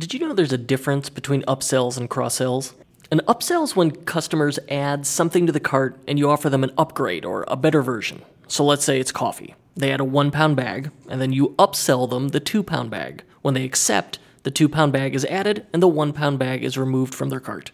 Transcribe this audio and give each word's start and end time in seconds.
Did 0.00 0.14
you 0.14 0.20
know 0.20 0.32
there's 0.32 0.50
a 0.50 0.56
difference 0.56 1.10
between 1.10 1.42
upsells 1.42 1.98
and 1.98 2.08
cross 2.08 2.36
sells? 2.36 2.72
An 3.10 3.20
upsell 3.28 3.64
is 3.64 3.76
when 3.76 3.90
customers 3.90 4.58
add 4.70 5.06
something 5.06 5.44
to 5.44 5.52
the 5.52 5.60
cart 5.60 6.00
and 6.08 6.18
you 6.18 6.30
offer 6.30 6.48
them 6.48 6.64
an 6.64 6.72
upgrade 6.78 7.26
or 7.26 7.44
a 7.46 7.54
better 7.54 7.82
version. 7.82 8.22
So 8.48 8.64
let's 8.64 8.82
say 8.82 8.98
it's 8.98 9.12
coffee. 9.12 9.54
They 9.76 9.92
add 9.92 10.00
a 10.00 10.04
one 10.04 10.30
pound 10.30 10.56
bag, 10.56 10.90
and 11.06 11.20
then 11.20 11.34
you 11.34 11.50
upsell 11.58 12.08
them 12.08 12.28
the 12.28 12.40
two 12.40 12.62
pound 12.62 12.88
bag. 12.90 13.24
When 13.42 13.52
they 13.52 13.66
accept, 13.66 14.18
the 14.42 14.50
two 14.50 14.70
pound 14.70 14.94
bag 14.94 15.14
is 15.14 15.26
added 15.26 15.66
and 15.70 15.82
the 15.82 15.86
one 15.88 16.14
pound 16.14 16.38
bag 16.38 16.64
is 16.64 16.78
removed 16.78 17.14
from 17.14 17.28
their 17.28 17.38
cart. 17.38 17.70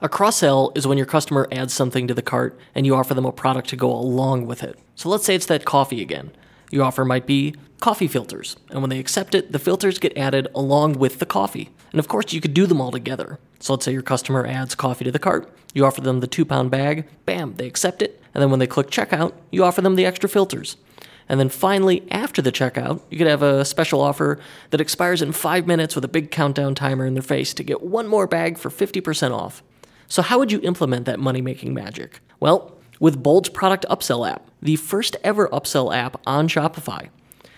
A 0.00 0.08
cross 0.08 0.36
sell 0.36 0.70
is 0.76 0.86
when 0.86 0.96
your 0.96 1.08
customer 1.08 1.48
adds 1.50 1.74
something 1.74 2.06
to 2.06 2.14
the 2.14 2.22
cart 2.22 2.56
and 2.72 2.86
you 2.86 2.94
offer 2.94 3.14
them 3.14 3.26
a 3.26 3.32
product 3.32 3.68
to 3.70 3.76
go 3.76 3.90
along 3.90 4.46
with 4.46 4.62
it. 4.62 4.78
So 4.94 5.08
let's 5.08 5.24
say 5.24 5.34
it's 5.34 5.46
that 5.46 5.64
coffee 5.64 6.02
again. 6.02 6.30
Your 6.70 6.84
offer 6.84 7.04
might 7.04 7.26
be 7.26 7.54
coffee 7.80 8.08
filters, 8.08 8.56
and 8.70 8.80
when 8.80 8.90
they 8.90 8.98
accept 8.98 9.34
it, 9.34 9.52
the 9.52 9.58
filters 9.58 9.98
get 9.98 10.16
added 10.16 10.48
along 10.54 10.94
with 10.98 11.18
the 11.18 11.26
coffee. 11.26 11.70
And 11.92 11.98
of 11.98 12.08
course, 12.08 12.32
you 12.32 12.40
could 12.40 12.54
do 12.54 12.66
them 12.66 12.80
all 12.80 12.90
together. 12.90 13.38
So 13.60 13.72
let's 13.72 13.84
say 13.84 13.92
your 13.92 14.02
customer 14.02 14.46
adds 14.46 14.74
coffee 14.74 15.04
to 15.04 15.12
the 15.12 15.18
cart, 15.18 15.50
you 15.74 15.84
offer 15.84 16.00
them 16.00 16.20
the 16.20 16.26
two 16.26 16.44
pound 16.44 16.70
bag, 16.70 17.08
bam, 17.24 17.54
they 17.54 17.66
accept 17.66 18.02
it, 18.02 18.20
and 18.34 18.42
then 18.42 18.50
when 18.50 18.58
they 18.58 18.66
click 18.66 18.90
checkout, 18.90 19.32
you 19.50 19.64
offer 19.64 19.80
them 19.80 19.96
the 19.96 20.06
extra 20.06 20.28
filters. 20.28 20.76
And 21.28 21.38
then 21.38 21.50
finally, 21.50 22.06
after 22.10 22.40
the 22.40 22.52
checkout, 22.52 23.02
you 23.10 23.18
could 23.18 23.26
have 23.26 23.42
a 23.42 23.64
special 23.64 24.00
offer 24.00 24.38
that 24.70 24.80
expires 24.80 25.20
in 25.20 25.32
five 25.32 25.66
minutes 25.66 25.94
with 25.94 26.04
a 26.04 26.08
big 26.08 26.30
countdown 26.30 26.74
timer 26.74 27.04
in 27.04 27.14
their 27.14 27.22
face 27.22 27.52
to 27.54 27.62
get 27.62 27.82
one 27.82 28.08
more 28.08 28.26
bag 28.26 28.56
for 28.56 28.70
50% 28.70 29.32
off. 29.32 29.62
So, 30.06 30.22
how 30.22 30.38
would 30.38 30.50
you 30.50 30.60
implement 30.62 31.04
that 31.04 31.20
money 31.20 31.42
making 31.42 31.74
magic? 31.74 32.20
Well, 32.40 32.77
with 33.00 33.22
Bold's 33.22 33.48
product 33.48 33.86
upsell 33.90 34.28
app, 34.28 34.50
the 34.60 34.76
first 34.76 35.16
ever 35.22 35.48
upsell 35.48 35.94
app 35.94 36.20
on 36.26 36.48
Shopify. 36.48 37.08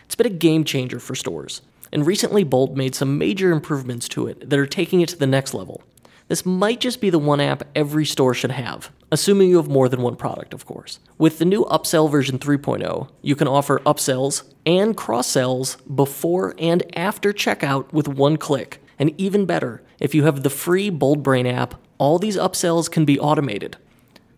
It's 0.04 0.14
been 0.14 0.26
a 0.26 0.30
game 0.30 0.64
changer 0.64 0.98
for 0.98 1.14
stores, 1.14 1.62
and 1.92 2.06
recently 2.06 2.44
Bold 2.44 2.76
made 2.76 2.94
some 2.94 3.18
major 3.18 3.52
improvements 3.52 4.08
to 4.10 4.26
it 4.26 4.50
that 4.50 4.58
are 4.58 4.66
taking 4.66 5.00
it 5.00 5.08
to 5.10 5.16
the 5.16 5.26
next 5.26 5.54
level. 5.54 5.82
This 6.28 6.46
might 6.46 6.80
just 6.80 7.00
be 7.00 7.10
the 7.10 7.18
one 7.18 7.40
app 7.40 7.64
every 7.74 8.04
store 8.04 8.34
should 8.34 8.52
have, 8.52 8.90
assuming 9.10 9.50
you 9.50 9.56
have 9.56 9.68
more 9.68 9.88
than 9.88 10.02
one 10.02 10.16
product, 10.16 10.54
of 10.54 10.64
course. 10.64 11.00
With 11.18 11.38
the 11.38 11.44
new 11.44 11.64
upsell 11.64 12.10
version 12.10 12.38
3.0, 12.38 13.08
you 13.22 13.34
can 13.34 13.48
offer 13.48 13.80
upsells 13.80 14.44
and 14.64 14.96
cross 14.96 15.26
sells 15.26 15.76
before 15.76 16.54
and 16.58 16.84
after 16.96 17.32
checkout 17.32 17.92
with 17.92 18.06
one 18.06 18.36
click. 18.36 18.80
And 18.98 19.12
even 19.18 19.44
better, 19.44 19.82
if 19.98 20.14
you 20.14 20.24
have 20.24 20.42
the 20.42 20.50
free 20.50 20.90
Bold 20.90 21.22
Brain 21.22 21.46
app 21.46 21.74
all 22.00 22.18
these 22.18 22.38
upsells 22.38 22.90
can 22.90 23.04
be 23.04 23.20
automated. 23.20 23.76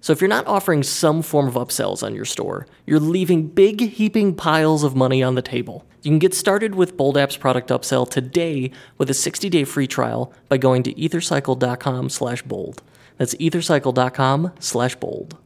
So 0.03 0.13
if 0.13 0.21
you're 0.21 0.29
not 0.29 0.47
offering 0.49 0.83
some 0.83 1.23
form 1.23 1.47
of 1.47 1.55
upsells 1.55 2.03
on 2.03 2.13
your 2.13 2.25
store, 2.25 2.67
you're 2.87 2.99
leaving 2.99 3.47
big 3.47 3.81
heaping 3.81 4.35
piles 4.35 4.83
of 4.83 4.97
money 4.97 5.23
on 5.23 5.37
the 5.37 5.43
table. 5.43 5.87
You 6.03 6.11
can 6.11 6.19
get 6.19 6.35
started 6.35 6.75
with 6.75 6.97
Bold 6.97 7.17
App's 7.17 7.37
product 7.37 7.71
upsell 7.71 8.11
today 8.11 8.73
with 8.99 9.09
a 9.09 9.13
60-day 9.13 9.63
free 9.63 9.87
trial 9.87 10.33
by 10.49 10.59
going 10.59 10.83
to 10.83 10.93
ethercycle.com/bold. 10.95 12.83
That's 13.17 13.37
ethercycle.com/bold. 13.37 15.37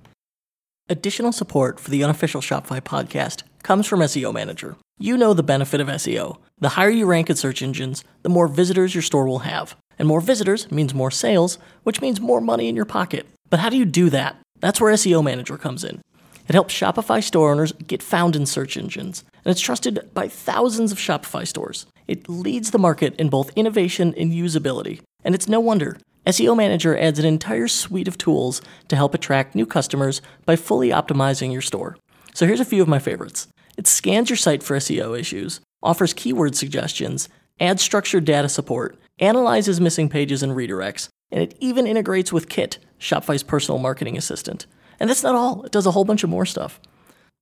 Additional 0.88 1.32
support 1.32 1.78
for 1.78 1.90
the 1.90 2.02
unofficial 2.02 2.40
Shopify 2.40 2.80
podcast 2.80 3.42
comes 3.62 3.86
from 3.86 4.00
SEO 4.00 4.32
Manager. 4.32 4.78
You 4.98 5.18
know 5.18 5.34
the 5.34 5.42
benefit 5.42 5.82
of 5.82 5.88
SEO. 5.88 6.38
The 6.60 6.70
higher 6.70 6.88
you 6.88 7.04
rank 7.04 7.28
in 7.28 7.36
search 7.36 7.60
engines, 7.60 8.04
the 8.22 8.30
more 8.30 8.48
visitors 8.48 8.94
your 8.94 9.02
store 9.02 9.26
will 9.26 9.40
have. 9.40 9.76
And 9.98 10.08
more 10.08 10.22
visitors 10.22 10.70
means 10.70 10.94
more 10.94 11.10
sales, 11.10 11.58
which 11.82 12.00
means 12.00 12.22
more 12.22 12.40
money 12.40 12.68
in 12.68 12.76
your 12.76 12.86
pocket. 12.86 13.26
But 13.50 13.60
how 13.60 13.68
do 13.68 13.76
you 13.76 13.84
do 13.84 14.08
that? 14.08 14.40
That's 14.60 14.80
where 14.80 14.92
SEO 14.92 15.22
Manager 15.22 15.56
comes 15.56 15.84
in. 15.84 16.00
It 16.48 16.54
helps 16.54 16.74
Shopify 16.74 17.22
store 17.22 17.50
owners 17.50 17.72
get 17.72 18.02
found 18.02 18.36
in 18.36 18.46
search 18.46 18.76
engines, 18.76 19.24
and 19.44 19.50
it's 19.50 19.60
trusted 19.60 20.08
by 20.14 20.28
thousands 20.28 20.92
of 20.92 20.98
Shopify 20.98 21.46
stores. 21.46 21.86
It 22.06 22.28
leads 22.28 22.70
the 22.70 22.78
market 22.78 23.14
in 23.16 23.28
both 23.28 23.56
innovation 23.56 24.14
and 24.16 24.32
usability. 24.32 25.00
And 25.24 25.34
it's 25.34 25.48
no 25.48 25.58
wonder. 25.58 25.98
SEO 26.26 26.56
Manager 26.56 26.96
adds 26.96 27.18
an 27.18 27.24
entire 27.24 27.68
suite 27.68 28.08
of 28.08 28.18
tools 28.18 28.60
to 28.88 28.96
help 28.96 29.14
attract 29.14 29.54
new 29.54 29.66
customers 29.66 30.22
by 30.44 30.56
fully 30.56 30.90
optimizing 30.90 31.52
your 31.52 31.62
store. 31.62 31.96
So 32.34 32.46
here's 32.46 32.60
a 32.60 32.64
few 32.64 32.82
of 32.82 32.88
my 32.88 32.98
favorites. 32.98 33.48
It 33.76 33.86
scans 33.86 34.30
your 34.30 34.36
site 34.36 34.62
for 34.62 34.76
SEO 34.76 35.18
issues, 35.18 35.60
offers 35.82 36.14
keyword 36.14 36.56
suggestions, 36.56 37.28
adds 37.60 37.82
structured 37.82 38.24
data 38.24 38.48
support, 38.48 38.98
analyzes 39.18 39.80
missing 39.80 40.08
pages 40.08 40.42
and 40.42 40.52
redirects, 40.52 41.08
and 41.30 41.42
it 41.42 41.56
even 41.60 41.86
integrates 41.86 42.32
with 42.32 42.48
Kit, 42.48 42.78
Shopify's 42.98 43.42
personal 43.42 43.78
marketing 43.78 44.16
assistant. 44.16 44.66
And 44.98 45.10
that's 45.10 45.22
not 45.22 45.34
all, 45.34 45.64
it 45.64 45.72
does 45.72 45.86
a 45.86 45.90
whole 45.90 46.04
bunch 46.04 46.24
of 46.24 46.30
more 46.30 46.46
stuff. 46.46 46.80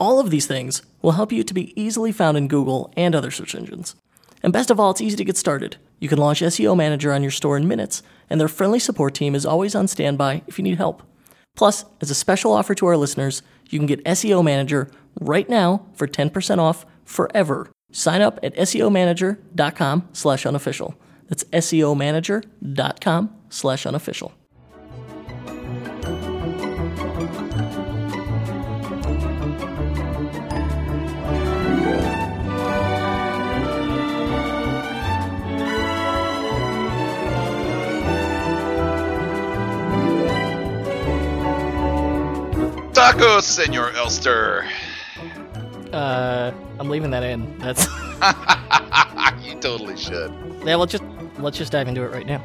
All 0.00 0.18
of 0.18 0.30
these 0.30 0.46
things 0.46 0.82
will 1.02 1.12
help 1.12 1.32
you 1.32 1.44
to 1.44 1.54
be 1.54 1.80
easily 1.80 2.10
found 2.10 2.36
in 2.36 2.48
Google 2.48 2.92
and 2.96 3.14
other 3.14 3.30
search 3.30 3.54
engines. 3.54 3.94
And 4.42 4.52
best 4.52 4.70
of 4.70 4.78
all, 4.78 4.90
it's 4.90 5.00
easy 5.00 5.16
to 5.16 5.24
get 5.24 5.36
started. 5.36 5.76
You 6.00 6.08
can 6.08 6.18
launch 6.18 6.40
SEO 6.40 6.76
Manager 6.76 7.12
on 7.12 7.22
your 7.22 7.30
store 7.30 7.56
in 7.56 7.66
minutes, 7.68 8.02
and 8.28 8.40
their 8.40 8.48
friendly 8.48 8.78
support 8.78 9.14
team 9.14 9.34
is 9.34 9.46
always 9.46 9.74
on 9.74 9.88
standby 9.88 10.42
if 10.46 10.58
you 10.58 10.64
need 10.64 10.76
help. 10.76 11.02
Plus, 11.56 11.84
as 12.00 12.10
a 12.10 12.14
special 12.14 12.52
offer 12.52 12.74
to 12.74 12.86
our 12.86 12.96
listeners, 12.96 13.42
you 13.70 13.78
can 13.78 13.86
get 13.86 14.04
SEO 14.04 14.44
Manager 14.44 14.90
right 15.20 15.48
now 15.48 15.86
for 15.94 16.06
10% 16.06 16.58
off 16.58 16.84
forever. 17.04 17.70
Sign 17.92 18.20
up 18.20 18.40
at 18.42 18.56
SEOmanager.com 18.56 20.08
slash 20.12 20.44
unofficial. 20.44 20.94
That's 21.28 21.44
SEOmanager.com 21.44 23.36
slash 23.48 23.86
unofficial. 23.86 24.34
Tacos, 43.04 43.42
Senor 43.42 43.90
Elster. 43.90 44.66
Uh, 45.92 46.52
I'm 46.80 46.88
leaving 46.88 47.10
that 47.10 47.22
in. 47.22 47.58
That's 47.58 47.84
you 49.46 49.60
totally 49.60 49.94
should. 49.94 50.32
yeah. 50.64 50.76
Let's 50.76 50.92
just 50.92 51.04
let's 51.38 51.58
just 51.58 51.70
dive 51.70 51.86
into 51.86 52.02
it 52.02 52.10
right 52.12 52.26
now. 52.26 52.42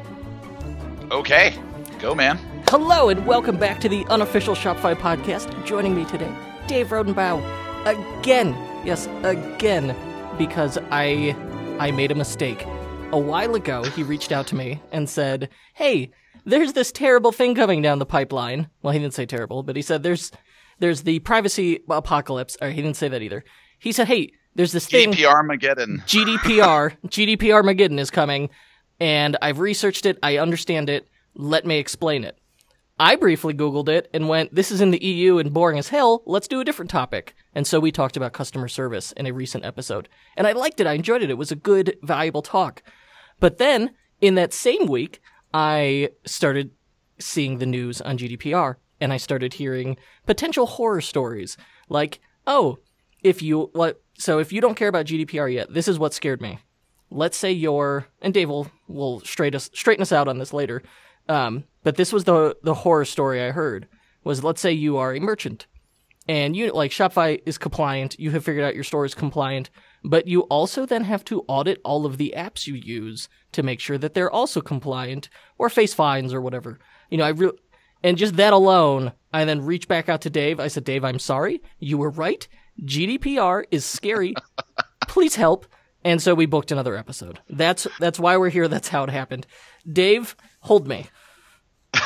Okay, 1.10 1.54
go, 1.98 2.14
man. 2.14 2.36
Hello 2.68 3.08
and 3.08 3.26
welcome 3.26 3.56
back 3.56 3.80
to 3.80 3.88
the 3.88 4.04
unofficial 4.10 4.54
Shopify 4.54 4.94
podcast. 4.94 5.64
Joining 5.64 5.96
me 5.96 6.04
today, 6.04 6.30
Dave 6.66 6.88
Rodenbaugh. 6.88 7.40
Again, 7.86 8.48
yes, 8.84 9.08
again, 9.22 9.96
because 10.36 10.76
I 10.90 11.34
I 11.78 11.90
made 11.90 12.12
a 12.12 12.14
mistake. 12.14 12.66
A 13.12 13.18
while 13.18 13.54
ago, 13.54 13.82
he 13.82 14.02
reached 14.02 14.30
out 14.30 14.46
to 14.48 14.56
me 14.56 14.82
and 14.92 15.08
said, 15.08 15.48
"Hey, 15.72 16.10
there's 16.44 16.74
this 16.74 16.92
terrible 16.92 17.32
thing 17.32 17.54
coming 17.54 17.80
down 17.80 17.98
the 17.98 18.04
pipeline." 18.04 18.68
Well, 18.82 18.92
he 18.92 18.98
didn't 18.98 19.14
say 19.14 19.24
terrible, 19.24 19.62
but 19.62 19.74
he 19.74 19.80
said 19.80 20.02
there's 20.02 20.30
there's 20.80 21.02
the 21.02 21.20
privacy 21.20 21.82
apocalypse. 21.88 22.56
Or 22.60 22.70
he 22.70 22.82
didn't 22.82 22.96
say 22.96 23.08
that 23.08 23.22
either. 23.22 23.44
He 23.78 23.92
said, 23.92 24.08
"Hey, 24.08 24.32
there's 24.54 24.72
this 24.72 24.86
thing 24.86 25.12
GDPR 25.12 25.42
Mageddon. 25.48 26.02
GDPR, 26.06 26.96
GDPR 27.06 27.62
Mageddon 27.62 27.98
is 27.98 28.10
coming, 28.10 28.50
and 28.98 29.36
I've 29.40 29.60
researched 29.60 30.06
it. 30.06 30.18
I 30.22 30.38
understand 30.38 30.90
it. 30.90 31.08
Let 31.34 31.64
me 31.64 31.78
explain 31.78 32.24
it. 32.24 32.36
I 32.98 33.16
briefly 33.16 33.54
Googled 33.54 33.88
it 33.88 34.10
and 34.12 34.28
went, 34.28 34.54
this 34.54 34.70
is 34.70 34.82
in 34.82 34.90
the 34.90 35.02
EU 35.02 35.38
and 35.38 35.54
boring 35.54 35.78
as 35.78 35.88
hell. 35.88 36.22
Let's 36.26 36.46
do 36.46 36.60
a 36.60 36.64
different 36.66 36.90
topic. 36.90 37.34
And 37.54 37.66
so 37.66 37.80
we 37.80 37.90
talked 37.90 38.14
about 38.14 38.34
customer 38.34 38.68
service 38.68 39.12
in 39.12 39.26
a 39.26 39.32
recent 39.32 39.64
episode. 39.64 40.06
And 40.36 40.46
I 40.46 40.52
liked 40.52 40.80
it. 40.80 40.86
I 40.86 40.92
enjoyed 40.92 41.22
it. 41.22 41.30
It 41.30 41.38
was 41.38 41.50
a 41.50 41.56
good, 41.56 41.96
valuable 42.02 42.42
talk. 42.42 42.82
But 43.38 43.56
then 43.56 43.92
in 44.20 44.34
that 44.34 44.52
same 44.52 44.86
week, 44.86 45.22
I 45.54 46.10
started 46.26 46.72
seeing 47.18 47.56
the 47.56 47.64
news 47.64 48.02
on 48.02 48.18
GDPR 48.18 48.76
and 49.00 49.12
I 49.12 49.16
started 49.16 49.54
hearing 49.54 49.96
potential 50.26 50.66
horror 50.66 51.00
stories 51.00 51.56
like, 51.88 52.20
oh, 52.46 52.78
if 53.22 53.42
you 53.42 53.70
what 53.72 54.02
so 54.18 54.38
if 54.38 54.52
you 54.52 54.60
don't 54.60 54.74
care 54.76 54.88
about 54.88 55.06
GDPR 55.06 55.52
yet, 55.52 55.72
this 55.72 55.88
is 55.88 55.98
what 55.98 56.14
scared 56.14 56.40
me. 56.40 56.58
Let's 57.10 57.36
say 57.36 57.50
you're 57.50 58.06
and 58.22 58.32
Dave 58.32 58.48
will 58.48 58.70
will 58.88 59.20
straight 59.20 59.54
us 59.54 59.70
straighten 59.74 60.02
us 60.02 60.12
out 60.12 60.28
on 60.28 60.38
this 60.38 60.52
later. 60.52 60.82
Um, 61.28 61.64
but 61.82 61.96
this 61.96 62.12
was 62.12 62.24
the 62.24 62.56
the 62.62 62.74
horror 62.74 63.04
story 63.04 63.42
I 63.42 63.50
heard 63.50 63.88
was 64.24 64.44
let's 64.44 64.60
say 64.60 64.72
you 64.72 64.96
are 64.96 65.14
a 65.14 65.20
merchant 65.20 65.66
and 66.28 66.54
you 66.54 66.72
like 66.72 66.90
Shopify 66.90 67.40
is 67.46 67.58
compliant, 67.58 68.18
you 68.18 68.30
have 68.30 68.44
figured 68.44 68.64
out 68.64 68.74
your 68.74 68.84
store 68.84 69.04
is 69.04 69.14
compliant, 69.14 69.70
but 70.04 70.26
you 70.26 70.42
also 70.42 70.86
then 70.86 71.04
have 71.04 71.24
to 71.24 71.44
audit 71.48 71.80
all 71.84 72.06
of 72.06 72.18
the 72.18 72.34
apps 72.36 72.66
you 72.66 72.74
use 72.74 73.28
to 73.52 73.62
make 73.62 73.80
sure 73.80 73.98
that 73.98 74.14
they're 74.14 74.30
also 74.30 74.60
compliant 74.60 75.28
or 75.58 75.68
face 75.68 75.94
fines 75.94 76.32
or 76.32 76.40
whatever. 76.40 76.78
You 77.10 77.18
know, 77.18 77.24
I 77.24 77.30
re- 77.30 77.58
and 78.02 78.16
just 78.16 78.36
that 78.36 78.52
alone, 78.52 79.12
I 79.32 79.44
then 79.44 79.64
reached 79.64 79.88
back 79.88 80.08
out 80.08 80.22
to 80.22 80.30
Dave. 80.30 80.60
I 80.60 80.68
said, 80.68 80.84
"Dave, 80.84 81.04
I'm 81.04 81.18
sorry. 81.18 81.62
You 81.78 81.98
were 81.98 82.10
right. 82.10 82.46
GDPR 82.82 83.64
is 83.70 83.84
scary. 83.84 84.34
Please 85.08 85.34
help." 85.36 85.66
And 86.02 86.22
so 86.22 86.34
we 86.34 86.46
booked 86.46 86.72
another 86.72 86.96
episode. 86.96 87.40
That's 87.50 87.86
that's 87.98 88.18
why 88.18 88.36
we're 88.38 88.48
here. 88.48 88.68
That's 88.68 88.88
how 88.88 89.04
it 89.04 89.10
happened. 89.10 89.46
Dave, 89.90 90.34
hold 90.60 90.88
me. 90.88 91.06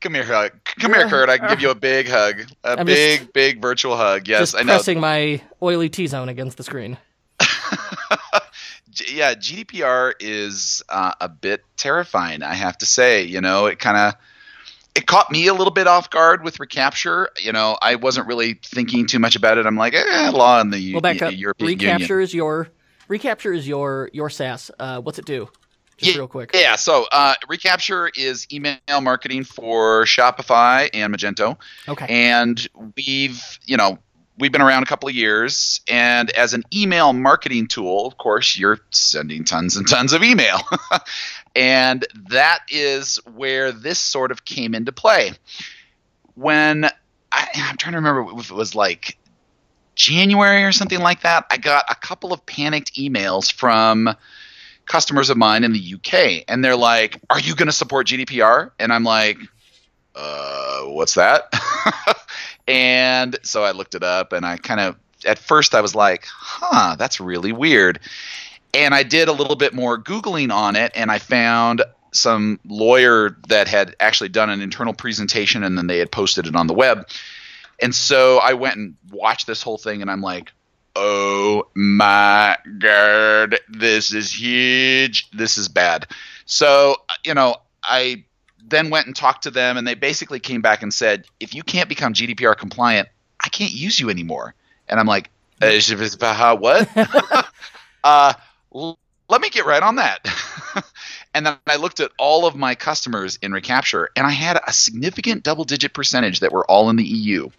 Come 0.00 0.14
here, 0.14 0.24
hug. 0.24 0.52
Come 0.80 0.94
here, 0.94 1.08
Kurt. 1.08 1.28
I 1.28 1.38
can 1.38 1.48
give 1.50 1.58
uh, 1.58 1.62
you 1.62 1.70
a 1.70 1.74
big 1.76 2.08
hug, 2.08 2.40
a 2.64 2.80
I'm 2.80 2.86
big, 2.86 3.20
just- 3.20 3.32
big 3.32 3.62
virtual 3.62 3.96
hug. 3.96 4.26
Yes, 4.26 4.54
I 4.54 4.62
know. 4.62 4.74
pressing 4.74 4.98
my 4.98 5.40
oily 5.62 5.88
T 5.88 6.06
zone 6.08 6.28
against 6.28 6.56
the 6.56 6.64
screen. 6.64 6.98
G- 8.96 9.16
yeah, 9.18 9.34
GDPR 9.34 10.14
is 10.18 10.82
uh, 10.88 11.12
a 11.20 11.28
bit 11.28 11.62
terrifying. 11.76 12.42
I 12.42 12.54
have 12.54 12.78
to 12.78 12.86
say. 12.86 13.22
You 13.24 13.40
know, 13.40 13.66
it 13.66 13.78
kind 13.78 13.96
of 13.96 14.14
it 14.94 15.06
caught 15.06 15.30
me 15.30 15.46
a 15.46 15.52
little 15.54 15.72
bit 15.72 15.86
off 15.86 16.08
guard 16.10 16.42
with 16.42 16.58
recapture. 16.58 17.28
You 17.38 17.52
know, 17.52 17.76
I 17.82 17.96
wasn't 17.96 18.26
really 18.26 18.54
thinking 18.64 19.06
too 19.06 19.18
much 19.18 19.36
about 19.36 19.58
it. 19.58 19.66
I'm 19.66 19.76
like, 19.76 19.94
eh, 19.94 20.30
law 20.30 20.60
in 20.60 20.70
the 20.70 20.94
Well, 20.94 21.02
back 21.02 21.20
up. 21.20 21.36
European 21.36 21.68
Recapture 21.68 22.14
Union. 22.14 22.24
is 22.24 22.34
your 22.34 22.68
recapture 23.08 23.52
is 23.52 23.68
your 23.68 24.08
your 24.12 24.30
SaaS. 24.30 24.70
Uh, 24.78 25.00
what's 25.00 25.18
it 25.18 25.26
do? 25.26 25.48
Just 25.98 26.12
Yeah, 26.12 26.18
real 26.18 26.28
quick. 26.28 26.50
Yeah, 26.54 26.76
so 26.76 27.06
uh, 27.12 27.34
recapture 27.48 28.10
is 28.16 28.46
email 28.52 28.78
marketing 29.00 29.44
for 29.44 30.04
Shopify 30.04 30.90
and 30.92 31.14
Magento. 31.14 31.58
Okay. 31.88 32.06
and 32.08 32.66
we've 32.96 33.58
you 33.66 33.76
know 33.76 33.98
we've 34.38 34.52
been 34.52 34.62
around 34.62 34.82
a 34.82 34.86
couple 34.86 35.08
of 35.08 35.14
years 35.14 35.80
and 35.88 36.30
as 36.30 36.54
an 36.54 36.62
email 36.74 37.12
marketing 37.12 37.66
tool 37.66 38.06
of 38.06 38.18
course 38.18 38.58
you're 38.58 38.78
sending 38.90 39.44
tons 39.44 39.76
and 39.76 39.88
tons 39.88 40.12
of 40.12 40.22
email. 40.22 40.60
And 41.56 42.06
that 42.28 42.58
is 42.68 43.16
where 43.34 43.72
this 43.72 43.98
sort 43.98 44.30
of 44.30 44.44
came 44.44 44.74
into 44.74 44.92
play. 44.92 45.32
When 46.34 46.84
I, 47.32 47.48
i'm 47.54 47.76
trying 47.76 47.92
to 47.92 47.98
remember 47.98 48.38
if 48.38 48.50
it 48.50 48.54
was 48.54 48.74
like 48.74 49.18
january 49.94 50.64
or 50.64 50.72
something 50.72 51.00
like 51.00 51.22
that 51.22 51.46
i 51.50 51.56
got 51.56 51.84
a 51.90 51.94
couple 51.94 52.32
of 52.32 52.44
panicked 52.46 52.94
emails 52.94 53.52
from 53.52 54.14
customers 54.84 55.30
of 55.30 55.36
mine 55.36 55.64
in 55.64 55.72
the 55.72 55.94
uk 55.94 56.44
and 56.48 56.64
they're 56.64 56.76
like 56.76 57.20
are 57.30 57.40
you 57.40 57.54
going 57.54 57.66
to 57.66 57.72
support 57.72 58.06
gdpr 58.06 58.70
and 58.78 58.92
i'm 58.92 59.04
like 59.04 59.38
uh, 60.16 60.80
what's 60.84 61.14
that? 61.14 61.52
and 62.66 63.38
so 63.42 63.64
I 63.64 63.72
looked 63.72 63.94
it 63.94 64.02
up 64.02 64.32
and 64.32 64.44
I 64.44 64.56
kind 64.56 64.80
of, 64.80 64.96
at 65.24 65.38
first 65.38 65.74
I 65.74 65.80
was 65.80 65.94
like, 65.94 66.26
huh, 66.26 66.96
that's 66.96 67.20
really 67.20 67.52
weird. 67.52 68.00
And 68.74 68.94
I 68.94 69.02
did 69.02 69.28
a 69.28 69.32
little 69.32 69.56
bit 69.56 69.74
more 69.74 69.98
Googling 69.98 70.52
on 70.52 70.76
it 70.76 70.92
and 70.94 71.10
I 71.10 71.18
found 71.18 71.82
some 72.12 72.58
lawyer 72.64 73.36
that 73.48 73.68
had 73.68 73.94
actually 74.00 74.28
done 74.28 74.50
an 74.50 74.60
internal 74.60 74.92
presentation 74.92 75.62
and 75.62 75.76
then 75.76 75.86
they 75.86 75.98
had 75.98 76.10
posted 76.10 76.46
it 76.46 76.56
on 76.56 76.66
the 76.66 76.74
web. 76.74 77.08
And 77.80 77.94
so 77.94 78.38
I 78.38 78.54
went 78.54 78.76
and 78.76 78.96
watched 79.10 79.46
this 79.46 79.62
whole 79.62 79.78
thing 79.78 80.02
and 80.02 80.10
I'm 80.10 80.22
like, 80.22 80.52
oh 80.94 81.68
my 81.74 82.56
god, 82.78 83.58
this 83.68 84.12
is 84.12 84.32
huge. 84.32 85.30
This 85.30 85.58
is 85.58 85.68
bad. 85.68 86.06
So, 86.46 86.96
you 87.24 87.34
know, 87.34 87.56
I 87.82 88.24
then 88.68 88.90
went 88.90 89.06
and 89.06 89.14
talked 89.14 89.44
to 89.44 89.50
them, 89.50 89.76
and 89.76 89.86
they 89.86 89.94
basically 89.94 90.40
came 90.40 90.60
back 90.60 90.82
and 90.82 90.92
said, 90.92 91.26
if 91.40 91.54
you 91.54 91.62
can't 91.62 91.88
become 91.88 92.12
GDPR 92.12 92.56
compliant, 92.56 93.08
I 93.40 93.48
can't 93.48 93.72
use 93.72 93.98
you 93.98 94.10
anymore. 94.10 94.54
And 94.88 94.98
I'm 94.98 95.06
like, 95.06 95.30
uh, 95.62 96.56
what? 96.56 96.88
uh, 98.04 98.34
let 99.28 99.40
me 99.40 99.50
get 99.50 99.66
right 99.66 99.82
on 99.82 99.96
that. 99.96 100.26
and 101.34 101.46
then 101.46 101.56
I 101.66 101.76
looked 101.76 102.00
at 102.00 102.10
all 102.18 102.46
of 102.46 102.54
my 102.54 102.74
customers 102.74 103.38
in 103.42 103.52
Recapture, 103.52 104.10
and 104.16 104.26
I 104.26 104.30
had 104.30 104.60
a 104.66 104.72
significant 104.72 105.42
double 105.42 105.64
digit 105.64 105.92
percentage 105.92 106.40
that 106.40 106.52
were 106.52 106.68
all 106.70 106.90
in 106.90 106.96
the 106.96 107.04
EU. 107.04 107.50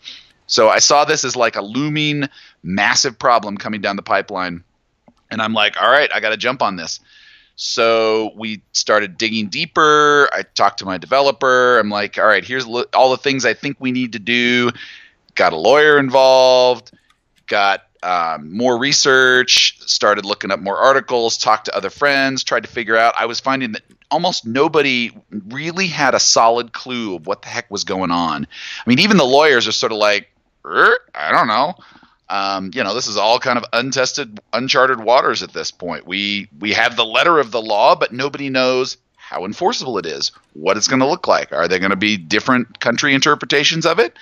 So 0.45 0.69
I 0.69 0.79
saw 0.79 1.05
this 1.05 1.25
as 1.25 1.35
like 1.35 1.57
a 1.57 1.61
looming, 1.61 2.29
massive 2.63 3.19
problem 3.19 3.57
coming 3.57 3.81
down 3.81 3.97
the 3.97 4.01
pipeline. 4.01 4.63
And 5.29 5.41
I'm 5.41 5.53
like, 5.53 5.81
all 5.81 5.89
right, 5.89 6.09
I 6.13 6.21
got 6.21 6.29
to 6.29 6.37
jump 6.37 6.61
on 6.61 6.77
this. 6.77 7.01
So 7.57 8.33
we 8.35 8.61
started 8.71 9.17
digging 9.17 9.47
deeper. 9.47 10.29
I 10.31 10.43
talked 10.43 10.79
to 10.79 10.85
my 10.85 10.99
developer. 10.99 11.79
I'm 11.79 11.89
like, 11.89 12.19
all 12.19 12.27
right, 12.27 12.45
here's 12.45 12.65
all 12.65 13.09
the 13.09 13.17
things 13.17 13.45
I 13.45 13.55
think 13.55 13.77
we 13.79 13.91
need 13.91 14.13
to 14.13 14.19
do. 14.19 14.69
Got 15.33 15.53
a 15.53 15.57
lawyer 15.57 15.97
involved, 15.97 16.91
got 17.47 17.81
um, 18.03 18.55
more 18.55 18.77
research, 18.77 19.79
started 19.89 20.23
looking 20.23 20.51
up 20.51 20.59
more 20.59 20.77
articles, 20.77 21.39
talked 21.39 21.65
to 21.65 21.75
other 21.75 21.89
friends, 21.89 22.43
tried 22.43 22.61
to 22.61 22.69
figure 22.69 22.95
out. 22.95 23.15
I 23.17 23.25
was 23.25 23.39
finding 23.39 23.71
that 23.71 23.81
almost 24.11 24.45
nobody 24.45 25.09
really 25.31 25.87
had 25.87 26.13
a 26.13 26.19
solid 26.19 26.73
clue 26.73 27.15
of 27.15 27.25
what 27.25 27.41
the 27.41 27.47
heck 27.47 27.71
was 27.71 27.85
going 27.85 28.11
on. 28.11 28.45
I 28.45 28.89
mean, 28.89 28.99
even 28.99 29.17
the 29.17 29.25
lawyers 29.25 29.67
are 29.67 29.71
sort 29.71 29.91
of 29.91 29.97
like, 29.97 30.29
er, 30.63 30.95
I 31.15 31.31
don't 31.31 31.47
know 31.47 31.73
um, 32.29 32.71
you 32.73 32.83
know, 32.83 32.93
this 32.93 33.07
is 33.07 33.17
all 33.17 33.39
kind 33.39 33.57
of 33.57 33.65
untested, 33.73 34.39
uncharted 34.53 34.99
waters 34.99 35.43
at 35.43 35.53
this 35.53 35.71
point. 35.71 36.05
We 36.05 36.49
we 36.59 36.73
have 36.73 36.95
the 36.95 37.05
letter 37.05 37.39
of 37.39 37.51
the 37.51 37.61
law, 37.61 37.95
but 37.95 38.11
nobody 38.11 38.49
knows 38.49 38.97
how 39.15 39.45
enforceable 39.45 39.97
it 39.97 40.05
is, 40.05 40.31
what 40.53 40.77
it's 40.77 40.87
going 40.87 40.99
to 41.01 41.07
look 41.07 41.27
like. 41.27 41.51
Are 41.51 41.67
there 41.67 41.79
going 41.79 41.91
to 41.91 41.97
be 41.97 42.17
different 42.17 42.79
country 42.79 43.13
interpretations 43.13 43.85
of 43.85 43.99
it? 43.99 44.17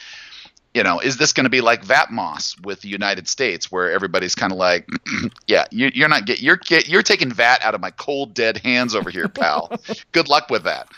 You 0.74 0.84
know, 0.84 1.00
is 1.00 1.18
this 1.18 1.31
going 1.31 1.46
to 1.46 1.50
be 1.50 1.62
like 1.62 1.84
VAT 1.84 2.12
MOSS 2.12 2.60
with 2.60 2.81
the 2.81 2.90
United 2.90 3.28
States, 3.28 3.72
where 3.72 3.92
everybody's 3.92 4.36
kind 4.36 4.51
of 4.51 4.58
like, 4.58 4.88
yeah, 5.48 5.66
you, 5.72 5.90
you're 5.94 6.10
not 6.10 6.25
get 6.25 6.42
you're 6.42 6.60
you're 6.86 7.04
taking 7.04 7.31
VAT 7.31 7.63
out 7.63 7.75
of 7.75 7.81
my 7.81 7.92
cold 7.92 8.34
dead 8.34 8.58
hands 8.58 8.94
over 8.94 9.10
here, 9.10 9.30
pal. 9.30 9.72
Good 10.12 10.28
luck 10.28 10.50
with 10.50 10.63
that. 10.63 10.90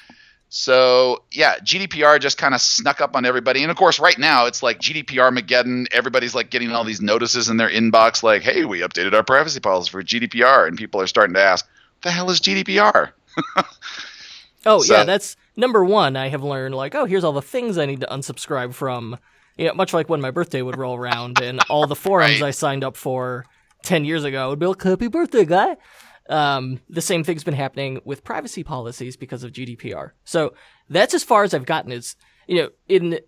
So 0.49 1.23
yeah, 1.31 1.57
GDPR 1.59 2.19
just 2.21 2.38
kind 2.38 2.55
of 2.55 2.61
snuck 2.61 3.01
up 3.01 3.15
on 3.15 3.25
everybody, 3.25 3.61
and 3.63 3.69
of 3.71 3.75
course, 3.77 3.99
right 3.99 4.17
now 4.17 4.45
it's 4.45 4.63
like 4.63 4.79
GDPR 4.79 5.38
Mageddon. 5.38 5.88
Everybody's 5.91 6.33
like 6.33 6.49
getting 6.49 6.71
all 6.71 6.83
these 6.85 7.01
notices 7.01 7.49
in 7.49 7.57
their 7.57 7.69
inbox, 7.69 8.23
like, 8.23 8.44
"Hey, 8.44 8.63
we 8.63 8.79
updated 8.79 9.13
our 9.13 9.23
privacy 9.23 9.59
policy 9.59 9.89
for 9.91 10.01
GDPR," 10.01 10.65
and 10.67 10.77
people 10.77 11.01
are 11.01 11.07
starting 11.07 11.33
to 11.33 11.41
ask, 11.44 11.65
"What 11.65 12.01
the 12.03 12.11
hell 12.11 12.29
is 12.31 12.39
GDPR?" 12.39 13.11
Oh 14.65 14.81
So- 14.81 14.95
yeah, 14.97 15.03
that's 15.03 15.38
number 15.55 15.83
one. 15.85 16.15
I 16.17 16.27
have 16.29 16.44
learned 16.44 16.75
like, 16.75 16.95
oh, 16.95 17.05
here's 17.05 17.23
all 17.23 17.31
the 17.31 17.41
things 17.41 17.77
I 17.77 17.85
need 17.85 18.01
to 18.01 18.07
unsubscribe 18.07 18.73
from. 18.73 19.17
You 19.57 19.67
know, 19.67 19.73
much 19.73 19.93
like 19.93 20.09
when 20.09 20.19
my 20.21 20.31
birthday 20.31 20.61
would 20.61 20.77
roll 20.77 20.95
around 20.97 21.41
and 21.41 21.59
all 21.69 21.88
the 21.88 21.95
forums 21.95 22.41
Right. 22.41 22.47
I 22.47 22.51
signed 22.51 22.83
up 22.83 22.97
for 22.97 23.45
ten 23.83 24.03
years 24.05 24.23
ago 24.23 24.50
would 24.50 24.59
be 24.59 24.65
like, 24.65 24.81
"Happy 24.83 25.07
birthday, 25.07 25.45
guy." 25.45 25.77
Um, 26.29 26.81
the 26.89 27.01
same 27.01 27.24
thing's 27.24 27.44
been 27.44 27.53
happening 27.53 28.01
with 28.03 28.24
privacy 28.24 28.63
policies 28.63 29.15
because 29.15 29.44
of 29.44 29.51
GDPR. 29.51 30.12
So 30.25 30.53
that's 30.89 31.13
as 31.13 31.24
far 31.24 31.44
as 31.44 31.53
I've 31.53 31.65
gotten. 31.65 31.91
Is 31.91 32.15
you 32.47 32.62
know, 32.62 32.69
in 32.88 33.19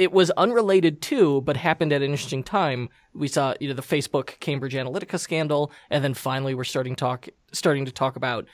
it 0.00 0.12
was 0.12 0.30
unrelated 0.30 1.02
to, 1.02 1.42
but 1.42 1.58
happened 1.58 1.92
at 1.92 2.00
an 2.00 2.10
interesting 2.10 2.42
time. 2.42 2.88
We 3.12 3.28
saw, 3.28 3.52
you 3.60 3.68
know, 3.68 3.74
the 3.74 3.82
Facebook 3.82 4.40
Cambridge 4.40 4.72
Analytica 4.72 5.20
scandal, 5.20 5.70
and 5.90 6.02
then 6.02 6.14
finally 6.14 6.54
we're 6.54 6.64
starting 6.64 6.96
talk, 6.96 7.28
starting 7.52 7.84
to 7.84 7.92
talk 7.92 8.16
about 8.16 8.46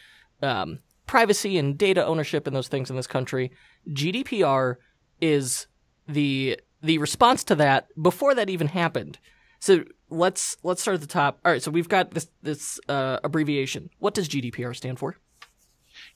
um, 0.42 0.80
privacy 1.06 1.56
and 1.56 1.78
data 1.78 2.04
ownership 2.04 2.48
and 2.48 2.56
those 2.56 2.66
things 2.66 2.90
in 2.90 2.96
this 2.96 3.06
country. 3.06 3.52
GDPR 3.88 4.76
is 5.20 5.68
the 6.08 6.60
the 6.82 6.98
response 6.98 7.42
to 7.44 7.54
that 7.54 7.88
before 8.00 8.34
that 8.34 8.50
even 8.50 8.68
happened. 8.68 9.18
So 9.60 9.84
let's 10.10 10.56
let's 10.62 10.82
start 10.82 10.96
at 10.96 11.00
the 11.00 11.06
top. 11.06 11.38
All 11.44 11.52
right, 11.52 11.62
so 11.62 11.70
we've 11.70 11.88
got 11.88 12.12
this 12.12 12.28
this 12.42 12.80
uh, 12.88 13.18
abbreviation. 13.24 13.90
What 13.98 14.14
does 14.14 14.28
GDPR 14.28 14.74
stand 14.74 14.98
for? 14.98 15.16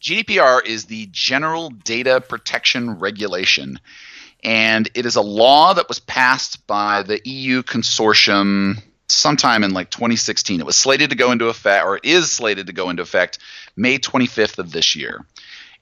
GDPR 0.01 0.65
is 0.65 0.87
the 0.87 1.09
General 1.11 1.71
Data 1.71 2.21
Protection 2.21 2.99
Regulation, 2.99 3.79
and 4.43 4.89
it 4.95 5.07
is 5.07 5.17
a 5.17 5.23
law 5.23 5.75
that 5.75 5.89
was 5.89 6.01
passed 6.01 6.67
by 6.67 7.03
the 7.03 7.21
EU 7.25 7.63
consortium 7.63 8.83
sometime 9.09 9.65
in 9.65 9.73
like 9.73 9.91
2016. 9.91 10.61
It 10.61 10.67
was 10.67 10.77
slated 10.77 11.11
to 11.11 11.17
go 11.17 11.33
into 11.33 11.49
effect, 11.49 11.85
or 11.85 12.01
is 12.03 12.31
slated 12.31 12.69
to 12.69 12.73
go 12.73 12.91
into 12.91 13.03
effect 13.03 13.39
May 13.77 13.99
25th 13.99 14.59
of 14.59 14.73
this 14.73 14.97
year. 14.97 15.25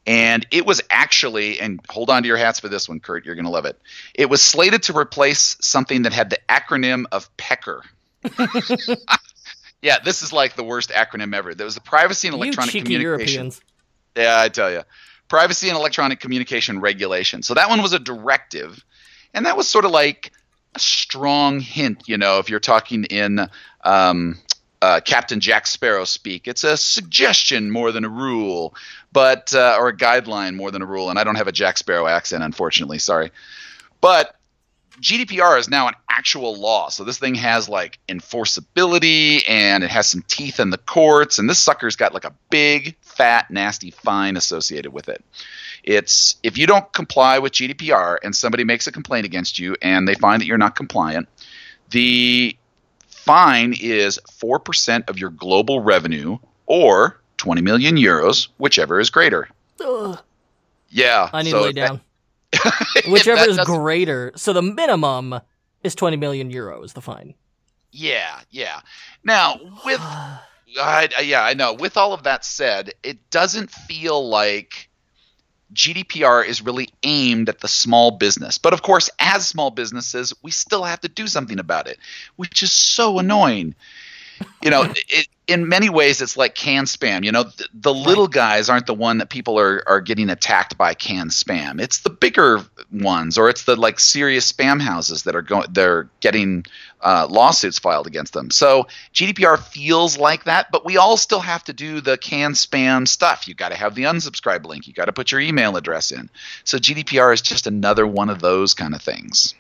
And 0.09 0.47
it 0.51 0.65
was 0.65 0.81
actually, 0.89 1.61
and 1.61 1.81
hold 1.87 2.09
on 2.09 2.23
to 2.23 2.27
your 2.27 2.39
hats 2.39 2.61
for 2.61 2.71
this 2.71 2.89
one, 2.89 2.99
Kurt, 2.99 3.27
you're 3.27 3.35
going 3.35 3.45
to 3.45 3.51
love 3.51 3.67
it. 3.67 3.79
It 4.15 4.31
was 4.31 4.41
slated 4.41 4.85
to 4.85 4.97
replace 4.97 5.59
something 5.61 6.03
that 6.03 6.15
had 6.15 6.31
the 6.31 6.39
acronym 6.49 7.05
of 7.13 7.29
PECR. 7.37 7.83
yeah, 9.83 9.99
this 10.03 10.23
is 10.23 10.33
like 10.33 10.57
the 10.57 10.65
worst 10.65 10.89
acronym 10.89 11.35
ever. 11.35 11.55
There 11.55 11.67
was 11.67 11.75
the 11.75 11.83
Privacy 11.83 12.27
and 12.27 12.35
Electronic 12.35 12.73
cheeky 12.73 12.85
Communication. 12.85 13.35
Europeans. 13.35 13.61
Yeah, 14.17 14.41
I 14.41 14.49
tell 14.49 14.73
you. 14.73 14.81
Privacy 15.29 15.69
and 15.69 15.77
Electronic 15.77 16.21
Communication 16.21 16.81
Regulation. 16.81 17.43
So 17.43 17.53
that 17.53 17.69
one 17.69 17.83
was 17.83 17.93
a 17.93 17.99
directive, 17.99 18.83
and 19.35 19.45
that 19.45 19.59
was 19.59 19.69
sort 19.69 19.85
of 19.85 19.91
like 19.91 20.33
a 20.75 20.79
strong 20.79 21.61
hint, 21.61 22.05
you 22.09 22.17
know, 22.17 22.39
if 22.39 22.49
you're 22.49 22.61
talking 22.61 23.05
in 23.05 23.47
um, 23.85 24.39
uh, 24.81 25.01
Captain 25.05 25.41
Jack 25.41 25.67
Sparrow 25.67 26.05
speak. 26.05 26.49
It's 26.49 26.65
a 26.65 26.77
suggestion 26.77 27.71
more 27.71 27.93
than 27.93 28.05
a 28.05 28.09
rule, 28.09 28.75
but 29.13 29.55
uh, 29.55 29.77
or 29.79 29.89
a 29.89 29.97
guideline 29.97 30.55
more 30.55 30.71
than 30.71 30.83
a 30.83 30.87
rule. 30.87 31.11
And 31.11 31.19
I 31.19 31.25
don't 31.25 31.37
have 31.37 31.49
a 31.49 31.53
Jack 31.53 31.79
Sparrow 31.79 32.07
accent, 32.07 32.43
unfortunately. 32.43 32.99
Sorry, 32.99 33.31
but 34.01 34.35
GDPR 35.01 35.59
is 35.59 35.69
now 35.69 35.89
an 35.89 35.95
actual 36.11 36.57
law. 36.57 36.89
So 36.89 37.05
this 37.05 37.19
thing 37.19 37.37
has 37.37 37.69
like 37.69 37.99
enforceability 38.09 39.43
and 39.49 39.85
it 39.85 39.91
has 39.91 40.09
some 40.09 40.23
teeth 40.27 40.61
in 40.61 40.71
the 40.71 40.79
courts. 40.79 41.39
And 41.39 41.49
this 41.49 41.59
sucker's 41.59 41.97
got 41.97 42.15
like 42.15 42.25
a 42.25 42.35
big, 42.51 42.97
fat, 43.01 43.51
nasty 43.51 43.91
fine 43.91 44.37
associated 44.37 44.93
with 44.93 45.09
it. 45.09 45.25
It's 45.85 46.37
if 46.43 46.59
you 46.59 46.67
don't 46.67 46.93
comply 46.93 47.39
with 47.39 47.53
GDPR 47.53 48.19
and 48.23 48.35
somebody 48.35 48.65
makes 48.65 48.87
a 48.87 48.93
complaint 48.93 49.27
against 49.27 49.59
you 49.59 49.77
and 49.81 50.07
they 50.07 50.15
find 50.15 50.41
that 50.41 50.47
you're 50.47 50.59
not 50.59 50.75
compliant, 50.75 51.29
the 51.91 52.58
fine 53.29 53.75
is 53.79 54.19
4% 54.43 55.09
of 55.09 55.19
your 55.19 55.31
global 55.31 55.81
revenue 55.81 56.39
or 56.67 57.21
20 57.37 57.61
million 57.63 57.97
euros, 57.97 58.49
whichever 58.59 58.99
is 58.99 59.11
greater. 59.11 59.49
Ugh, 59.85 60.19
Yeah. 60.89 61.29
I 61.33 61.43
need 61.43 61.51
so 61.51 61.59
to 61.59 61.65
lay 61.67 61.73
that- 61.73 61.89
down. 61.89 62.01
Whichever 63.13 63.37
that 63.41 63.49
is 63.51 63.57
doesn't- 63.59 63.75
greater. 63.75 64.33
So 64.35 64.55
the 64.55 64.63
minimum 64.63 65.39
is 65.85 65.95
20 65.95 66.17
million 66.17 66.51
euros, 66.51 66.95
the 66.95 67.03
fine. 67.03 67.35
Yeah, 67.93 68.41
yeah. 68.51 68.81
Now 69.23 69.61
with 69.85 70.01
I, 70.81 71.09
yeah, 71.23 71.43
I 71.45 71.53
know. 71.55 71.75
With 71.75 71.97
all 71.99 72.13
of 72.15 72.23
that 72.23 72.45
said, 72.47 72.93
it 73.03 73.19
doesn't 73.31 73.71
feel 73.71 74.27
like 74.29 74.88
GDPR 75.75 76.47
is 76.47 76.63
really 76.63 76.89
aimed 77.03 77.49
at 77.49 77.61
the 77.61 77.69
small 77.69 78.13
business. 78.13 78.59
But 78.59 78.73
of 78.73 78.83
course, 78.83 79.11
as 79.19 79.47
small 79.47 79.71
businesses, 79.71 80.33
we 80.43 80.51
still 80.51 80.85
have 80.85 81.01
to 81.01 81.09
do 81.09 81.27
something 81.27 81.59
about 81.59 81.89
it, 81.89 81.99
which 82.37 82.63
is 82.63 82.73
so 82.73 83.19
annoying. 83.19 83.75
You 84.63 84.71
know, 84.71 84.83
it, 85.09 85.29
in 85.47 85.69
many 85.69 85.89
ways, 85.89 86.21
it's 86.21 86.37
like 86.37 86.55
can 86.55 86.85
spam. 86.85 87.25
You 87.25 87.33
know, 87.33 87.45
the, 87.45 87.69
the 87.75 87.95
little 87.95 88.29
guys 88.29 88.69
aren't 88.69 88.87
the 88.87 88.95
one 88.95 89.19
that 89.19 89.31
people 89.31 89.59
are, 89.59 89.83
are 89.87 90.01
getting 90.01 90.31
attacked 90.31 90.77
by 90.77 90.95
can 90.95 91.29
spam. 91.29 91.81
It's 91.81 92.01
the 92.01 92.11
bigger 92.11 92.61
ones, 92.93 93.39
or 93.39 93.49
it's 93.49 93.65
the 93.65 93.77
like 93.77 93.99
serious 93.99 94.51
spam 94.51 94.81
houses 94.81 95.25
that 95.25 95.35
are 95.35 95.43
going. 95.43 95.67
They're 95.71 96.09
getting 96.21 96.67
uh, 97.01 97.27
lawsuits 97.29 97.79
filed 97.79 98.07
against 98.07 98.33
them. 98.33 98.51
So 98.51 98.89
GDPR 99.15 99.59
feels 99.59 100.19
like 100.19 100.45
that, 100.45 100.71
but 100.71 100.85
we 100.85 100.97
all 100.97 101.17
still 101.17 101.41
have 101.41 101.65
to 101.65 101.73
do 101.73 102.01
the 102.01 102.17
can 102.17 102.53
spam 102.53 103.07
stuff. 103.07 103.47
You've 103.47 103.57
got 103.57 103.71
to 103.71 103.77
have 103.77 103.95
the 103.95 104.05
unsubscribe 104.05 104.65
link. 104.65 104.87
You've 104.87 104.97
got 104.97 105.07
to 105.07 105.13
put 105.13 105.33
your 105.33 105.41
email 105.41 105.77
address 105.77 106.13
in. 106.13 106.31
So 106.65 106.79
GDPR 106.79 107.33
is 107.33 107.41
just 107.41 107.67
another 107.67 108.07
one 108.07 108.31
of 108.31 108.41
those 108.41 108.75
kind 108.75 108.95
of 108.95 109.03
things. 109.03 109.55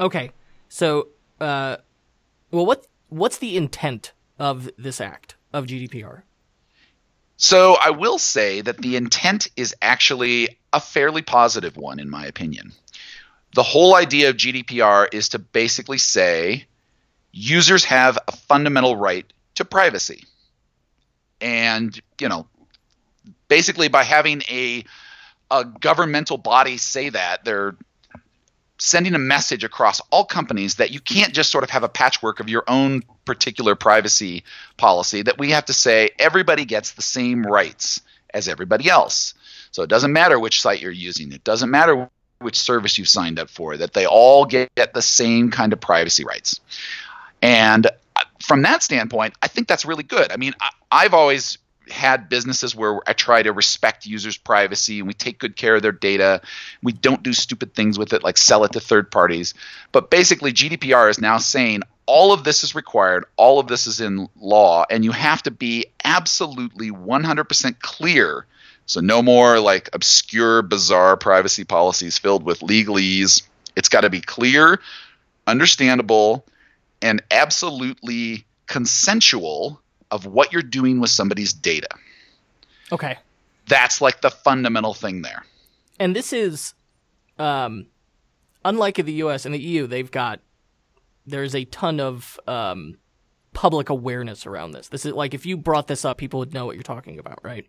Okay, 0.00 0.30
so 0.68 1.08
uh, 1.40 1.76
well, 2.50 2.66
what 2.66 2.86
what's 3.08 3.38
the 3.38 3.56
intent 3.56 4.12
of 4.38 4.70
this 4.78 5.00
act 5.00 5.34
of 5.52 5.66
GDPR? 5.66 6.22
So 7.36 7.76
I 7.80 7.90
will 7.90 8.18
say 8.18 8.60
that 8.60 8.78
the 8.78 8.96
intent 8.96 9.48
is 9.56 9.74
actually 9.80 10.58
a 10.72 10.80
fairly 10.80 11.22
positive 11.22 11.76
one, 11.76 12.00
in 12.00 12.10
my 12.10 12.26
opinion 12.26 12.72
the 13.54 13.62
whole 13.62 13.94
idea 13.94 14.30
of 14.30 14.36
GDPR 14.36 15.08
is 15.12 15.30
to 15.30 15.38
basically 15.38 15.98
say 15.98 16.66
users 17.32 17.84
have 17.84 18.18
a 18.28 18.32
fundamental 18.32 18.96
right 18.96 19.30
to 19.56 19.64
privacy. 19.64 20.24
And, 21.40 21.98
you 22.20 22.28
know, 22.28 22.46
basically 23.48 23.88
by 23.88 24.04
having 24.04 24.42
a 24.50 24.84
a 25.50 25.64
governmental 25.64 26.36
body 26.36 26.76
say 26.76 27.08
that, 27.10 27.44
they're 27.44 27.74
sending 28.78 29.14
a 29.14 29.18
message 29.18 29.64
across 29.64 30.00
all 30.10 30.24
companies 30.24 30.76
that 30.76 30.90
you 30.90 31.00
can't 31.00 31.34
just 31.34 31.50
sort 31.50 31.64
of 31.64 31.70
have 31.70 31.82
a 31.82 31.88
patchwork 31.88 32.38
of 32.38 32.48
your 32.48 32.62
own 32.68 33.02
particular 33.24 33.74
privacy 33.74 34.44
policy 34.76 35.22
that 35.22 35.38
we 35.38 35.50
have 35.50 35.64
to 35.64 35.72
say 35.72 36.10
everybody 36.18 36.64
gets 36.64 36.92
the 36.92 37.02
same 37.02 37.44
rights 37.44 38.00
as 38.32 38.46
everybody 38.46 38.88
else. 38.88 39.34
So 39.72 39.82
it 39.82 39.90
doesn't 39.90 40.12
matter 40.12 40.38
which 40.38 40.62
site 40.62 40.80
you're 40.80 40.92
using. 40.92 41.32
It 41.32 41.42
doesn't 41.44 41.70
matter 41.70 42.08
which 42.40 42.58
service 42.58 42.98
you've 42.98 43.08
signed 43.08 43.38
up 43.38 43.50
for, 43.50 43.76
that 43.76 43.92
they 43.92 44.06
all 44.06 44.44
get 44.44 44.70
the 44.94 45.02
same 45.02 45.50
kind 45.50 45.72
of 45.72 45.80
privacy 45.80 46.24
rights. 46.24 46.60
And 47.42 47.86
uh, 47.86 48.24
from 48.40 48.62
that 48.62 48.82
standpoint, 48.82 49.34
I 49.42 49.48
think 49.48 49.68
that's 49.68 49.84
really 49.84 50.02
good. 50.02 50.32
I 50.32 50.36
mean, 50.36 50.54
I, 50.90 51.02
have 51.02 51.14
always 51.14 51.58
had 51.90 52.28
businesses 52.28 52.74
where 52.74 53.00
I 53.08 53.12
try 53.12 53.42
to 53.42 53.52
respect 53.52 54.06
users' 54.06 54.36
privacy 54.36 54.98
and 54.98 55.08
we 55.08 55.14
take 55.14 55.38
good 55.38 55.56
care 55.56 55.76
of 55.76 55.82
their 55.82 55.92
data. 55.92 56.42
We 56.82 56.92
don't 56.92 57.22
do 57.22 57.32
stupid 57.32 57.74
things 57.74 57.98
with 57.98 58.12
it 58.12 58.22
like 58.22 58.36
sell 58.36 58.64
it 58.64 58.72
to 58.72 58.80
third 58.80 59.10
parties. 59.10 59.54
But 59.92 60.10
basically, 60.10 60.52
GDPR 60.52 61.10
is 61.10 61.20
now 61.20 61.38
saying 61.38 61.82
all 62.06 62.32
of 62.32 62.44
this 62.44 62.64
is 62.64 62.74
required, 62.74 63.24
all 63.36 63.58
of 63.58 63.68
this 63.68 63.86
is 63.86 64.00
in 64.00 64.28
law, 64.40 64.84
and 64.90 65.04
you 65.04 65.12
have 65.12 65.42
to 65.42 65.50
be 65.50 65.86
absolutely 66.04 66.90
100% 66.90 67.80
clear 67.80 68.46
so 68.88 69.00
no 69.00 69.22
more 69.22 69.60
like 69.60 69.90
obscure, 69.92 70.62
bizarre 70.62 71.18
privacy 71.18 71.62
policies 71.62 72.16
filled 72.16 72.42
with 72.42 72.60
legalese. 72.60 73.42
It's 73.76 73.90
got 73.90 74.00
to 74.00 74.10
be 74.10 74.22
clear, 74.22 74.80
understandable, 75.46 76.46
and 77.02 77.22
absolutely 77.30 78.46
consensual 78.66 79.82
of 80.10 80.24
what 80.24 80.54
you're 80.54 80.62
doing 80.62 81.00
with 81.00 81.10
somebody's 81.10 81.52
data. 81.52 81.90
Okay. 82.90 83.18
That's 83.66 84.00
like 84.00 84.22
the 84.22 84.30
fundamental 84.30 84.94
thing 84.94 85.20
there. 85.20 85.44
And 86.00 86.16
this 86.16 86.32
is 86.32 86.72
um 87.38 87.86
unlike 88.64 88.98
in 88.98 89.04
the 89.04 89.12
US 89.24 89.44
and 89.44 89.54
the 89.54 89.60
EU, 89.60 89.86
they've 89.86 90.10
got 90.10 90.40
there's 91.26 91.54
a 91.54 91.66
ton 91.66 92.00
of 92.00 92.40
um 92.46 92.96
public 93.52 93.90
awareness 93.90 94.46
around 94.46 94.70
this. 94.70 94.88
This 94.88 95.04
is 95.04 95.12
like 95.12 95.34
if 95.34 95.44
you 95.44 95.58
brought 95.58 95.88
this 95.88 96.06
up, 96.06 96.16
people 96.16 96.40
would 96.40 96.54
know 96.54 96.64
what 96.64 96.74
you're 96.74 96.82
talking 96.82 97.18
about, 97.18 97.40
right? 97.44 97.66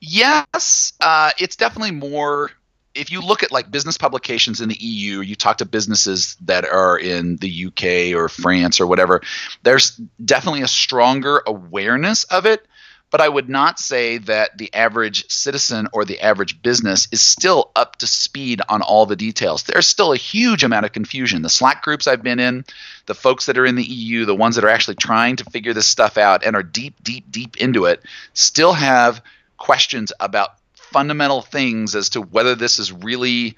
Yes, 0.00 0.92
uh, 1.00 1.30
it's 1.38 1.56
definitely 1.56 1.92
more. 1.92 2.50
If 2.94 3.10
you 3.10 3.20
look 3.20 3.42
at 3.42 3.50
like 3.50 3.70
business 3.70 3.98
publications 3.98 4.60
in 4.60 4.68
the 4.68 4.76
EU, 4.76 5.20
you 5.20 5.34
talk 5.34 5.58
to 5.58 5.64
businesses 5.64 6.36
that 6.42 6.64
are 6.64 6.96
in 6.96 7.36
the 7.36 7.66
UK 7.66 8.16
or 8.16 8.28
France 8.28 8.80
or 8.80 8.86
whatever, 8.86 9.20
there's 9.64 10.00
definitely 10.24 10.62
a 10.62 10.68
stronger 10.68 11.42
awareness 11.44 12.24
of 12.24 12.46
it. 12.46 12.64
But 13.14 13.20
I 13.20 13.28
would 13.28 13.48
not 13.48 13.78
say 13.78 14.18
that 14.18 14.58
the 14.58 14.74
average 14.74 15.30
citizen 15.30 15.86
or 15.92 16.04
the 16.04 16.20
average 16.20 16.60
business 16.62 17.06
is 17.12 17.22
still 17.22 17.70
up 17.76 17.94
to 17.96 18.08
speed 18.08 18.60
on 18.68 18.82
all 18.82 19.06
the 19.06 19.14
details. 19.14 19.62
There's 19.62 19.86
still 19.86 20.12
a 20.12 20.16
huge 20.16 20.64
amount 20.64 20.84
of 20.84 20.90
confusion. 20.90 21.42
The 21.42 21.48
Slack 21.48 21.82
groups 21.82 22.08
I've 22.08 22.24
been 22.24 22.40
in, 22.40 22.64
the 23.06 23.14
folks 23.14 23.46
that 23.46 23.56
are 23.56 23.66
in 23.66 23.76
the 23.76 23.84
EU, 23.84 24.24
the 24.24 24.34
ones 24.34 24.56
that 24.56 24.64
are 24.64 24.68
actually 24.68 24.96
trying 24.96 25.36
to 25.36 25.44
figure 25.44 25.72
this 25.72 25.86
stuff 25.86 26.18
out 26.18 26.44
and 26.44 26.56
are 26.56 26.64
deep, 26.64 27.04
deep, 27.04 27.30
deep 27.30 27.56
into 27.58 27.84
it, 27.84 28.02
still 28.32 28.72
have 28.72 29.22
questions 29.64 30.12
about 30.20 30.50
fundamental 30.74 31.40
things 31.40 31.94
as 31.94 32.10
to 32.10 32.20
whether 32.20 32.54
this 32.54 32.78
is 32.78 32.92
really 32.92 33.56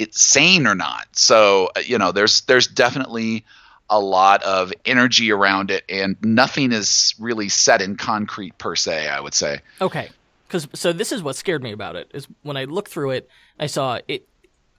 it's 0.00 0.20
sane 0.20 0.66
or 0.66 0.74
not. 0.74 1.06
So 1.12 1.70
uh, 1.76 1.80
you 1.80 1.96
know, 1.96 2.10
there's 2.10 2.40
there's 2.42 2.66
definitely 2.66 3.44
a 3.88 4.00
lot 4.00 4.42
of 4.42 4.72
energy 4.84 5.30
around 5.30 5.70
it, 5.70 5.84
and 5.88 6.16
nothing 6.22 6.72
is 6.72 7.14
really 7.20 7.48
set 7.48 7.80
in 7.80 7.96
concrete 7.96 8.58
per 8.58 8.74
se. 8.74 9.08
I 9.08 9.20
would 9.20 9.34
say. 9.34 9.60
Okay, 9.80 10.10
because 10.48 10.66
so 10.74 10.92
this 10.92 11.12
is 11.12 11.22
what 11.22 11.36
scared 11.36 11.62
me 11.62 11.70
about 11.70 11.94
it 11.94 12.10
is 12.12 12.26
when 12.42 12.56
I 12.56 12.64
looked 12.64 12.90
through 12.90 13.10
it, 13.10 13.28
I 13.58 13.66
saw 13.66 14.00
it 14.08 14.26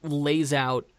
lays 0.03 0.51
out 0.51 0.89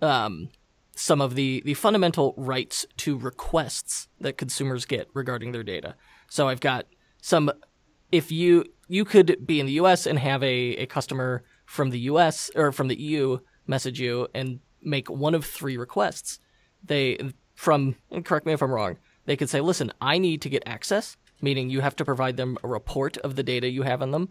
um, 0.00 0.48
some 0.94 1.20
of 1.20 1.34
the 1.34 1.62
the 1.66 1.74
fundamental 1.74 2.32
rights 2.38 2.86
to 2.98 3.18
requests 3.18 4.08
that 4.18 4.38
consumers 4.38 4.86
get 4.86 5.10
regarding 5.12 5.52
their 5.52 5.62
data. 5.62 5.94
So 6.30 6.48
I've 6.48 6.60
got 6.60 6.86
some 7.20 7.52
if 8.10 8.32
you 8.32 8.64
you 8.88 9.04
could 9.04 9.46
be 9.46 9.60
in 9.60 9.66
the 9.66 9.72
US 9.72 10.06
and 10.06 10.18
have 10.18 10.42
a, 10.42 10.76
a 10.76 10.86
customer 10.86 11.44
from 11.64 11.90
the 11.90 12.00
US 12.00 12.50
or 12.54 12.72
from 12.72 12.88
the 12.88 13.00
EU 13.00 13.38
message 13.66 14.00
you 14.00 14.28
and 14.34 14.60
make 14.82 15.10
one 15.10 15.34
of 15.34 15.44
three 15.44 15.76
requests. 15.76 16.38
They 16.84 17.18
from 17.54 17.96
correct 18.24 18.46
me 18.46 18.52
if 18.52 18.62
I'm 18.62 18.70
wrong, 18.70 18.98
they 19.24 19.36
could 19.36 19.50
say, 19.50 19.60
listen, 19.60 19.92
I 20.00 20.18
need 20.18 20.42
to 20.42 20.48
get 20.48 20.62
access, 20.66 21.16
meaning 21.40 21.68
you 21.68 21.80
have 21.80 21.96
to 21.96 22.04
provide 22.04 22.36
them 22.36 22.56
a 22.62 22.68
report 22.68 23.16
of 23.18 23.34
the 23.34 23.42
data 23.42 23.68
you 23.68 23.82
have 23.82 24.02
on 24.02 24.12
them. 24.12 24.28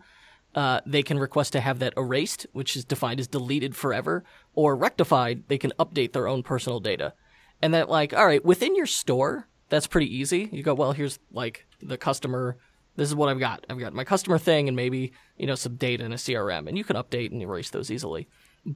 Uh, 0.54 0.80
they 0.86 1.04
can 1.04 1.20
request 1.20 1.52
to 1.52 1.60
have 1.60 1.80
that 1.80 1.94
erased, 1.98 2.48
which 2.54 2.78
is 2.78 2.86
defined 2.86 3.20
as 3.20 3.28
deleted 3.28 3.76
forever, 3.76 4.24
or 4.54 4.76
rectified, 4.78 5.44
they 5.50 5.58
can 5.58 5.74
update 5.78 6.14
their 6.14 6.30
own 6.30 6.44
personal 6.44 6.80
data. 6.80 7.14
And 7.62 7.74
that, 7.74 7.90
like, 7.90 8.14
all 8.14 8.26
right, 8.26 8.44
within 8.44 8.74
your 8.74 8.86
store, 8.86 9.50
that's 9.68 9.88
pretty 9.88 10.16
easy. 10.16 10.48
You 10.54 10.64
go, 10.64 10.74
well, 10.74 10.94
here's 10.94 11.20
like 11.30 11.66
the 11.82 11.98
customer 11.98 12.58
this 12.96 13.10
is 13.10 13.16
what 13.16 13.30
I've 13.30 13.40
got. 13.40 13.66
I've 13.70 13.80
got 13.80 13.94
my 13.94 14.04
customer 14.04 14.38
thing 14.38 14.68
and 14.68 14.76
maybe, 14.76 15.14
you 15.38 15.48
know, 15.48 15.56
some 15.56 15.76
data 15.76 16.04
in 16.04 16.14
a 16.14 16.18
CRM 16.18 16.68
and 16.68 16.78
you 16.78 16.84
can 16.84 16.96
update 16.96 17.32
and 17.32 17.42
erase 17.42 17.70
those 17.70 17.92
easily. 17.92 18.28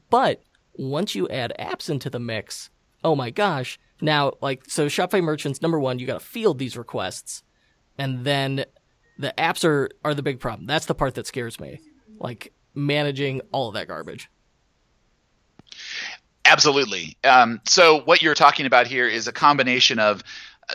But 0.09 0.43
once 0.73 1.15
you 1.15 1.27
add 1.29 1.53
apps 1.59 1.89
into 1.89 2.09
the 2.09 2.19
mix, 2.19 2.69
oh 3.03 3.15
my 3.15 3.29
gosh. 3.29 3.79
Now, 4.01 4.33
like, 4.41 4.63
so 4.67 4.87
Shopify 4.87 5.21
merchants, 5.21 5.61
number 5.61 5.79
one, 5.79 5.99
you 5.99 6.07
got 6.07 6.19
to 6.19 6.25
field 6.25 6.59
these 6.59 6.77
requests. 6.77 7.43
And 7.97 8.23
then 8.25 8.65
the 9.17 9.33
apps 9.37 9.63
are, 9.65 9.89
are 10.03 10.13
the 10.13 10.23
big 10.23 10.39
problem. 10.39 10.67
That's 10.67 10.85
the 10.85 10.95
part 10.95 11.15
that 11.15 11.27
scares 11.27 11.59
me. 11.59 11.79
Like 12.19 12.53
managing 12.73 13.41
all 13.51 13.69
of 13.69 13.73
that 13.73 13.87
garbage. 13.87 14.29
Absolutely. 16.45 17.15
Um, 17.23 17.61
so 17.67 18.01
what 18.01 18.21
you're 18.21 18.33
talking 18.33 18.65
about 18.65 18.87
here 18.87 19.07
is 19.07 19.27
a 19.27 19.31
combination 19.31 19.99
of 19.99 20.23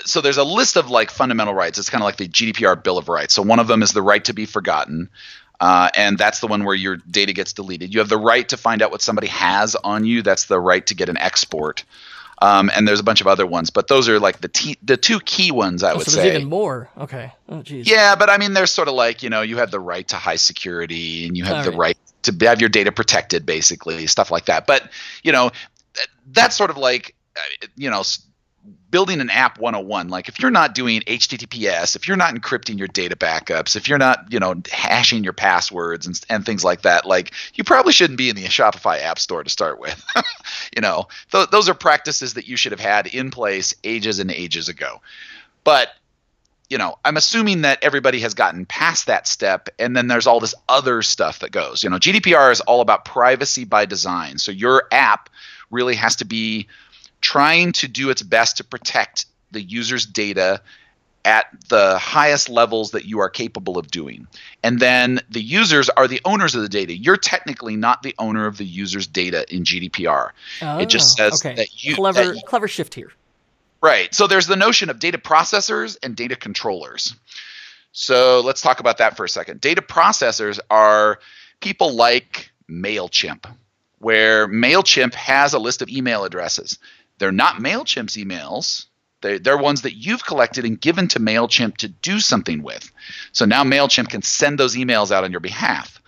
so 0.04 0.20
there's 0.20 0.36
a 0.36 0.44
list 0.44 0.76
of 0.76 0.90
like 0.90 1.10
fundamental 1.10 1.54
rights. 1.54 1.78
It's 1.78 1.90
kind 1.90 2.02
of 2.02 2.06
like 2.06 2.16
the 2.16 2.28
GDPR 2.28 2.82
Bill 2.82 2.98
of 2.98 3.08
Rights. 3.08 3.34
So 3.34 3.42
one 3.42 3.58
of 3.58 3.68
them 3.68 3.82
is 3.82 3.92
the 3.92 4.02
right 4.02 4.24
to 4.24 4.32
be 4.32 4.46
forgotten. 4.46 5.10
Uh, 5.60 5.88
and 5.96 6.18
that's 6.18 6.40
the 6.40 6.46
one 6.46 6.64
where 6.64 6.74
your 6.74 6.96
data 6.96 7.32
gets 7.32 7.52
deleted. 7.52 7.94
You 7.94 8.00
have 8.00 8.08
the 8.08 8.18
right 8.18 8.48
to 8.48 8.56
find 8.56 8.82
out 8.82 8.90
what 8.90 9.02
somebody 9.02 9.28
has 9.28 9.76
on 9.76 10.04
you. 10.04 10.22
That's 10.22 10.46
the 10.46 10.58
right 10.58 10.84
to 10.86 10.94
get 10.94 11.08
an 11.08 11.16
export. 11.16 11.84
Um, 12.42 12.70
and 12.74 12.86
there's 12.86 13.00
a 13.00 13.04
bunch 13.04 13.20
of 13.20 13.26
other 13.26 13.46
ones, 13.46 13.70
but 13.70 13.86
those 13.88 14.08
are 14.08 14.18
like 14.18 14.40
the 14.40 14.48
t- 14.48 14.76
the 14.82 14.96
two 14.96 15.20
key 15.20 15.52
ones 15.52 15.82
I 15.82 15.92
oh, 15.92 15.98
would 15.98 16.06
so 16.06 16.10
say. 16.10 16.34
even 16.34 16.48
more. 16.48 16.90
Okay. 16.98 17.32
Oh, 17.48 17.62
geez. 17.62 17.88
Yeah, 17.88 18.16
but 18.16 18.28
I 18.28 18.38
mean, 18.38 18.52
there's 18.52 18.72
sort 18.72 18.88
of 18.88 18.94
like 18.94 19.22
you 19.22 19.30
know, 19.30 19.42
you 19.42 19.58
have 19.58 19.70
the 19.70 19.80
right 19.80 20.06
to 20.08 20.16
high 20.16 20.36
security, 20.36 21.26
and 21.26 21.36
you 21.36 21.44
have 21.44 21.58
All 21.58 21.62
the 21.62 21.70
right. 21.70 21.96
right 21.96 21.98
to 22.24 22.46
have 22.46 22.60
your 22.60 22.68
data 22.68 22.90
protected, 22.90 23.46
basically 23.46 24.06
stuff 24.08 24.30
like 24.30 24.46
that. 24.46 24.66
But 24.66 24.90
you 25.22 25.32
know, 25.32 25.52
that's 26.32 26.56
sort 26.56 26.70
of 26.70 26.76
like 26.76 27.14
uh, 27.36 27.66
you 27.76 27.88
know 27.88 28.02
building 28.94 29.20
an 29.20 29.28
app 29.28 29.58
101 29.58 30.08
like 30.08 30.28
if 30.28 30.38
you're 30.38 30.52
not 30.52 30.72
doing 30.72 31.00
https 31.00 31.96
if 31.96 32.06
you're 32.06 32.16
not 32.16 32.32
encrypting 32.32 32.78
your 32.78 32.86
data 32.86 33.16
backups 33.16 33.74
if 33.74 33.88
you're 33.88 33.98
not 33.98 34.32
you 34.32 34.38
know 34.38 34.54
hashing 34.70 35.24
your 35.24 35.32
passwords 35.32 36.06
and, 36.06 36.20
and 36.28 36.46
things 36.46 36.62
like 36.62 36.82
that 36.82 37.04
like 37.04 37.32
you 37.54 37.64
probably 37.64 37.92
shouldn't 37.92 38.16
be 38.16 38.28
in 38.28 38.36
the 38.36 38.44
shopify 38.44 39.02
app 39.02 39.18
store 39.18 39.42
to 39.42 39.50
start 39.50 39.80
with 39.80 40.00
you 40.76 40.80
know 40.80 41.08
th- 41.32 41.50
those 41.50 41.68
are 41.68 41.74
practices 41.74 42.34
that 42.34 42.46
you 42.46 42.56
should 42.56 42.70
have 42.70 42.78
had 42.78 43.08
in 43.08 43.32
place 43.32 43.74
ages 43.82 44.20
and 44.20 44.30
ages 44.30 44.68
ago 44.68 45.00
but 45.64 45.88
you 46.70 46.78
know, 46.78 46.96
I'm 47.04 47.18
assuming 47.18 47.60
that 47.60 47.78
everybody 47.82 48.20
has 48.20 48.32
gotten 48.32 48.64
past 48.64 49.06
that 49.06 49.28
step, 49.28 49.68
and 49.78 49.94
then 49.94 50.08
there's 50.08 50.26
all 50.26 50.40
this 50.40 50.54
other 50.66 51.02
stuff 51.02 51.40
that 51.40 51.52
goes. 51.52 51.84
You 51.84 51.90
know, 51.90 51.98
GDPR 51.98 52.50
is 52.50 52.62
all 52.62 52.80
about 52.80 53.04
privacy 53.04 53.64
by 53.64 53.84
design. 53.84 54.38
So 54.38 54.50
your 54.50 54.84
app 54.90 55.28
really 55.70 55.94
has 55.94 56.16
to 56.16 56.24
be 56.24 56.68
trying 57.24 57.72
to 57.72 57.88
do 57.88 58.10
its 58.10 58.20
best 58.20 58.58
to 58.58 58.64
protect 58.64 59.24
the 59.50 59.62
user's 59.62 60.04
data 60.04 60.60
at 61.24 61.46
the 61.70 61.96
highest 61.96 62.50
levels 62.50 62.90
that 62.90 63.06
you 63.06 63.18
are 63.20 63.30
capable 63.30 63.78
of 63.78 63.90
doing. 63.90 64.26
And 64.62 64.78
then 64.78 65.20
the 65.30 65.40
users 65.40 65.88
are 65.88 66.06
the 66.06 66.20
owners 66.26 66.54
of 66.54 66.60
the 66.60 66.68
data. 66.68 66.94
You're 66.94 67.16
technically 67.16 67.76
not 67.76 68.02
the 68.02 68.14
owner 68.18 68.44
of 68.44 68.58
the 68.58 68.66
user's 68.66 69.06
data 69.06 69.46
in 69.48 69.64
GDPR. 69.64 70.32
Oh, 70.60 70.78
it 70.78 70.90
just 70.90 71.18
oh, 71.18 71.30
says 71.30 71.40
okay. 71.40 71.54
that 71.54 71.82
you 71.82 71.94
clever 71.94 72.34
that- 72.34 72.44
clever 72.44 72.68
shift 72.68 72.92
here. 72.92 73.10
Right. 73.80 74.14
So 74.14 74.26
there's 74.26 74.46
the 74.46 74.56
notion 74.56 74.90
of 74.90 74.98
data 74.98 75.16
processors 75.16 75.96
and 76.02 76.14
data 76.14 76.36
controllers. 76.36 77.14
So 77.92 78.42
let's 78.44 78.60
talk 78.60 78.80
about 78.80 78.98
that 78.98 79.16
for 79.16 79.24
a 79.24 79.28
second. 79.28 79.62
Data 79.62 79.80
processors 79.80 80.60
are 80.68 81.20
people 81.60 81.94
like 81.94 82.50
MailChimp, 82.68 83.46
where 83.98 84.46
MailChimp 84.46 85.14
has 85.14 85.54
a 85.54 85.58
list 85.58 85.80
of 85.80 85.88
email 85.88 86.24
addresses. 86.24 86.78
They're 87.18 87.32
not 87.32 87.56
MailChimp's 87.56 88.16
emails. 88.16 88.86
They're, 89.20 89.38
they're 89.38 89.58
ones 89.58 89.82
that 89.82 89.94
you've 89.94 90.24
collected 90.24 90.64
and 90.64 90.80
given 90.80 91.08
to 91.08 91.20
MailChimp 91.20 91.78
to 91.78 91.88
do 91.88 92.20
something 92.20 92.62
with. 92.62 92.90
So 93.32 93.44
now 93.44 93.64
MailChimp 93.64 94.08
can 94.08 94.22
send 94.22 94.58
those 94.58 94.76
emails 94.76 95.10
out 95.10 95.24
on 95.24 95.30
your 95.30 95.40
behalf. 95.40 96.00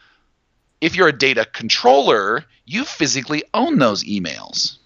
If 0.81 0.97
you're 0.97 1.09
a 1.09 1.17
data 1.17 1.47
controller, 1.51 2.45
you 2.67 2.85
physically 2.85 3.45
own 3.55 3.79
those 3.79 4.05
emails. 4.05 4.77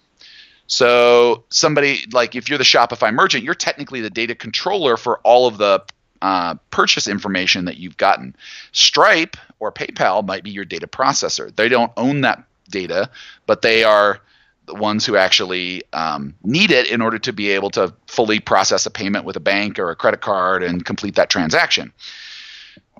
So 0.67 1.43
somebody 1.49 2.05
like 2.13 2.33
if 2.33 2.47
you're 2.47 2.57
the 2.57 2.63
Shopify 2.63 3.13
merchant, 3.13 3.43
you're 3.43 3.53
technically 3.53 3.99
the 3.99 4.09
data 4.09 4.35
controller 4.35 4.95
for 4.95 5.19
all 5.19 5.47
of 5.47 5.57
the 5.57 5.83
uh, 6.21 6.55
purchase 6.69 7.07
information 7.07 7.65
that 7.65 7.75
you've 7.75 7.97
gotten. 7.97 8.35
Stripe 8.71 9.35
or 9.59 9.73
PayPal 9.73 10.25
might 10.25 10.45
be 10.45 10.51
your 10.51 10.63
data 10.63 10.87
processor. 10.87 11.53
They 11.53 11.67
don't 11.67 11.91
own 11.97 12.21
that 12.21 12.45
data, 12.69 13.09
but 13.47 13.61
they 13.61 13.83
are 13.83 14.21
the 14.65 14.75
ones 14.75 15.05
who 15.05 15.15
actually 15.15 15.83
um, 15.93 16.35
need 16.43 16.71
it 16.71 16.89
in 16.89 17.01
order 17.01 17.19
to 17.19 17.33
be 17.33 17.51
able 17.51 17.69
to 17.71 17.93
fully 18.07 18.39
process 18.39 18.85
a 18.85 18.91
payment 18.91 19.25
with 19.25 19.35
a 19.35 19.39
bank 19.39 19.79
or 19.79 19.89
a 19.89 19.95
credit 19.95 20.21
card 20.21 20.63
and 20.63 20.85
complete 20.85 21.15
that 21.15 21.29
transaction. 21.29 21.91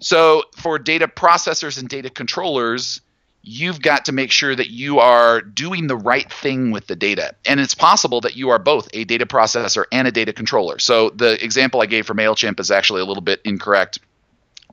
So 0.01 0.43
for 0.57 0.79
data 0.79 1.07
processors 1.07 1.79
and 1.79 1.87
data 1.87 2.09
controllers, 2.09 3.01
you've 3.43 3.81
got 3.81 4.05
to 4.05 4.11
make 4.11 4.31
sure 4.31 4.55
that 4.55 4.69
you 4.69 4.99
are 4.99 5.41
doing 5.41 5.87
the 5.87 5.95
right 5.95 6.31
thing 6.31 6.71
with 6.71 6.87
the 6.87 6.95
data. 6.95 7.35
And 7.45 7.59
it's 7.59 7.75
possible 7.75 8.21
that 8.21 8.35
you 8.35 8.49
are 8.49 8.59
both 8.59 8.89
a 8.93 9.03
data 9.03 9.25
processor 9.25 9.85
and 9.91 10.07
a 10.07 10.11
data 10.11 10.33
controller. 10.33 10.79
So 10.79 11.09
the 11.11 11.43
example 11.43 11.81
I 11.81 11.85
gave 11.85 12.05
for 12.05 12.13
MailChimp 12.13 12.59
is 12.59 12.71
actually 12.71 13.01
a 13.01 13.05
little 13.05 13.21
bit 13.21 13.41
incorrect. 13.45 13.99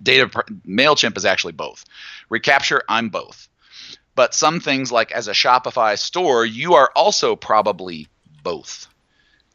Data 0.02 0.28
MailChimp 0.66 1.16
is 1.16 1.24
actually 1.24 1.52
both. 1.52 1.84
Recapture, 2.28 2.82
I'm 2.88 3.08
both. 3.08 3.48
But 4.18 4.34
some 4.34 4.58
things 4.58 4.90
like 4.90 5.12
as 5.12 5.28
a 5.28 5.32
Shopify 5.32 5.96
store, 5.96 6.44
you 6.44 6.74
are 6.74 6.90
also 6.96 7.36
probably 7.36 8.08
both. 8.42 8.88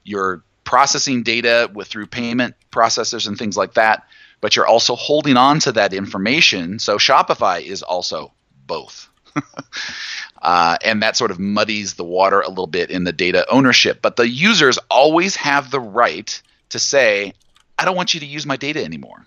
You're 0.06 0.42
processing 0.64 1.24
data 1.24 1.70
with 1.74 1.90
through 1.90 2.08
payment 2.08 2.56
processors 2.72 3.28
and 3.28 3.38
things 3.38 3.58
like 3.58 3.74
that, 3.74 4.08
but 4.40 4.56
you're 4.56 4.66
also 4.66 4.96
holding 4.96 5.36
on 5.36 5.60
to 5.60 5.74
that 5.74 5.94
information. 5.94 6.80
So 6.80 6.98
Shopify 6.98 7.62
is 7.62 7.84
also 7.84 8.32
both. 8.66 9.10
uh, 10.42 10.78
and 10.82 11.04
that 11.04 11.18
sort 11.18 11.32
of 11.32 11.40
muddies 11.40 11.96
the 11.96 12.06
water 12.06 12.40
a 12.40 12.48
little 12.48 12.66
bit 12.66 12.90
in 12.90 13.04
the 13.04 13.12
data 13.12 13.46
ownership. 13.50 14.02
But 14.02 14.16
the 14.16 14.30
users 14.30 14.78
always 14.90 15.36
have 15.36 15.72
the 15.72 15.82
right 15.82 16.42
to 16.70 16.80
say, 16.80 17.34
I 17.78 17.84
don't 17.84 17.98
want 17.98 18.14
you 18.14 18.22
to 18.22 18.26
use 18.26 18.46
my 18.46 18.56
data 18.56 18.82
anymore. 18.82 19.26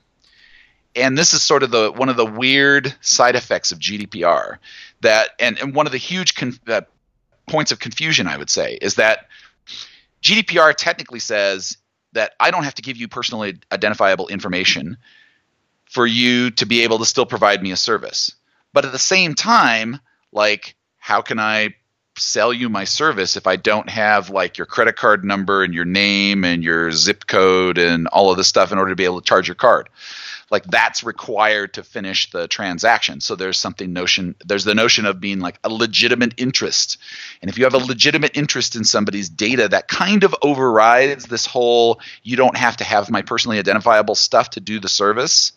And 0.96 1.16
this 1.16 1.34
is 1.34 1.42
sort 1.42 1.62
of 1.62 1.70
the 1.70 1.92
one 1.92 2.08
of 2.08 2.16
the 2.16 2.24
weird 2.24 2.94
side 3.00 3.36
effects 3.36 3.70
of 3.70 3.78
GDPR 3.78 4.58
that, 5.02 5.30
and, 5.38 5.58
and 5.58 5.74
one 5.74 5.86
of 5.86 5.92
the 5.92 5.98
huge 5.98 6.34
con- 6.34 6.58
uh, 6.66 6.80
points 7.46 7.70
of 7.70 7.78
confusion, 7.78 8.26
I 8.26 8.36
would 8.36 8.50
say, 8.50 8.78
is 8.80 8.94
that 8.94 9.26
GDPR 10.22 10.74
technically 10.74 11.20
says 11.20 11.76
that 12.12 12.32
I 12.40 12.50
don't 12.50 12.64
have 12.64 12.74
to 12.76 12.82
give 12.82 12.96
you 12.96 13.08
personally 13.08 13.58
identifiable 13.70 14.28
information 14.28 14.96
for 15.84 16.06
you 16.06 16.50
to 16.52 16.66
be 16.66 16.82
able 16.82 16.98
to 16.98 17.04
still 17.04 17.26
provide 17.26 17.62
me 17.62 17.70
a 17.70 17.76
service. 17.76 18.34
But 18.72 18.84
at 18.84 18.92
the 18.92 18.98
same 18.98 19.34
time, 19.34 20.00
like, 20.32 20.74
how 20.98 21.22
can 21.22 21.38
I 21.38 21.74
sell 22.18 22.52
you 22.52 22.68
my 22.68 22.84
service 22.84 23.36
if 23.36 23.46
I 23.46 23.56
don't 23.56 23.88
have 23.88 24.30
like 24.30 24.56
your 24.56 24.66
credit 24.66 24.96
card 24.96 25.24
number 25.24 25.62
and 25.62 25.74
your 25.74 25.84
name 25.84 26.44
and 26.44 26.64
your 26.64 26.90
zip 26.90 27.26
code 27.26 27.78
and 27.78 28.08
all 28.08 28.30
of 28.30 28.36
this 28.36 28.48
stuff 28.48 28.72
in 28.72 28.78
order 28.78 28.90
to 28.90 28.96
be 28.96 29.04
able 29.04 29.20
to 29.20 29.26
charge 29.26 29.46
your 29.46 29.54
card? 29.54 29.88
Like 30.50 30.64
that's 30.64 31.02
required 31.02 31.74
to 31.74 31.82
finish 31.82 32.30
the 32.30 32.46
transaction. 32.46 33.20
So 33.20 33.34
there's 33.34 33.58
something 33.58 33.92
notion 33.92 34.36
there's 34.44 34.64
the 34.64 34.74
notion 34.74 35.04
of 35.04 35.20
being 35.20 35.40
like 35.40 35.58
a 35.64 35.68
legitimate 35.68 36.34
interest. 36.36 36.98
And 37.42 37.50
if 37.50 37.58
you 37.58 37.64
have 37.64 37.74
a 37.74 37.78
legitimate 37.78 38.36
interest 38.36 38.76
in 38.76 38.84
somebody's 38.84 39.28
data, 39.28 39.68
that 39.68 39.88
kind 39.88 40.22
of 40.22 40.34
overrides 40.42 41.26
this 41.26 41.46
whole 41.46 42.00
you 42.22 42.36
don't 42.36 42.56
have 42.56 42.76
to 42.76 42.84
have 42.84 43.10
my 43.10 43.22
personally 43.22 43.58
identifiable 43.58 44.14
stuff 44.14 44.50
to 44.50 44.60
do 44.60 44.78
the 44.78 44.88
service. 44.88 45.52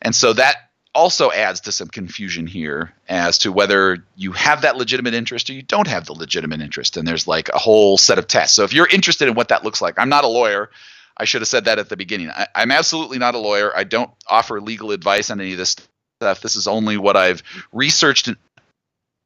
And 0.00 0.14
so 0.14 0.32
that 0.32 0.56
also 0.94 1.30
adds 1.30 1.60
to 1.60 1.72
some 1.72 1.88
confusion 1.88 2.46
here 2.46 2.92
as 3.08 3.38
to 3.38 3.52
whether 3.52 4.04
you 4.16 4.32
have 4.32 4.62
that 4.62 4.76
legitimate 4.76 5.14
interest 5.14 5.48
or 5.48 5.54
you 5.54 5.62
don't 5.62 5.86
have 5.86 6.06
the 6.06 6.12
legitimate 6.12 6.60
interest. 6.60 6.96
And 6.96 7.06
there's 7.06 7.26
like 7.26 7.48
a 7.48 7.58
whole 7.58 7.96
set 7.96 8.18
of 8.18 8.26
tests. 8.26 8.56
So 8.56 8.64
if 8.64 8.72
you're 8.72 8.88
interested 8.88 9.28
in 9.28 9.34
what 9.34 9.48
that 9.48 9.64
looks 9.64 9.80
like, 9.80 9.98
I'm 9.98 10.10
not 10.10 10.24
a 10.24 10.28
lawyer. 10.28 10.70
I 11.16 11.24
should 11.24 11.42
have 11.42 11.48
said 11.48 11.64
that 11.66 11.78
at 11.78 11.88
the 11.88 11.96
beginning. 11.96 12.30
I, 12.30 12.46
I'm 12.54 12.70
absolutely 12.70 13.18
not 13.18 13.34
a 13.34 13.38
lawyer. 13.38 13.76
I 13.76 13.84
don't 13.84 14.10
offer 14.26 14.60
legal 14.60 14.90
advice 14.90 15.30
on 15.30 15.40
any 15.40 15.52
of 15.52 15.58
this 15.58 15.76
stuff. 16.20 16.40
This 16.40 16.56
is 16.56 16.66
only 16.66 16.96
what 16.96 17.16
I've 17.16 17.42
researched 17.72 18.28
and 18.28 18.36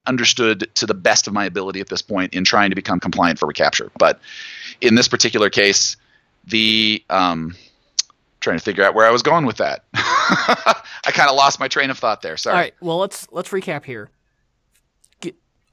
understood 0.07 0.68
to 0.77 0.87
the 0.87 0.94
best 0.94 1.27
of 1.27 1.33
my 1.33 1.44
ability 1.44 1.81
at 1.81 1.88
this 1.88 2.03
point 2.03 2.35
in 2.35 2.44
trying 2.44 2.70
to 2.70 2.77
become 2.77 3.01
compliant 3.01 3.38
for 3.38 3.46
recapture. 3.46 3.90
But 3.99 4.20
in 4.81 4.94
this 4.94 5.09
particular 5.09 5.51
case, 5.51 5.96
the 6.44 7.05
um, 7.11 7.57
trying 8.40 8.59
to 8.59 8.64
figure 8.64 8.85
out 8.85 8.94
where 8.94 9.07
I 9.07 9.11
was 9.11 9.22
going 9.22 9.44
with 9.44 9.57
that. 9.57 9.85
I 9.94 11.11
kind 11.12 11.29
of 11.29 11.37
lost 11.37 11.59
my 11.59 11.68
train 11.68 11.90
of 11.90 11.99
thought 11.99 12.22
there. 12.22 12.37
Sorry. 12.37 12.55
All 12.55 12.61
right. 12.61 12.75
Well, 12.81 12.99
let's 12.99 13.27
let's 13.33 13.51
recap 13.51 13.85
here. 13.85 14.11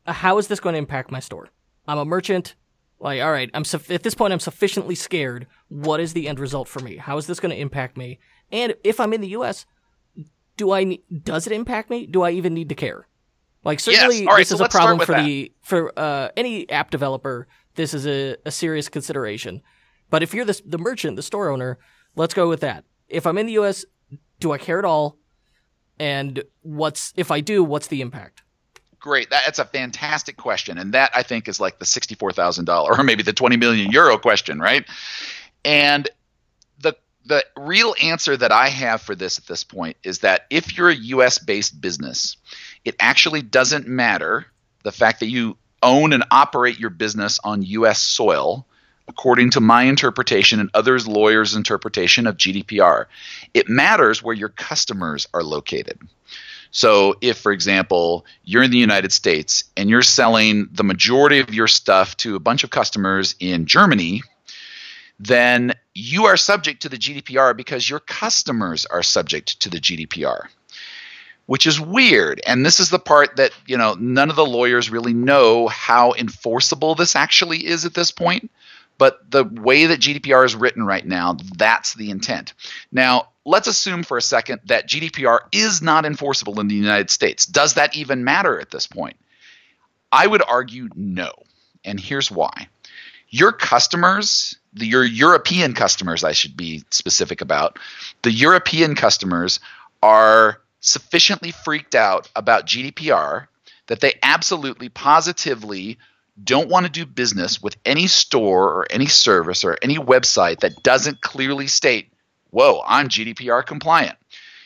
Uh, 0.05 0.11
how 0.11 0.37
is 0.37 0.47
this 0.47 0.59
going 0.59 0.73
to 0.73 0.79
impact 0.79 1.11
my 1.11 1.19
store? 1.19 1.49
I'm 1.87 1.97
a 1.97 2.05
merchant. 2.05 2.55
Like, 3.03 3.21
all 3.21 3.31
right, 3.33 3.49
I'm 3.53 3.65
suff- 3.65 3.91
at 3.91 4.01
this 4.03 4.15
point. 4.15 4.31
I'm 4.31 4.39
sufficiently 4.39 4.95
scared. 4.95 5.45
What 5.67 5.99
is 5.99 6.13
the 6.13 6.29
end 6.29 6.39
result 6.39 6.69
for 6.69 6.79
me? 6.79 6.95
How 6.95 7.17
is 7.17 7.27
this 7.27 7.41
going 7.41 7.53
to 7.53 7.59
impact 7.59 7.97
me? 7.97 8.19
And 8.49 8.75
if 8.85 8.97
I'm 9.01 9.11
in 9.11 9.19
the 9.19 9.27
U.S., 9.29 9.65
do 10.55 10.71
I 10.71 10.85
ne- 10.85 11.03
does 11.23 11.45
it 11.45 11.51
impact 11.51 11.89
me? 11.89 12.05
Do 12.07 12.21
I 12.21 12.31
even 12.31 12.53
need 12.53 12.69
to 12.69 12.75
care? 12.75 13.07
Like, 13.65 13.81
certainly, 13.81 14.25
All 14.25 14.33
right, 14.33 14.39
this 14.39 14.49
so 14.49 14.55
is 14.55 14.61
a 14.61 14.69
problem 14.69 14.99
for 15.05 15.11
that. 15.13 15.25
the 15.25 15.51
for 15.61 15.91
uh, 15.99 16.29
any 16.37 16.69
app 16.69 16.91
developer. 16.91 17.47
This 17.75 17.93
is 17.93 18.07
a, 18.07 18.37
a 18.45 18.51
serious 18.51 18.87
consideration. 18.87 19.61
But 20.09 20.23
if 20.23 20.33
you're 20.33 20.45
the 20.45 20.61
the 20.65 20.77
merchant, 20.77 21.17
the 21.17 21.23
store 21.23 21.49
owner, 21.49 21.79
let's 22.15 22.33
go 22.33 22.47
with 22.47 22.61
that. 22.61 22.85
If 23.09 23.25
I'm 23.27 23.37
in 23.37 23.47
the 23.47 23.53
U.S., 23.53 23.83
do 24.39 24.53
I 24.53 24.57
care 24.57 24.79
at 24.79 24.85
all? 24.85 25.17
And 25.99 26.43
what's 26.61 27.11
if 27.17 27.31
I 27.31 27.41
do? 27.41 27.65
What's 27.65 27.87
the 27.87 27.99
impact? 27.99 28.42
Great. 29.03 29.31
That, 29.31 29.43
that's 29.45 29.59
a 29.59 29.65
fantastic 29.65 30.37
question. 30.37 30.77
And 30.77 30.93
that, 30.93 31.11
I 31.13 31.23
think, 31.23 31.49
is 31.49 31.59
like 31.59 31.77
the 31.77 31.83
$64,000 31.83 32.97
or 32.97 33.03
maybe 33.03 33.21
the 33.21 33.33
20 33.33 33.57
million 33.57 33.91
euro 33.91 34.17
question, 34.17 34.61
right? 34.61 34.85
And 35.65 36.09
the, 36.79 36.95
the 37.25 37.45
real 37.57 37.95
answer 38.01 38.37
that 38.37 38.53
I 38.53 38.69
have 38.69 39.01
for 39.01 39.13
this 39.13 39.37
at 39.37 39.45
this 39.45 39.65
point 39.65 39.97
is 40.05 40.19
that 40.19 40.45
if 40.49 40.77
you're 40.77 40.87
a 40.87 40.95
US 40.95 41.37
based 41.37 41.81
business, 41.81 42.37
it 42.85 42.95
actually 42.97 43.41
doesn't 43.41 43.89
matter 43.89 44.45
the 44.83 44.93
fact 44.93 45.19
that 45.19 45.27
you 45.27 45.57
own 45.81 46.13
and 46.13 46.23
operate 46.31 46.79
your 46.79 46.89
business 46.89 47.41
on 47.43 47.61
US 47.61 48.01
soil, 48.01 48.65
according 49.09 49.49
to 49.49 49.59
my 49.59 49.83
interpretation 49.83 50.61
and 50.61 50.69
others' 50.73 51.09
lawyers' 51.09 51.55
interpretation 51.55 52.25
of 52.25 52.37
GDPR. 52.37 53.07
It 53.53 53.67
matters 53.67 54.23
where 54.23 54.33
your 54.33 54.47
customers 54.47 55.27
are 55.33 55.43
located. 55.43 55.99
So, 56.73 57.15
if, 57.21 57.37
for 57.37 57.51
example, 57.51 58.25
you're 58.43 58.63
in 58.63 58.71
the 58.71 58.79
United 58.79 59.11
States 59.11 59.63
and 59.77 59.91
you're 59.91 60.01
selling 60.01 60.67
the 60.71 60.83
majority 60.83 61.39
of 61.39 61.53
your 61.53 61.67
stuff 61.67 62.17
to 62.17 62.35
a 62.35 62.39
bunch 62.39 62.63
of 62.63 62.71
customers 62.71 63.35
in 63.39 63.67
Germany, 63.67 64.23
then 65.19 65.73
you 65.93 66.25
are 66.25 66.35
subject 66.35 66.81
to 66.81 66.89
the 66.89 66.97
GDPR 66.97 67.55
because 67.55 67.87
your 67.87 67.99
customers 67.99 68.87
are 68.87 69.03
subject 69.03 69.61
to 69.61 69.69
the 69.69 69.77
GDPR, 69.77 70.47
which 71.45 71.67
is 71.67 71.79
weird. 71.79 72.41
And 72.47 72.65
this 72.65 72.79
is 72.79 72.89
the 72.89 72.97
part 72.97 73.35
that, 73.35 73.51
you 73.67 73.77
know, 73.77 73.93
none 73.93 74.31
of 74.31 74.35
the 74.35 74.45
lawyers 74.45 74.89
really 74.89 75.13
know 75.13 75.67
how 75.67 76.13
enforceable 76.13 76.95
this 76.95 77.15
actually 77.15 77.67
is 77.67 77.85
at 77.85 77.93
this 77.93 78.09
point. 78.09 78.49
But 78.97 79.29
the 79.29 79.43
way 79.43 79.85
that 79.87 79.99
GDPR 79.99 80.43
is 80.43 80.55
written 80.55 80.83
right 80.83 81.05
now, 81.05 81.37
that's 81.55 81.93
the 81.93 82.09
intent. 82.09 82.53
Now, 82.91 83.27
let's 83.45 83.67
assume 83.67 84.03
for 84.03 84.17
a 84.17 84.21
second 84.21 84.61
that 84.65 84.87
GDPR 84.87 85.39
is 85.51 85.81
not 85.81 86.05
enforceable 86.05 86.59
in 86.59 86.67
the 86.67 86.75
United 86.75 87.09
States. 87.09 87.45
Does 87.45 87.75
that 87.75 87.95
even 87.95 88.23
matter 88.23 88.59
at 88.59 88.71
this 88.71 88.87
point? 88.87 89.17
I 90.11 90.27
would 90.27 90.43
argue 90.47 90.89
no. 90.95 91.31
And 91.83 91.99
here's 91.99 92.31
why. 92.31 92.67
Your 93.29 93.51
customers 93.51 94.55
the, 94.73 94.87
your 94.87 95.03
European 95.03 95.73
customers, 95.73 96.23
I 96.23 96.31
should 96.31 96.57
be 96.57 96.83
specific 96.89 97.41
about, 97.41 97.79
the 98.23 98.31
European 98.31 98.95
customers 98.95 99.59
are 100.01 100.59
sufficiently 100.79 101.51
freaked 101.51 101.95
out 101.95 102.29
about 102.35 102.67
GDPR 102.67 103.47
that 103.87 103.99
they 103.99 104.13
absolutely 104.21 104.89
positively 104.89 105.97
don't 106.43 106.69
want 106.69 106.85
to 106.85 106.91
do 106.91 107.05
business 107.05 107.61
with 107.61 107.77
any 107.85 108.07
store 108.07 108.69
or 108.69 108.87
any 108.89 109.05
service 109.05 109.63
or 109.63 109.77
any 109.81 109.97
website 109.97 110.61
that 110.61 110.81
doesn't 110.81 111.21
clearly 111.21 111.67
state, 111.67 112.11
whoa, 112.53 112.81
I'm 112.85 113.09
GDPR 113.09 113.65
compliant. 113.65 114.17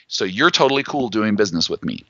So 0.07 0.25
you're 0.25 0.51
totally 0.51 0.83
cool 0.83 1.09
doing 1.09 1.35
business 1.35 1.69
with 1.69 1.83
me. 1.83 2.05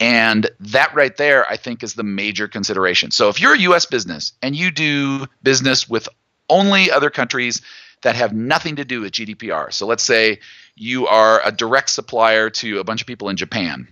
And 0.00 0.48
that 0.60 0.94
right 0.94 1.16
there, 1.16 1.50
I 1.50 1.56
think, 1.56 1.82
is 1.82 1.94
the 1.94 2.04
major 2.04 2.46
consideration. 2.46 3.10
So 3.10 3.28
if 3.28 3.40
you're 3.40 3.54
a 3.54 3.58
US 3.60 3.86
business 3.86 4.32
and 4.42 4.54
you 4.54 4.70
do 4.70 5.26
business 5.42 5.88
with 5.88 6.08
only 6.48 6.90
other 6.90 7.10
countries 7.10 7.62
that 8.02 8.14
have 8.14 8.32
nothing 8.32 8.76
to 8.76 8.84
do 8.84 9.00
with 9.00 9.12
GDPR, 9.12 9.72
so 9.72 9.86
let's 9.86 10.04
say 10.04 10.38
you 10.76 11.06
are 11.08 11.40
a 11.44 11.50
direct 11.50 11.90
supplier 11.90 12.50
to 12.50 12.78
a 12.78 12.84
bunch 12.84 13.00
of 13.00 13.06
people 13.06 13.28
in 13.28 13.36
Japan. 13.36 13.88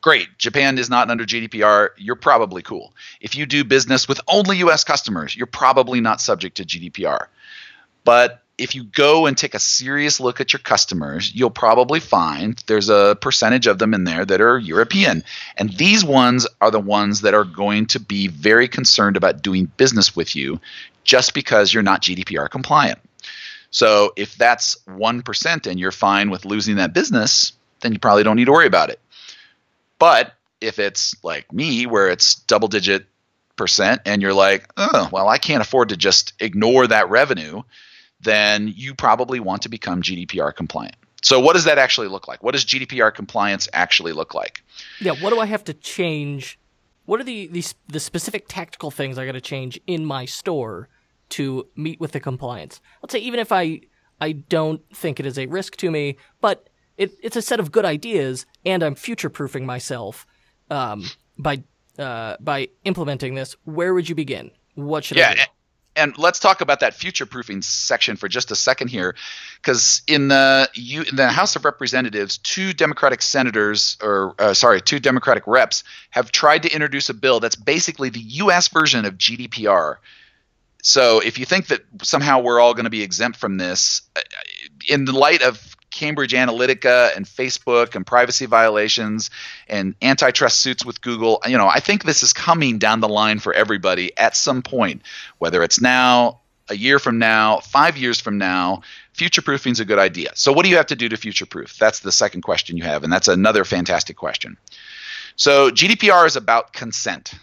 Great. 0.00 0.28
Japan 0.38 0.78
is 0.78 0.90
not 0.90 1.10
under 1.10 1.24
GDPR. 1.24 1.90
You're 1.96 2.16
probably 2.16 2.62
cool. 2.62 2.94
If 3.20 3.36
you 3.36 3.46
do 3.46 3.64
business 3.64 4.08
with 4.08 4.20
only 4.28 4.58
US 4.58 4.84
customers, 4.84 5.36
you're 5.36 5.46
probably 5.46 6.00
not 6.00 6.20
subject 6.20 6.56
to 6.56 6.64
GDPR. 6.64 7.26
But 8.04 8.42
if 8.58 8.74
you 8.74 8.82
go 8.82 9.26
and 9.26 9.38
take 9.38 9.54
a 9.54 9.60
serious 9.60 10.18
look 10.18 10.40
at 10.40 10.52
your 10.52 10.58
customers, 10.58 11.32
you'll 11.32 11.48
probably 11.48 12.00
find 12.00 12.62
there's 12.66 12.88
a 12.88 13.16
percentage 13.20 13.68
of 13.68 13.78
them 13.78 13.94
in 13.94 14.02
there 14.02 14.24
that 14.24 14.40
are 14.40 14.58
European. 14.58 15.22
And 15.56 15.72
these 15.72 16.04
ones 16.04 16.46
are 16.60 16.72
the 16.72 16.80
ones 16.80 17.20
that 17.20 17.34
are 17.34 17.44
going 17.44 17.86
to 17.86 18.00
be 18.00 18.26
very 18.26 18.66
concerned 18.66 19.16
about 19.16 19.42
doing 19.42 19.70
business 19.76 20.16
with 20.16 20.34
you 20.34 20.60
just 21.04 21.34
because 21.34 21.72
you're 21.72 21.84
not 21.84 22.02
GDPR 22.02 22.50
compliant. 22.50 22.98
So 23.70 24.12
if 24.16 24.34
that's 24.34 24.76
1% 24.88 25.66
and 25.66 25.78
you're 25.78 25.92
fine 25.92 26.30
with 26.30 26.44
losing 26.44 26.76
that 26.76 26.92
business, 26.92 27.52
then 27.80 27.92
you 27.92 28.00
probably 28.00 28.24
don't 28.24 28.36
need 28.36 28.46
to 28.46 28.52
worry 28.52 28.66
about 28.66 28.90
it. 28.90 28.98
But 30.00 30.34
if 30.60 30.80
it's 30.80 31.14
like 31.22 31.52
me, 31.52 31.86
where 31.86 32.08
it's 32.08 32.34
double 32.34 32.68
digit 32.68 33.06
percent, 33.56 34.02
and 34.04 34.20
you're 34.20 34.34
like, 34.34 34.68
oh, 34.76 35.08
well, 35.12 35.28
I 35.28 35.38
can't 35.38 35.60
afford 35.60 35.90
to 35.90 35.96
just 35.96 36.32
ignore 36.40 36.86
that 36.86 37.10
revenue 37.10 37.62
then 38.20 38.72
you 38.74 38.94
probably 38.94 39.40
want 39.40 39.62
to 39.62 39.68
become 39.68 40.02
GDPR 40.02 40.54
compliant. 40.54 40.96
So, 41.22 41.40
what 41.40 41.54
does 41.54 41.64
that 41.64 41.78
actually 41.78 42.08
look 42.08 42.28
like? 42.28 42.42
What 42.42 42.52
does 42.52 42.64
GDPR 42.64 43.12
compliance 43.12 43.68
actually 43.72 44.12
look 44.12 44.34
like? 44.34 44.62
Yeah, 45.00 45.12
what 45.12 45.30
do 45.30 45.40
I 45.40 45.46
have 45.46 45.64
to 45.64 45.74
change? 45.74 46.58
What 47.06 47.20
are 47.20 47.24
the 47.24 47.48
the, 47.48 47.64
the 47.88 48.00
specific 48.00 48.46
tactical 48.48 48.90
things 48.90 49.18
I 49.18 49.26
got 49.26 49.32
to 49.32 49.40
change 49.40 49.80
in 49.86 50.04
my 50.04 50.24
store 50.24 50.88
to 51.30 51.66
meet 51.74 52.00
with 52.00 52.12
the 52.12 52.20
compliance? 52.20 52.80
Let's 53.02 53.12
say 53.12 53.18
even 53.18 53.40
if 53.40 53.50
I 53.50 53.80
I 54.20 54.32
don't 54.32 54.82
think 54.94 55.18
it 55.18 55.26
is 55.26 55.38
a 55.38 55.46
risk 55.46 55.76
to 55.76 55.90
me, 55.90 56.16
but 56.40 56.68
it, 56.96 57.12
it's 57.22 57.36
a 57.36 57.42
set 57.42 57.60
of 57.60 57.72
good 57.72 57.84
ideas, 57.84 58.46
and 58.64 58.82
I'm 58.82 58.94
future 58.94 59.30
proofing 59.30 59.64
myself 59.64 60.26
um, 60.70 61.04
by 61.38 61.62
uh, 61.98 62.36
by 62.40 62.68
implementing 62.84 63.34
this. 63.34 63.56
Where 63.64 63.94
would 63.94 64.08
you 64.08 64.14
begin? 64.14 64.50
What 64.74 65.04
should 65.04 65.16
yeah, 65.16 65.30
I 65.30 65.34
do? 65.34 65.40
And 65.98 66.16
let's 66.16 66.38
talk 66.38 66.60
about 66.60 66.80
that 66.80 66.94
future 66.94 67.26
proofing 67.26 67.60
section 67.60 68.16
for 68.16 68.28
just 68.28 68.50
a 68.50 68.56
second 68.56 68.88
here, 68.88 69.14
because 69.60 70.02
in 70.06 70.28
the 70.28 70.70
you, 70.74 71.02
in 71.02 71.16
the 71.16 71.28
House 71.28 71.56
of 71.56 71.64
Representatives, 71.64 72.38
two 72.38 72.72
Democratic 72.72 73.20
senators, 73.20 73.98
or 74.02 74.34
uh, 74.38 74.54
sorry, 74.54 74.80
two 74.80 75.00
Democratic 75.00 75.46
reps, 75.46 75.84
have 76.10 76.32
tried 76.32 76.62
to 76.62 76.72
introduce 76.72 77.08
a 77.08 77.14
bill 77.14 77.40
that's 77.40 77.56
basically 77.56 78.08
the 78.08 78.20
U.S. 78.20 78.68
version 78.68 79.04
of 79.04 79.18
GDPR. 79.18 79.96
So 80.82 81.20
if 81.20 81.38
you 81.38 81.44
think 81.44 81.66
that 81.66 81.80
somehow 82.02 82.40
we're 82.40 82.60
all 82.60 82.72
going 82.72 82.84
to 82.84 82.90
be 82.90 83.02
exempt 83.02 83.38
from 83.38 83.56
this, 83.56 84.02
uh, 84.16 84.20
in 84.88 85.04
the 85.04 85.12
light 85.12 85.42
of 85.42 85.67
Cambridge 85.98 86.32
Analytica 86.32 87.16
and 87.16 87.26
Facebook 87.26 87.96
and 87.96 88.06
privacy 88.06 88.46
violations 88.46 89.30
and 89.66 89.96
antitrust 90.00 90.60
suits 90.60 90.84
with 90.84 91.00
Google. 91.00 91.42
You 91.44 91.58
know, 91.58 91.66
I 91.66 91.80
think 91.80 92.04
this 92.04 92.22
is 92.22 92.32
coming 92.32 92.78
down 92.78 93.00
the 93.00 93.08
line 93.08 93.40
for 93.40 93.52
everybody 93.52 94.16
at 94.16 94.36
some 94.36 94.62
point, 94.62 95.02
whether 95.38 95.60
it's 95.64 95.80
now, 95.80 96.38
a 96.68 96.76
year 96.76 97.00
from 97.00 97.18
now, 97.18 97.58
five 97.58 97.96
years 97.96 98.20
from 98.20 98.38
now. 98.38 98.82
Future 99.12 99.42
proofing 99.42 99.72
is 99.72 99.80
a 99.80 99.84
good 99.84 99.98
idea. 99.98 100.30
So, 100.34 100.52
what 100.52 100.62
do 100.62 100.70
you 100.70 100.76
have 100.76 100.86
to 100.86 100.96
do 100.96 101.08
to 101.08 101.16
future 101.16 101.46
proof? 101.46 101.76
That's 101.78 101.98
the 101.98 102.12
second 102.12 102.42
question 102.42 102.76
you 102.76 102.84
have, 102.84 103.02
and 103.02 103.12
that's 103.12 103.26
another 103.26 103.64
fantastic 103.64 104.16
question. 104.16 104.56
So, 105.34 105.70
GDPR 105.70 106.26
is 106.26 106.36
about 106.36 106.72
consent 106.72 107.34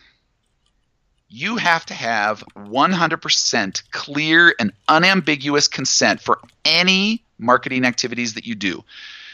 you 1.28 1.58
have 1.58 1.86
to 1.88 1.94
have 1.94 2.44
100% 2.56 3.92
clear 3.92 4.56
and 4.58 4.72
unambiguous 4.88 5.68
consent 5.68 6.22
for 6.22 6.40
any 6.64 7.25
marketing 7.38 7.86
activities 7.86 8.34
that 8.36 8.46
you 8.46 8.56
do. 8.56 8.84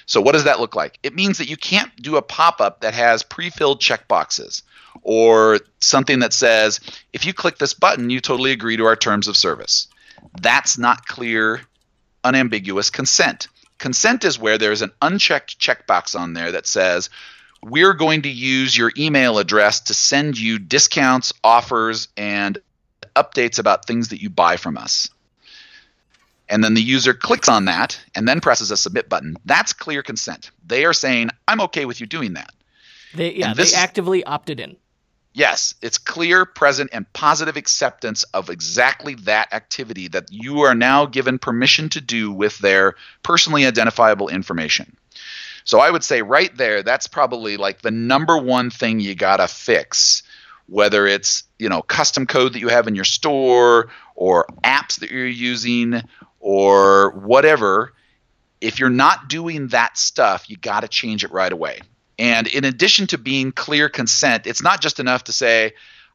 So, 0.05 0.21
what 0.21 0.33
does 0.33 0.45
that 0.45 0.59
look 0.59 0.75
like? 0.75 0.99
It 1.03 1.15
means 1.15 1.37
that 1.37 1.49
you 1.49 1.57
can't 1.57 1.95
do 1.95 2.17
a 2.17 2.21
pop 2.21 2.59
up 2.59 2.81
that 2.81 2.93
has 2.93 3.23
pre 3.23 3.49
filled 3.49 3.81
checkboxes 3.81 4.63
or 5.03 5.59
something 5.79 6.19
that 6.19 6.33
says, 6.33 6.79
if 7.13 7.25
you 7.25 7.33
click 7.33 7.57
this 7.57 7.73
button, 7.73 8.09
you 8.09 8.19
totally 8.19 8.51
agree 8.51 8.77
to 8.77 8.85
our 8.85 8.95
terms 8.95 9.27
of 9.27 9.37
service. 9.37 9.87
That's 10.41 10.77
not 10.77 11.05
clear, 11.05 11.61
unambiguous 12.23 12.89
consent. 12.89 13.47
Consent 13.77 14.23
is 14.25 14.37
where 14.37 14.57
there's 14.57 14.81
an 14.81 14.91
unchecked 15.01 15.59
checkbox 15.59 16.19
on 16.19 16.33
there 16.33 16.51
that 16.51 16.67
says, 16.67 17.09
we're 17.63 17.93
going 17.93 18.23
to 18.23 18.29
use 18.29 18.75
your 18.75 18.91
email 18.97 19.37
address 19.37 19.81
to 19.81 19.93
send 19.93 20.37
you 20.37 20.59
discounts, 20.59 21.33
offers, 21.43 22.07
and 22.17 22.57
updates 23.15 23.59
about 23.59 23.85
things 23.85 24.09
that 24.09 24.21
you 24.21 24.29
buy 24.29 24.57
from 24.57 24.77
us. 24.77 25.09
And 26.51 26.61
then 26.61 26.73
the 26.73 26.81
user 26.81 27.13
clicks 27.13 27.47
on 27.47 27.65
that 27.65 27.99
and 28.13 28.27
then 28.27 28.41
presses 28.41 28.71
a 28.71 28.77
submit 28.77 29.07
button. 29.07 29.37
That's 29.45 29.71
clear 29.71 30.03
consent. 30.03 30.51
They 30.65 30.83
are 30.83 30.93
saying, 30.93 31.29
I'm 31.47 31.61
okay 31.61 31.85
with 31.85 32.01
you 32.01 32.07
doing 32.07 32.33
that. 32.33 32.51
They, 33.15 33.33
yeah, 33.33 33.53
they 33.53 33.71
actively 33.73 34.23
opted 34.25 34.59
in. 34.59 34.75
Yes, 35.33 35.75
it's 35.81 35.97
clear, 35.97 36.45
present, 36.45 36.89
and 36.91 37.11
positive 37.13 37.55
acceptance 37.55 38.23
of 38.33 38.49
exactly 38.49 39.15
that 39.15 39.53
activity 39.53 40.09
that 40.09 40.29
you 40.29 40.61
are 40.61 40.75
now 40.75 41.05
given 41.05 41.39
permission 41.39 41.87
to 41.89 42.01
do 42.01 42.33
with 42.33 42.57
their 42.59 42.95
personally 43.23 43.65
identifiable 43.65 44.27
information. 44.27 44.97
So 45.63 45.79
I 45.79 45.89
would 45.89 46.03
say 46.03 46.21
right 46.21 46.55
there, 46.57 46.83
that's 46.83 47.07
probably 47.07 47.55
like 47.55 47.81
the 47.81 47.91
number 47.91 48.37
one 48.37 48.69
thing 48.69 48.99
you 48.99 49.15
gotta 49.15 49.47
fix. 49.47 50.23
Whether 50.67 51.07
it's 51.07 51.43
you 51.59 51.69
know 51.69 51.81
custom 51.81 52.27
code 52.27 52.53
that 52.53 52.59
you 52.59 52.67
have 52.67 52.87
in 52.87 52.95
your 52.95 53.05
store 53.05 53.89
or 54.15 54.47
apps 54.63 54.99
that 54.99 55.11
you're 55.11 55.27
using 55.27 56.01
or 56.41 57.11
whatever, 57.11 57.93
if 58.59 58.79
you're 58.79 58.89
not 58.89 59.29
doing 59.29 59.67
that 59.69 59.97
stuff, 59.97 60.49
you 60.49 60.57
got 60.57 60.81
to 60.81 60.87
change 60.87 61.23
it 61.23 61.31
right 61.31 61.51
away. 61.51 61.79
And 62.19 62.47
in 62.47 62.65
addition 62.65 63.07
to 63.07 63.17
being 63.17 63.51
clear 63.51 63.89
consent, 63.89 64.45
it's 64.45 64.61
not 64.61 64.81
just 64.81 64.99
enough 64.99 65.23
to 65.25 65.31
say, 65.31 65.73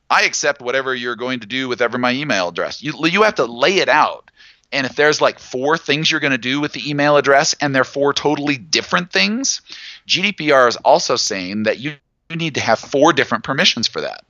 I 0.08 0.22
accept 0.22 0.60
whatever 0.60 0.94
you're 0.94 1.16
going 1.16 1.40
to 1.40 1.46
do 1.46 1.68
with 1.68 1.80
ever 1.80 1.98
my 1.98 2.12
email 2.12 2.48
address. 2.48 2.82
You, 2.82 2.94
you 3.06 3.22
have 3.22 3.36
to 3.36 3.46
lay 3.46 3.78
it 3.78 3.88
out. 3.88 4.30
And 4.72 4.86
if 4.86 4.94
there's 4.94 5.20
like 5.20 5.38
four 5.38 5.78
things 5.78 6.10
you're 6.10 6.20
going 6.20 6.32
to 6.32 6.38
do 6.38 6.60
with 6.60 6.72
the 6.72 6.88
email 6.88 7.16
address 7.16 7.54
and 7.60 7.74
they're 7.74 7.84
four 7.84 8.12
totally 8.12 8.56
different 8.56 9.12
things, 9.12 9.62
GDPR 10.06 10.68
is 10.68 10.76
also 10.76 11.16
saying 11.16 11.64
that 11.64 11.78
you, 11.78 11.94
you 12.28 12.36
need 12.36 12.54
to 12.54 12.60
have 12.60 12.78
four 12.78 13.12
different 13.12 13.44
permissions 13.44 13.88
for 13.88 14.00
that. 14.00 14.24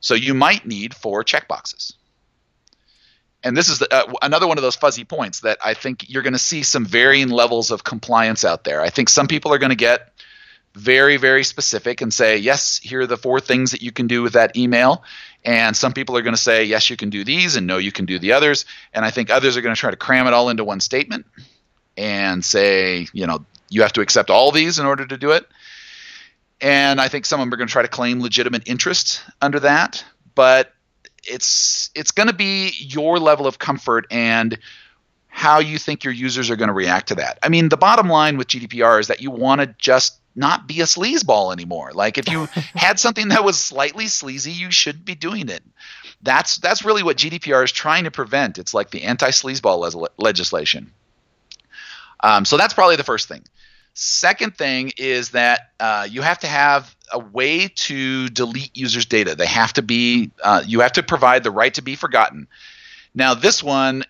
So 0.00 0.14
you 0.14 0.34
might 0.34 0.66
need 0.66 0.94
four 0.94 1.22
checkboxes. 1.22 1.94
And 3.42 3.56
this 3.56 3.68
is 3.68 3.78
the, 3.80 3.92
uh, 3.92 4.12
another 4.22 4.46
one 4.46 4.58
of 4.58 4.62
those 4.62 4.76
fuzzy 4.76 5.04
points 5.04 5.40
that 5.40 5.58
I 5.64 5.74
think 5.74 6.08
you're 6.08 6.22
going 6.22 6.32
to 6.32 6.38
see 6.38 6.62
some 6.62 6.84
varying 6.84 7.28
levels 7.28 7.70
of 7.70 7.82
compliance 7.82 8.44
out 8.44 8.64
there. 8.64 8.80
I 8.80 8.90
think 8.90 9.08
some 9.08 9.26
people 9.26 9.52
are 9.52 9.58
going 9.58 9.70
to 9.70 9.76
get 9.76 10.12
very, 10.74 11.16
very 11.16 11.44
specific 11.44 12.00
and 12.00 12.12
say, 12.14 12.38
yes, 12.38 12.78
here 12.78 13.00
are 13.02 13.06
the 13.06 13.16
four 13.16 13.40
things 13.40 13.72
that 13.72 13.82
you 13.82 13.92
can 13.92 14.06
do 14.06 14.22
with 14.22 14.34
that 14.34 14.56
email. 14.56 15.04
And 15.44 15.76
some 15.76 15.92
people 15.92 16.16
are 16.16 16.22
going 16.22 16.34
to 16.34 16.40
say, 16.40 16.64
yes, 16.64 16.88
you 16.88 16.96
can 16.96 17.10
do 17.10 17.24
these, 17.24 17.56
and 17.56 17.66
no, 17.66 17.78
you 17.78 17.92
can 17.92 18.06
do 18.06 18.18
the 18.18 18.32
others. 18.32 18.64
And 18.94 19.04
I 19.04 19.10
think 19.10 19.28
others 19.28 19.56
are 19.56 19.60
going 19.60 19.74
to 19.74 19.80
try 19.80 19.90
to 19.90 19.96
cram 19.96 20.26
it 20.26 20.32
all 20.32 20.48
into 20.48 20.64
one 20.64 20.80
statement 20.80 21.26
and 21.96 22.44
say, 22.44 23.08
you 23.12 23.26
know, 23.26 23.44
you 23.68 23.82
have 23.82 23.92
to 23.94 24.00
accept 24.00 24.30
all 24.30 24.52
these 24.52 24.78
in 24.78 24.86
order 24.86 25.04
to 25.04 25.16
do 25.16 25.32
it. 25.32 25.46
And 26.60 27.00
I 27.00 27.08
think 27.08 27.26
some 27.26 27.40
of 27.40 27.46
them 27.46 27.52
are 27.52 27.56
going 27.56 27.68
to 27.68 27.72
try 27.72 27.82
to 27.82 27.88
claim 27.88 28.20
legitimate 28.20 28.62
interest 28.66 29.22
under 29.40 29.60
that. 29.60 30.04
But 30.34 30.72
it's 31.24 31.90
it's 31.94 32.10
going 32.10 32.28
to 32.28 32.34
be 32.34 32.72
your 32.78 33.18
level 33.18 33.46
of 33.46 33.58
comfort 33.58 34.06
and 34.10 34.58
how 35.28 35.60
you 35.60 35.78
think 35.78 36.04
your 36.04 36.12
users 36.12 36.50
are 36.50 36.56
going 36.56 36.68
to 36.68 36.74
react 36.74 37.08
to 37.08 37.14
that. 37.14 37.38
I 37.42 37.48
mean, 37.48 37.70
the 37.70 37.76
bottom 37.76 38.08
line 38.08 38.36
with 38.36 38.48
GDPR 38.48 39.00
is 39.00 39.08
that 39.08 39.22
you 39.22 39.30
want 39.30 39.62
to 39.62 39.74
just 39.78 40.18
not 40.34 40.66
be 40.66 40.80
a 40.80 40.84
sleazeball 40.84 41.52
anymore. 41.52 41.92
Like 41.94 42.18
if 42.18 42.28
you 42.28 42.46
had 42.74 42.98
something 42.98 43.28
that 43.28 43.44
was 43.44 43.58
slightly 43.58 44.08
sleazy, 44.08 44.52
you 44.52 44.70
should 44.70 45.04
be 45.04 45.14
doing 45.14 45.48
it. 45.48 45.62
That's 46.22 46.58
that's 46.58 46.84
really 46.84 47.02
what 47.02 47.16
GDPR 47.16 47.64
is 47.64 47.72
trying 47.72 48.04
to 48.04 48.10
prevent. 48.10 48.58
It's 48.58 48.74
like 48.74 48.90
the 48.90 49.02
anti-sleazeball 49.02 49.94
le- 49.94 50.08
legislation. 50.18 50.92
Um, 52.20 52.44
so 52.44 52.56
that's 52.56 52.74
probably 52.74 52.96
the 52.96 53.04
first 53.04 53.26
thing. 53.26 53.42
Second 53.94 54.56
thing 54.56 54.92
is 54.96 55.30
that 55.30 55.70
uh, 55.78 56.06
you 56.10 56.22
have 56.22 56.38
to 56.40 56.46
have 56.46 56.94
a 57.12 57.18
way 57.18 57.68
to 57.68 58.28
delete 58.28 58.74
users' 58.76 59.06
data. 59.06 59.34
They 59.34 59.46
have 59.46 59.74
to 59.74 59.82
be 59.82 60.30
uh, 60.42 60.62
you 60.66 60.80
have 60.80 60.92
to 60.92 61.02
provide 61.02 61.42
the 61.42 61.50
right 61.50 61.74
to 61.74 61.82
be 61.82 61.94
forgotten. 61.94 62.48
Now 63.14 63.34
this 63.34 63.62
one 63.62 64.04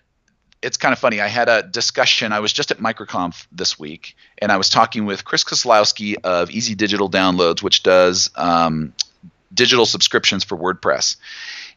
it's 0.63 0.77
kind 0.77 0.93
of 0.93 0.99
funny. 0.99 1.19
I 1.19 1.27
had 1.27 1.49
a 1.49 1.61
discussion. 1.61 2.31
I 2.31 2.39
was 2.39 2.53
just 2.53 2.71
at 2.71 2.77
MicroConf 2.77 3.47
this 3.51 3.77
week, 3.77 4.15
and 4.37 4.49
I 4.49 4.55
was 4.55 4.69
talking 4.69 5.05
with 5.05 5.25
Chris 5.25 5.43
Klosowski 5.43 6.15
of 6.23 6.49
Easy 6.49 6.73
Digital 6.73 7.09
Downloads, 7.09 7.61
which 7.61 7.83
does 7.83 8.29
um, 8.37 8.93
digital 9.53 9.85
subscriptions 9.85 10.45
for 10.45 10.57
WordPress. 10.57 11.17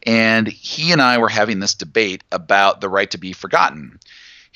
And 0.05 0.47
he 0.47 0.93
and 0.93 1.03
I 1.03 1.19
were 1.19 1.29
having 1.29 1.59
this 1.59 1.75
debate 1.75 2.23
about 2.31 2.81
the 2.81 2.89
right 2.89 3.11
to 3.11 3.19
be 3.19 3.33
forgotten. 3.33 3.99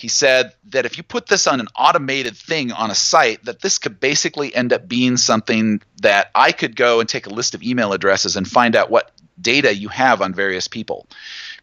He 0.01 0.09
said 0.09 0.55
that 0.71 0.87
if 0.87 0.97
you 0.97 1.03
put 1.03 1.27
this 1.27 1.47
on 1.47 1.61
an 1.61 1.69
automated 1.77 2.35
thing 2.35 2.73
on 2.73 2.91
a 2.91 2.95
site, 2.95 3.45
that 3.45 3.61
this 3.61 3.77
could 3.77 4.01
basically 4.01 4.55
end 4.55 4.73
up 4.73 4.89
being 4.89 5.19
something 5.19 5.83
that 6.01 6.31
I 6.35 6.53
could 6.53 6.75
go 6.75 7.01
and 7.01 7.09
take 7.09 7.27
a 7.27 7.31
list 7.31 7.55
of 7.55 7.63
email 7.63 7.93
addresses 7.93 8.35
and 8.35 8.49
find 8.49 8.77
out 8.77 8.91
what 8.91 9.11
data 9.39 9.75
you 9.75 9.89
have 9.89 10.23
on 10.23 10.33
various 10.33 10.69
people 10.69 11.07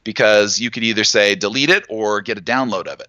because 0.03 0.59
you 0.59 0.69
could 0.69 0.83
either 0.83 1.03
say 1.03 1.33
delete 1.33 1.71
it 1.71 1.87
or 1.89 2.21
get 2.21 2.37
a 2.37 2.41
download 2.41 2.85
of 2.85 2.99
it. 2.99 3.07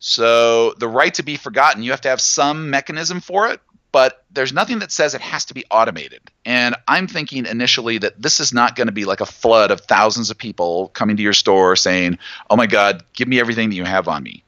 So 0.00 0.72
the 0.72 0.88
right 0.88 1.14
to 1.14 1.22
be 1.22 1.36
forgotten, 1.36 1.84
you 1.84 1.92
have 1.92 2.00
to 2.00 2.08
have 2.08 2.20
some 2.20 2.68
mechanism 2.68 3.20
for 3.20 3.46
it, 3.46 3.60
but 3.92 4.24
there's 4.30 4.52
nothing 4.52 4.78
that 4.80 4.90
says 4.90 5.14
it 5.14 5.20
has 5.20 5.44
to 5.46 5.54
be 5.54 5.64
automated. 5.70 6.20
And 6.44 6.74
I'm 6.88 7.06
thinking 7.06 7.46
initially 7.46 7.98
that 7.98 8.20
this 8.20 8.40
is 8.40 8.52
not 8.52 8.74
going 8.74 8.86
to 8.86 8.92
be 8.92 9.04
like 9.04 9.20
a 9.20 9.26
flood 9.26 9.70
of 9.70 9.82
thousands 9.82 10.30
of 10.30 10.38
people 10.38 10.88
coming 10.88 11.16
to 11.18 11.22
your 11.22 11.34
store 11.34 11.76
saying, 11.76 12.18
"Oh 12.50 12.56
my 12.56 12.66
god, 12.66 13.04
give 13.12 13.28
me 13.28 13.38
everything 13.38 13.68
that 13.68 13.76
you 13.76 13.84
have 13.84 14.08
on 14.08 14.22
me." 14.22 14.42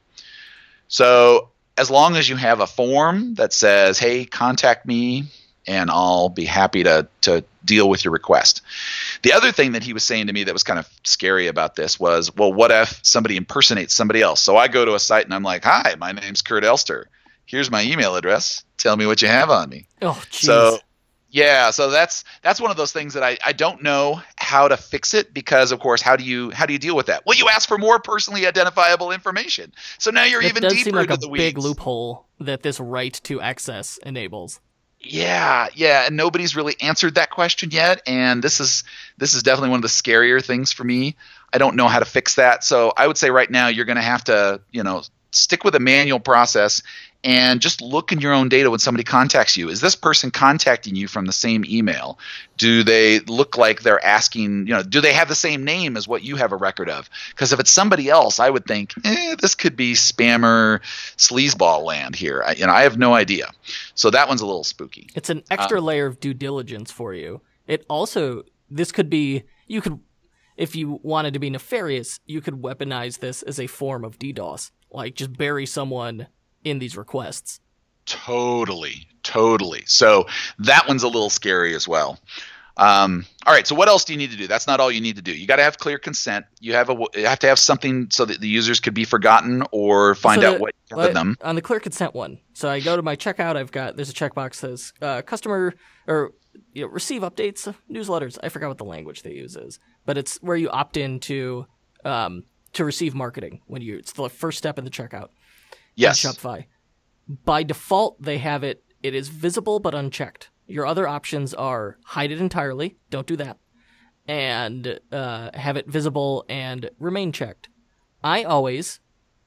So 0.89 1.51
as 1.77 1.91
long 1.91 2.17
as 2.17 2.29
you 2.29 2.37
have 2.37 2.61
a 2.61 2.67
form 2.67 3.35
that 3.35 3.53
says, 3.53 3.99
"Hey, 3.99 4.25
contact 4.25 4.87
me 4.87 5.25
and 5.67 5.91
I'll 5.91 6.29
be 6.29 6.45
happy 6.45 6.83
to 6.85 7.07
to 7.23 7.45
deal 7.65 7.89
with 7.89 8.05
your 8.05 8.13
request. 8.13 8.63
The 9.23 9.33
other 9.33 9.53
thing 9.53 9.73
that 9.73 9.83
he 9.83 9.95
was 9.95 10.05
saying 10.05 10.27
to 10.27 10.33
me 10.33 10.45
that 10.45 10.53
was 10.53 10.63
kind 10.63 10.79
of 10.79 10.89
scary 11.03 11.47
about 11.47 11.77
this 11.77 11.99
was, 11.99 12.35
well, 12.35 12.53
what 12.53 12.71
if 12.71 13.01
somebody 13.03 13.37
impersonates 13.39 13.95
somebody 13.95 14.21
else? 14.21 14.41
So 14.41 14.59
I 14.59 14.69
go 14.69 14.85
to 14.85 14.95
a 14.95 15.01
site 15.01 15.25
and 15.25 15.33
I'm 15.35 15.43
like, 15.43 15.65
"Hi, 15.65 15.95
my 15.99 16.13
name's 16.13 16.43
Kurt 16.43 16.65
Elster. 16.65 17.09
Here's 17.47 17.71
my 17.71 17.83
email 17.83 18.17
address. 18.17 18.65
Tell 18.79 18.97
me 18.97 19.07
what 19.07 19.23
you 19.23 19.29
have 19.29 19.51
on 19.51 19.69
me." 19.69 19.87
Oh, 20.03 20.23
geez. 20.31 20.47
So 20.47 20.79
yeah, 21.35 21.71
so 21.71 21.91
that's 21.91 22.23
that's 22.43 22.61
one 22.61 22.71
of 22.71 22.77
those 22.77 22.93
things 22.93 23.15
that 23.15 23.25
I, 23.25 23.37
I 23.45 23.53
don't 23.53 23.83
know 23.83 24.23
how 24.37 24.69
to 24.69 24.77
fix 24.77 25.15
it 25.15 25.35
because 25.35 25.73
of 25.73 25.81
course 25.81 26.01
how 26.01 26.15
do 26.15 26.23
you 26.23 26.51
how 26.51 26.65
do 26.65 26.73
you 26.73 26.79
deal 26.79 26.95
with 26.95 27.07
that? 27.07 27.27
Well, 27.27 27.37
you 27.37 27.49
ask 27.49 27.69
for 27.69 27.77
more 27.77 27.99
personally 27.99 28.47
identifiable 28.47 29.11
information. 29.11 29.73
So 29.99 30.13
now 30.13 30.23
you're 30.25 30.43
That 30.43 30.49
even 30.51 30.63
does 30.63 30.73
deeper 30.73 30.85
seem 30.85 30.95
like 30.95 31.11
into 31.11 31.15
a 31.15 31.19
the 31.19 31.29
weeds. 31.29 31.45
big 31.45 31.59
loophole 31.59 32.27
that 32.39 32.63
this 32.63 32.79
right 32.79 33.19
to 33.25 33.41
access 33.41 33.99
enables. 34.07 34.61
Yeah, 35.01 35.69
yeah, 35.75 36.07
and 36.07 36.17
nobody's 36.17 36.55
really 36.55 36.77
answered 36.81 37.17
that 37.17 37.31
question 37.31 37.71
yet, 37.73 38.01
and 38.07 38.43
this 38.43 38.61
is 38.61 38.85
this 39.19 39.35
is 39.35 39.43
definitely 39.43 39.71
one 39.71 39.79
of 39.79 39.83
the 39.83 39.89
scarier 39.89 40.43
things 40.43 40.73
for 40.73 40.85
me. 40.85 41.17
I 41.53 41.59
don't 41.59 41.75
know 41.75 41.89
how 41.89 41.99
to 41.99 42.05
fix 42.07 42.37
that, 42.37 42.63
so 42.63 42.93
I 42.97 43.07
would 43.09 43.19
say 43.19 43.31
right 43.31 43.51
now 43.51 43.67
you're 43.69 43.85
going 43.85 43.97
to 43.97 44.03
have 44.03 44.25
to, 44.25 44.61
you 44.71 44.83
know, 44.83 45.03
stick 45.31 45.65
with 45.65 45.75
a 45.75 45.81
manual 45.81 46.21
process 46.21 46.83
and 47.25 47.63
just 47.63 47.81
look 47.81 48.13
in 48.13 48.21
your 48.21 48.35
own 48.35 48.51
data 48.51 48.71
when 48.71 48.79
somebody 48.79 49.03
contacts 49.03 49.57
you. 49.57 49.71
Is 49.71 49.81
this 49.81 49.97
person 49.97 50.31
contacting 50.31 50.95
you 50.95 51.09
from 51.09 51.25
the 51.25 51.33
same 51.33 51.65
email? 51.65 52.19
Do 52.59 52.83
they 52.83 53.21
look 53.21 53.57
like 53.57 53.81
they're 53.81 54.05
asking, 54.05 54.67
you 54.67 54.75
know, 54.75 54.83
do 54.83 55.01
they 55.01 55.15
have 55.15 55.29
the 55.29 55.35
same 55.35 55.65
name 55.65 55.97
as 55.97 56.07
what 56.07 56.23
you 56.23 56.37
have 56.37 56.53
a 56.53 56.57
record 56.57 56.91
of? 56.91 57.09
Because 57.31 57.53
if 57.55 57.59
it's 57.61 57.71
somebody 57.71 58.11
else, 58.11 58.39
I 58.39 58.51
would 58.51 58.67
think, 58.67 58.93
eh, 59.05 59.37
this 59.41 59.55
could 59.55 59.75
be 59.75 59.95
spammer 59.95 60.81
sleazeball 61.17 61.83
land 61.83 62.15
here. 62.15 62.45
I, 62.47 62.53
you 62.53 62.67
know, 62.67 62.73
I 62.73 62.83
have 62.83 62.99
no 62.99 63.15
idea. 63.15 63.51
So 63.95 64.11
that 64.11 64.29
one's 64.29 64.43
a 64.43 64.47
little 64.47 64.65
spooky. 64.65 65.09
It's 65.15 65.31
an 65.31 65.43
extra 65.51 65.81
layer 65.81 66.07
of 66.07 66.21
due 66.21 66.35
diligence 66.35 66.93
for 66.93 67.15
you. 67.15 67.41
It 67.67 67.87
also 67.89 68.43
this 68.71 68.93
could 68.93 69.09
be 69.09 69.45
you 69.67 69.81
could 69.81 69.99
if 70.57 70.77
you 70.77 71.01
wanted 71.03 71.33
to 71.33 71.41
be 71.41 71.51
nefarious, 71.51 72.21
you 72.27 72.41
could 72.41 72.63
weaponize 72.63 73.19
this 73.19 73.43
as 73.43 73.59
a 73.59 73.67
form 73.67 74.05
of 74.05 74.19
DDoS. 74.19 74.71
Like 74.91 75.15
just 75.15 75.33
bury 75.33 75.67
someone 75.67 76.29
in 76.65 76.79
these 76.79 76.97
requests. 76.97 77.61
Totally, 78.07 79.07
totally. 79.23 79.83
So 79.87 80.27
that 80.59 80.87
one's 80.89 81.03
a 81.03 81.09
little 81.09 81.31
scary 81.31 81.75
as 81.75 81.87
well. 81.89 82.19
Um, 82.77 83.25
all 83.47 83.53
right. 83.55 83.67
So 83.67 83.75
what 83.77 83.87
else 83.89 84.05
do 84.05 84.13
you 84.13 84.19
need 84.19 84.33
to 84.33 84.37
do? 84.37 84.49
That's 84.49 84.67
not 84.67 84.81
all 84.81 84.91
you 84.91 85.01
need 85.01 85.17
to 85.17 85.23
do. 85.23 85.33
You 85.33 85.47
got 85.47 85.57
to 85.57 85.63
have 85.63 85.79
clear 85.79 85.97
consent. 85.97 86.45
You 86.61 86.73
have 86.75 86.91
a 86.91 86.97
you 87.15 87.25
have 87.27 87.39
to 87.41 87.47
have 87.47 87.59
something 87.59 88.09
so 88.11 88.25
that 88.25 88.41
the 88.41 88.49
users 88.49 88.81
could 88.81 88.95
be 88.95 89.05
forgotten 89.05 89.63
or 89.71 90.15
find 90.17 90.43
So 90.43 90.49
out 90.49 90.55
the- 90.57 90.63
what 90.63 90.75
you 90.91 90.97
Well, 90.97 91.13
them. 91.13 91.37
On 91.43 91.55
the 91.55 91.63
clear 91.63 91.79
consent 91.81 92.15
one, 92.15 92.41
so 92.53 92.69
I 92.69 92.81
go 92.81 92.97
to 92.97 93.03
my 93.03 93.15
checkout. 93.17 93.57
I've 93.57 93.71
got 93.71 93.95
there's 93.97 94.11
a 94.11 94.15
checkbox 94.15 94.61
that 94.61 94.79
says 94.79 94.93
uh, 95.01 95.23
customer 95.23 95.75
or 96.09 96.33
you 96.73 96.83
know, 96.83 96.89
receive 96.89 97.23
updates, 97.23 97.73
newsletters. 97.91 98.39
I 98.43 98.49
forgot 98.49 98.69
what 98.69 98.79
the 98.79 98.85
language 98.85 99.23
they 99.23 99.33
use 99.33 99.55
is, 99.57 99.79
but 100.05 100.19
it's 100.19 100.39
where 100.43 100.57
you 100.57 100.69
opt 100.71 100.97
in 100.97 101.21
to 101.21 101.67
um, 102.05 102.43
to 102.73 102.85
receive 102.85 103.15
marketing 103.15 103.61
when 103.67 103.83
you. 103.83 103.97
It's 103.99 104.13
the 104.13 104.29
first 104.29 104.59
step 104.59 104.79
in 104.79 104.85
the 104.85 104.91
checkout. 104.91 105.29
Yes. 105.95 106.25
in 106.25 106.31
Shopify. 106.31 106.67
By 107.45 107.63
default, 107.63 108.21
they 108.21 108.39
have 108.39 108.65
it. 108.65 108.85
It 109.03 109.15
is 109.15 109.29
visible 109.29 109.81
but 109.81 109.95
unchecked. 109.95 110.51
Your 110.67 110.87
other 110.87 111.07
options 111.07 111.53
are 111.55 111.99
hide 112.05 112.31
it 112.31 112.41
entirely. 112.41 112.97
Don't 113.11 113.27
do 113.27 113.37
that, 113.37 113.59
and 114.27 114.99
uh, 115.13 115.51
have 115.55 115.77
it 115.77 115.87
visible 115.87 116.45
and 116.49 116.91
remain 116.99 117.33
checked. 117.33 117.69
I 118.23 118.45
always, 118.45 119.01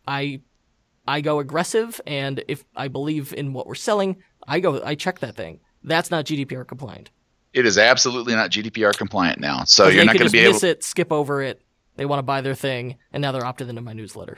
I, 0.07 0.41
I 1.07 1.21
go 1.21 1.39
aggressive, 1.39 1.99
and 2.05 2.43
if 2.47 2.63
I 2.75 2.87
believe 2.87 3.33
in 3.33 3.53
what 3.53 3.65
we're 3.65 3.75
selling, 3.75 4.17
I 4.47 4.59
go. 4.59 4.81
I 4.83 4.95
check 4.95 5.19
that 5.19 5.35
thing. 5.35 5.59
That's 5.83 6.11
not 6.11 6.25
GDPR 6.25 6.67
compliant. 6.67 7.09
It 7.53 7.65
is 7.65 7.77
absolutely 7.77 8.35
not 8.35 8.51
GDPR 8.51 8.95
compliant 8.95 9.39
now. 9.39 9.63
So 9.63 9.87
you're 9.87 10.05
not 10.05 10.15
going 10.17 10.27
to 10.27 10.31
be 10.31 10.43
miss 10.43 10.63
able 10.63 10.71
it, 10.71 10.83
skip 10.83 11.11
over 11.11 11.41
it. 11.41 11.61
They 11.95 12.05
want 12.05 12.19
to 12.19 12.23
buy 12.23 12.41
their 12.41 12.53
thing, 12.53 12.97
and 13.11 13.21
now 13.21 13.31
they're 13.31 13.45
opted 13.45 13.69
into 13.69 13.81
my 13.81 13.93
newsletter. 13.93 14.37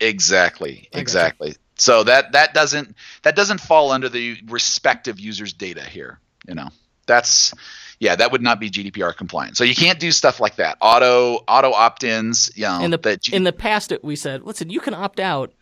Exactly. 0.00 0.88
Exactly. 0.92 1.54
So 1.76 2.04
that 2.04 2.32
that 2.32 2.52
doesn't 2.52 2.94
that 3.22 3.36
doesn't 3.36 3.60
fall 3.60 3.90
under 3.90 4.08
the 4.08 4.38
respective 4.48 5.18
users' 5.18 5.52
data 5.52 5.82
here. 5.82 6.18
You 6.46 6.54
know, 6.54 6.68
that's 7.06 7.54
yeah, 8.00 8.16
that 8.16 8.32
would 8.32 8.42
not 8.42 8.60
be 8.60 8.70
GDPR 8.70 9.14
compliant. 9.16 9.56
So 9.56 9.64
you 9.64 9.74
can't 9.74 9.98
do 9.98 10.10
stuff 10.10 10.40
like 10.40 10.56
that. 10.56 10.76
Auto 10.80 11.36
auto 11.48 11.72
opt-ins. 11.72 12.50
You 12.54 12.64
know, 12.64 12.82
in 12.82 12.90
the 12.90 13.30
in 13.32 13.44
the 13.44 13.52
past 13.52 13.92
it, 13.92 14.04
we 14.04 14.16
said 14.16 14.42
listen 14.42 14.70
you 14.70 14.80
can 14.80 14.94
opt 14.94 15.20
out 15.20 15.52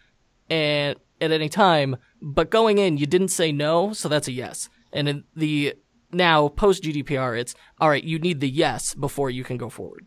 and 0.50 0.96
at 1.20 1.32
any 1.32 1.48
time 1.48 1.96
but 2.22 2.50
going 2.50 2.78
in 2.78 2.96
you 2.96 3.06
didn't 3.06 3.28
say 3.28 3.52
no 3.52 3.92
so 3.92 4.08
that's 4.08 4.28
a 4.28 4.32
yes 4.32 4.68
and 4.92 5.08
in 5.08 5.24
the 5.34 5.74
now 6.12 6.48
post 6.48 6.82
gdpr 6.82 7.38
it's 7.38 7.54
all 7.80 7.90
right 7.90 8.04
you 8.04 8.18
need 8.18 8.40
the 8.40 8.48
yes 8.48 8.94
before 8.94 9.30
you 9.30 9.44
can 9.44 9.56
go 9.56 9.68
forward 9.68 10.06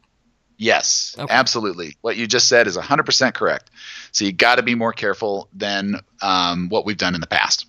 Yes, 0.61 1.15
Okay. 1.17 1.33
absolutely. 1.33 1.97
What 2.01 2.17
you 2.17 2.27
just 2.27 2.47
said 2.47 2.67
is 2.67 2.77
100% 2.77 3.33
correct. 3.33 3.71
So 4.11 4.25
you 4.25 4.31
got 4.31 4.55
to 4.57 4.61
be 4.63 4.75
more 4.75 4.93
careful 4.93 5.49
than 5.53 5.95
um, 6.21 6.69
what 6.69 6.85
we've 6.85 6.97
done 6.97 7.15
in 7.15 7.21
the 7.21 7.25
past. 7.25 7.65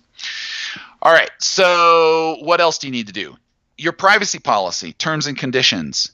All 1.01 1.11
right. 1.11 1.31
So 1.39 2.37
what 2.41 2.61
else 2.61 2.77
do 2.77 2.85
you 2.85 2.91
need 2.91 3.07
to 3.07 3.13
do? 3.13 3.35
Your 3.79 3.93
privacy 3.93 4.37
policy, 4.37 4.93
terms 4.93 5.25
and 5.25 5.35
conditions. 5.35 6.11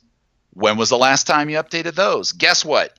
When 0.54 0.78
was 0.78 0.88
the 0.88 0.98
last 0.98 1.28
time 1.28 1.50
you 1.50 1.58
updated 1.58 1.96
those? 1.96 2.32
Guess 2.32 2.64
what? 2.64 2.98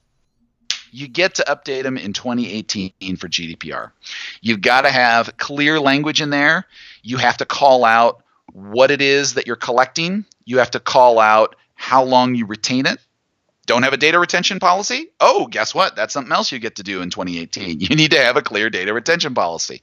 You 0.92 1.08
get 1.08 1.36
to 1.36 1.44
update 1.44 1.84
them 1.84 1.96
in 1.96 2.12
2018 2.12 3.16
for 3.16 3.28
GDPR. 3.28 3.92
You've 4.42 4.60
got 4.60 4.82
to 4.82 4.90
have 4.90 5.38
clear 5.38 5.80
language 5.80 6.20
in 6.20 6.28
there. 6.28 6.66
You 7.02 7.16
have 7.16 7.38
to 7.38 7.46
call 7.46 7.86
out 7.86 8.22
what 8.52 8.90
it 8.90 9.00
is 9.00 9.34
that 9.34 9.46
you're 9.46 9.56
collecting. 9.56 10.26
You 10.44 10.58
have 10.58 10.72
to 10.72 10.80
call 10.80 11.18
out 11.18 11.56
how 11.76 12.04
long 12.04 12.34
you 12.34 12.44
retain 12.44 12.84
it 12.84 12.98
don't 13.70 13.82
have 13.84 13.92
a 13.92 13.96
data 13.96 14.18
retention 14.18 14.58
policy? 14.58 15.08
Oh, 15.20 15.46
guess 15.46 15.74
what? 15.74 15.96
That's 15.96 16.12
something 16.12 16.32
else 16.32 16.52
you 16.52 16.58
get 16.58 16.76
to 16.76 16.82
do 16.82 17.00
in 17.02 17.10
2018. 17.10 17.80
You 17.90 17.96
need 17.96 18.10
to 18.10 18.18
have 18.18 18.36
a 18.36 18.42
clear 18.42 18.68
data 18.70 18.92
retention 18.92 19.34
policy. 19.34 19.80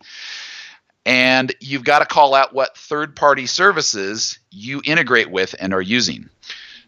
And 1.06 1.56
you've 1.62 1.84
got 1.86 2.00
to 2.00 2.06
call 2.06 2.34
out 2.36 2.54
what 2.54 2.78
third 2.78 3.16
party 3.16 3.46
services 3.48 4.40
you 4.52 4.82
integrate 4.86 5.32
with 5.32 5.56
and 5.60 5.74
are 5.74 5.82
using. 5.82 6.30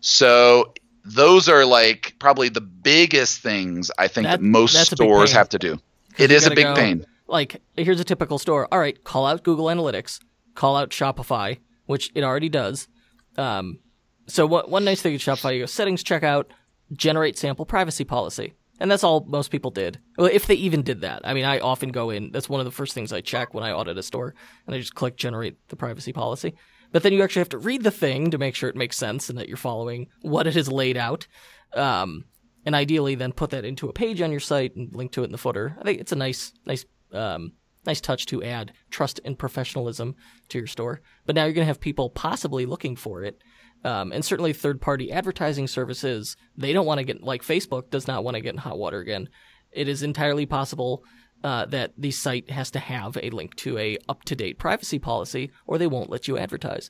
So 0.01 0.73
those 1.05 1.47
are 1.47 1.65
like 1.65 2.15
probably 2.19 2.49
the 2.49 2.61
biggest 2.61 3.41
things 3.41 3.89
I 3.97 4.07
think 4.09 4.25
That- 4.27 4.41
that, 4.41 4.45
most 4.45 4.73
that's 4.73 4.91
a 4.91 4.95
big 4.97 5.07
stores 5.07 5.31
have 5.31 5.49
to 5.49 5.59
do. 5.59 5.79
It 6.17 6.31
is 6.31 6.45
a 6.45 6.49
big 6.49 6.65
go- 6.65 6.75
pain. 6.75 7.05
like 7.27 7.61
here's 7.77 7.99
a 8.01 8.03
typical 8.03 8.37
store 8.39 8.67
all 8.73 8.79
right 8.79 9.01
call 9.05 9.25
out 9.25 9.41
google 9.43 9.65
analytics 9.67 10.19
call 10.53 10.75
out 10.75 10.89
shopify 10.89 11.57
which 11.85 12.11
it 12.13 12.25
already 12.25 12.49
does 12.49 12.89
um, 13.37 13.79
so 14.27 14.45
what, 14.45 14.69
one 14.69 14.83
nice 14.83 15.01
thing 15.01 15.15
at 15.15 15.21
shopify 15.21 15.53
you 15.53 15.61
go 15.61 15.65
settings 15.65 16.03
checkout 16.03 16.45
generate 16.93 17.37
sample 17.37 17.65
privacy 17.65 18.03
policy 18.03 18.53
and 18.79 18.89
that's 18.89 19.03
all 19.03 19.25
most 19.27 19.51
people 19.51 19.71
did 19.71 19.99
well 20.17 20.29
if 20.31 20.47
they 20.47 20.55
even 20.55 20.81
did 20.81 21.01
that 21.01 21.21
i 21.23 21.33
mean 21.33 21.45
i 21.45 21.59
often 21.59 21.89
go 21.89 22.09
in 22.09 22.31
that's 22.31 22.49
one 22.49 22.59
of 22.59 22.65
the 22.65 22.71
first 22.71 22.93
things 22.93 23.13
i 23.13 23.21
check 23.21 23.53
when 23.53 23.63
i 23.63 23.71
audit 23.71 23.97
a 23.97 24.03
store 24.03 24.33
and 24.65 24.75
i 24.75 24.79
just 24.79 24.95
click 24.95 25.15
generate 25.15 25.55
the 25.69 25.75
privacy 25.75 26.13
policy 26.13 26.55
but 26.91 27.03
then 27.03 27.13
you 27.13 27.21
actually 27.21 27.41
have 27.41 27.49
to 27.49 27.57
read 27.57 27.83
the 27.83 27.91
thing 27.91 28.31
to 28.31 28.37
make 28.37 28.55
sure 28.55 28.69
it 28.69 28.75
makes 28.75 28.97
sense 28.97 29.29
and 29.29 29.37
that 29.37 29.47
you're 29.47 29.57
following 29.57 30.07
what 30.21 30.47
it 30.47 30.55
has 30.55 30.71
laid 30.71 30.97
out 30.97 31.27
um, 31.75 32.25
and 32.65 32.75
ideally 32.75 33.15
then 33.15 33.31
put 33.31 33.51
that 33.51 33.65
into 33.65 33.89
a 33.89 33.93
page 33.93 34.21
on 34.21 34.31
your 34.31 34.39
site 34.39 34.75
and 34.75 34.93
link 34.95 35.11
to 35.13 35.21
it 35.21 35.25
in 35.25 35.31
the 35.31 35.37
footer. 35.37 35.75
I 35.79 35.83
think 35.83 35.99
it's 35.99 36.11
a 36.11 36.15
nice, 36.15 36.53
nice, 36.65 36.85
um, 37.11 37.53
nice 37.85 38.01
touch 38.01 38.25
to 38.27 38.43
add 38.43 38.73
trust 38.89 39.19
and 39.25 39.37
professionalism 39.37 40.15
to 40.49 40.57
your 40.57 40.67
store. 40.67 41.01
But 41.25 41.35
now 41.35 41.45
you're 41.45 41.53
going 41.53 41.63
to 41.63 41.69
have 41.69 41.79
people 41.79 42.09
possibly 42.09 42.65
looking 42.65 42.95
for 42.95 43.23
it. 43.23 43.41
Um, 43.83 44.11
and 44.11 44.25
certainly 44.25 44.51
third 44.51 44.81
party 44.81 45.11
advertising 45.11 45.67
services, 45.67 46.35
they 46.57 46.73
don't 46.73 46.85
want 46.85 46.97
to 46.97 47.05
get, 47.05 47.23
like 47.23 47.43
Facebook 47.43 47.89
does 47.89 48.07
not 48.07 48.23
want 48.23 48.35
to 48.35 48.41
get 48.41 48.53
in 48.53 48.57
hot 48.57 48.77
water 48.77 48.99
again. 48.99 49.29
it 49.71 49.87
is 49.87 50.03
entirely 50.03 50.45
possible 50.45 51.03
uh, 51.43 51.65
that 51.65 51.93
the 51.97 52.11
site 52.11 52.49
has 52.49 52.71
to 52.71 52.79
have 52.79 53.17
a 53.21 53.29
link 53.29 53.55
to 53.55 53.77
a 53.77 53.97
up 54.09 54.23
to 54.25 54.35
date 54.35 54.59
privacy 54.59 54.99
policy, 54.99 55.51
or 55.65 55.77
they 55.77 55.87
won't 55.87 56.09
let 56.09 56.27
you 56.27 56.37
advertise. 56.37 56.89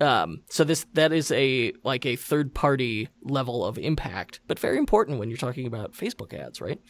Um, 0.00 0.42
so 0.48 0.64
this 0.64 0.86
that 0.94 1.12
is 1.12 1.30
a 1.30 1.72
like 1.84 2.04
a 2.04 2.16
third 2.16 2.54
party 2.54 3.08
level 3.22 3.64
of 3.64 3.78
impact, 3.78 4.40
but 4.48 4.58
very 4.58 4.78
important 4.78 5.18
when 5.18 5.28
you're 5.28 5.36
talking 5.36 5.66
about 5.66 5.92
Facebook 5.92 6.34
ads, 6.34 6.60
right? 6.60 6.80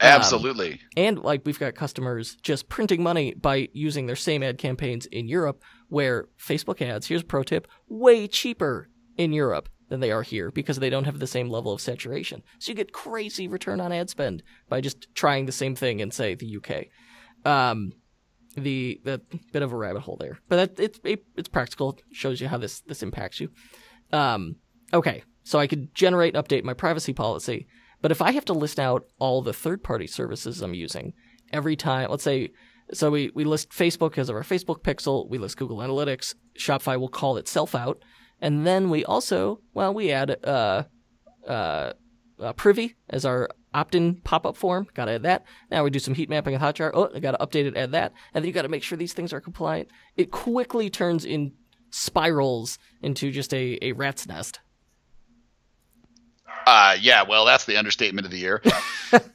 Absolutely. 0.00 0.72
Um, 0.72 0.78
and 0.96 1.18
like 1.20 1.42
we've 1.44 1.58
got 1.58 1.74
customers 1.74 2.36
just 2.42 2.68
printing 2.68 3.02
money 3.02 3.34
by 3.34 3.68
using 3.72 4.06
their 4.06 4.16
same 4.16 4.42
ad 4.42 4.58
campaigns 4.58 5.06
in 5.06 5.28
Europe, 5.28 5.62
where 5.94 6.26
Facebook 6.36 6.82
ads, 6.82 7.06
here's 7.06 7.22
a 7.22 7.24
pro 7.24 7.44
tip, 7.44 7.68
way 7.88 8.26
cheaper 8.26 8.88
in 9.16 9.32
Europe 9.32 9.68
than 9.88 10.00
they 10.00 10.10
are 10.10 10.22
here 10.22 10.50
because 10.50 10.80
they 10.80 10.90
don't 10.90 11.04
have 11.04 11.20
the 11.20 11.26
same 11.26 11.48
level 11.48 11.72
of 11.72 11.80
saturation. 11.80 12.42
So 12.58 12.72
you 12.72 12.74
get 12.74 12.92
crazy 12.92 13.46
return 13.46 13.80
on 13.80 13.92
ad 13.92 14.10
spend 14.10 14.42
by 14.68 14.80
just 14.80 15.06
trying 15.14 15.46
the 15.46 15.52
same 15.52 15.76
thing 15.76 16.00
in 16.00 16.10
say 16.10 16.34
the 16.34 16.56
UK. 16.56 16.86
Um, 17.48 17.92
the 18.56 19.00
the 19.04 19.20
bit 19.52 19.62
of 19.62 19.72
a 19.72 19.76
rabbit 19.76 20.02
hole 20.02 20.16
there, 20.18 20.40
but 20.48 20.74
that 20.74 20.82
it's 20.82 20.98
it, 21.04 21.24
it's 21.36 21.48
practical. 21.48 21.90
It 21.90 22.16
shows 22.16 22.40
you 22.40 22.48
how 22.48 22.58
this 22.58 22.80
this 22.80 23.04
impacts 23.04 23.38
you. 23.38 23.50
Um, 24.12 24.56
okay, 24.92 25.22
so 25.44 25.60
I 25.60 25.68
could 25.68 25.94
generate 25.94 26.34
update 26.34 26.64
my 26.64 26.74
privacy 26.74 27.12
policy, 27.12 27.68
but 28.02 28.10
if 28.10 28.20
I 28.20 28.32
have 28.32 28.44
to 28.46 28.52
list 28.52 28.80
out 28.80 29.06
all 29.20 29.42
the 29.42 29.52
third 29.52 29.84
party 29.84 30.08
services 30.08 30.60
I'm 30.60 30.74
using 30.74 31.12
every 31.52 31.76
time, 31.76 32.10
let's 32.10 32.24
say. 32.24 32.50
So 32.92 33.10
we, 33.10 33.30
we 33.34 33.44
list 33.44 33.70
Facebook 33.70 34.18
as 34.18 34.28
our 34.30 34.42
Facebook 34.42 34.82
pixel. 34.82 35.28
We 35.28 35.38
list 35.38 35.56
Google 35.56 35.78
Analytics. 35.78 36.34
Shopify 36.58 36.98
will 36.98 37.08
call 37.08 37.36
itself 37.36 37.74
out. 37.74 38.02
And 38.40 38.66
then 38.66 38.90
we 38.90 39.04
also, 39.04 39.60
well, 39.72 39.94
we 39.94 40.12
add 40.12 40.36
uh, 40.44 40.84
uh, 41.48 41.92
uh, 42.38 42.52
Privy 42.54 42.96
as 43.08 43.24
our 43.24 43.48
opt-in 43.72 44.16
pop-up 44.16 44.56
form. 44.56 44.86
Got 44.94 45.06
to 45.06 45.12
add 45.12 45.22
that. 45.22 45.44
Now 45.70 45.82
we 45.82 45.90
do 45.90 45.98
some 45.98 46.14
heat 46.14 46.28
mapping 46.28 46.52
with 46.52 46.62
Hotjar. 46.62 46.90
Oh, 46.94 47.10
I 47.14 47.20
got 47.20 47.32
to 47.32 47.46
update 47.46 47.66
it, 47.66 47.76
add 47.76 47.92
that, 47.92 48.12
and 48.32 48.42
then 48.42 48.48
you 48.48 48.52
got 48.52 48.62
to 48.62 48.68
make 48.68 48.82
sure 48.82 48.98
these 48.98 49.12
things 49.14 49.32
are 49.32 49.40
compliant. 49.40 49.88
It 50.16 50.30
quickly 50.30 50.90
turns 50.90 51.24
in 51.24 51.52
spirals 51.90 52.78
into 53.02 53.30
just 53.30 53.54
a, 53.54 53.78
a 53.82 53.92
rat's 53.92 54.26
nest. 54.26 54.60
Uh, 56.66 56.96
yeah, 57.00 57.22
well, 57.22 57.44
that's 57.44 57.64
the 57.66 57.76
understatement 57.76 58.24
of 58.24 58.30
the 58.30 58.38
year. 58.38 58.62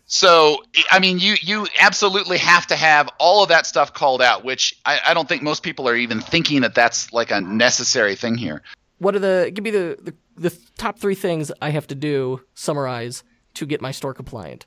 so, 0.05 0.63
I 0.91 0.99
mean, 0.99 1.19
you 1.19 1.35
you 1.41 1.67
absolutely 1.79 2.37
have 2.39 2.67
to 2.67 2.75
have 2.75 3.09
all 3.19 3.43
of 3.43 3.49
that 3.49 3.65
stuff 3.65 3.93
called 3.93 4.21
out, 4.21 4.43
which 4.43 4.79
I, 4.85 4.99
I 5.07 5.13
don't 5.13 5.29
think 5.29 5.43
most 5.43 5.63
people 5.63 5.87
are 5.87 5.95
even 5.95 6.21
thinking 6.21 6.61
that 6.61 6.73
that's 6.73 7.13
like 7.13 7.31
a 7.31 7.39
necessary 7.39 8.15
thing 8.15 8.35
here 8.35 8.63
what 8.99 9.15
are 9.15 9.19
the 9.19 9.51
give 9.53 9.63
me 9.63 9.71
the, 9.71 9.97
the 10.01 10.13
the 10.37 10.57
top 10.77 10.99
three 10.99 11.15
things 11.15 11.51
I 11.61 11.71
have 11.71 11.87
to 11.87 11.95
do 11.95 12.41
summarize 12.53 13.23
to 13.55 13.65
get 13.65 13.81
my 13.81 13.91
store 13.91 14.13
compliant? 14.13 14.65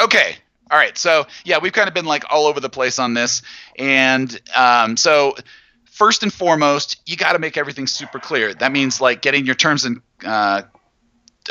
Okay. 0.00 0.36
All 0.70 0.78
right. 0.78 0.96
So 0.96 1.26
yeah, 1.44 1.58
we've 1.58 1.72
kind 1.72 1.88
of 1.88 1.94
been 1.94 2.04
like 2.04 2.24
all 2.30 2.46
over 2.46 2.60
the 2.60 2.68
place 2.68 2.98
on 2.98 3.14
this, 3.14 3.42
and 3.78 4.40
um, 4.54 4.96
so 4.96 5.34
first 5.90 6.22
and 6.22 6.32
foremost, 6.32 7.00
you 7.06 7.16
got 7.16 7.32
to 7.32 7.38
make 7.38 7.56
everything 7.56 7.86
super 7.86 8.18
clear. 8.18 8.54
That 8.54 8.70
means 8.70 9.00
like 9.00 9.22
getting 9.22 9.46
your 9.46 9.54
terms 9.54 9.84
and 9.84 10.00
uh, 10.24 10.62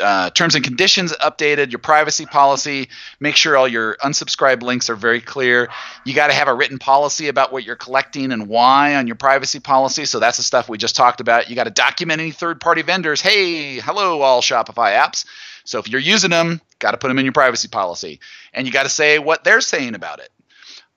uh, 0.00 0.30
terms 0.30 0.54
and 0.54 0.64
conditions 0.64 1.12
updated, 1.12 1.70
your 1.70 1.78
privacy 1.78 2.26
policy, 2.26 2.88
make 3.20 3.36
sure 3.36 3.56
all 3.56 3.68
your 3.68 3.96
unsubscribed 3.96 4.62
links 4.62 4.90
are 4.90 4.96
very 4.96 5.20
clear. 5.20 5.68
You 6.04 6.14
got 6.14 6.28
to 6.28 6.34
have 6.34 6.48
a 6.48 6.54
written 6.54 6.78
policy 6.78 7.28
about 7.28 7.52
what 7.52 7.64
you're 7.64 7.76
collecting 7.76 8.32
and 8.32 8.48
why 8.48 8.96
on 8.96 9.06
your 9.06 9.16
privacy 9.16 9.60
policy. 9.60 10.04
So 10.04 10.18
that's 10.20 10.36
the 10.36 10.42
stuff 10.42 10.68
we 10.68 10.78
just 10.78 10.96
talked 10.96 11.20
about. 11.20 11.50
You 11.50 11.56
got 11.56 11.64
to 11.64 11.70
document 11.70 12.20
any 12.20 12.30
third 12.30 12.60
party 12.60 12.82
vendors. 12.82 13.20
Hey, 13.20 13.80
hello, 13.80 14.20
all 14.22 14.40
Shopify 14.40 14.96
apps. 14.96 15.24
So 15.64 15.78
if 15.78 15.88
you're 15.88 16.00
using 16.00 16.30
them, 16.30 16.60
got 16.78 16.92
to 16.92 16.96
put 16.96 17.08
them 17.08 17.18
in 17.18 17.24
your 17.24 17.32
privacy 17.32 17.68
policy. 17.68 18.20
And 18.52 18.66
you 18.66 18.72
got 18.72 18.84
to 18.84 18.88
say 18.88 19.18
what 19.18 19.44
they're 19.44 19.60
saying 19.60 19.94
about 19.94 20.20
it. 20.20 20.30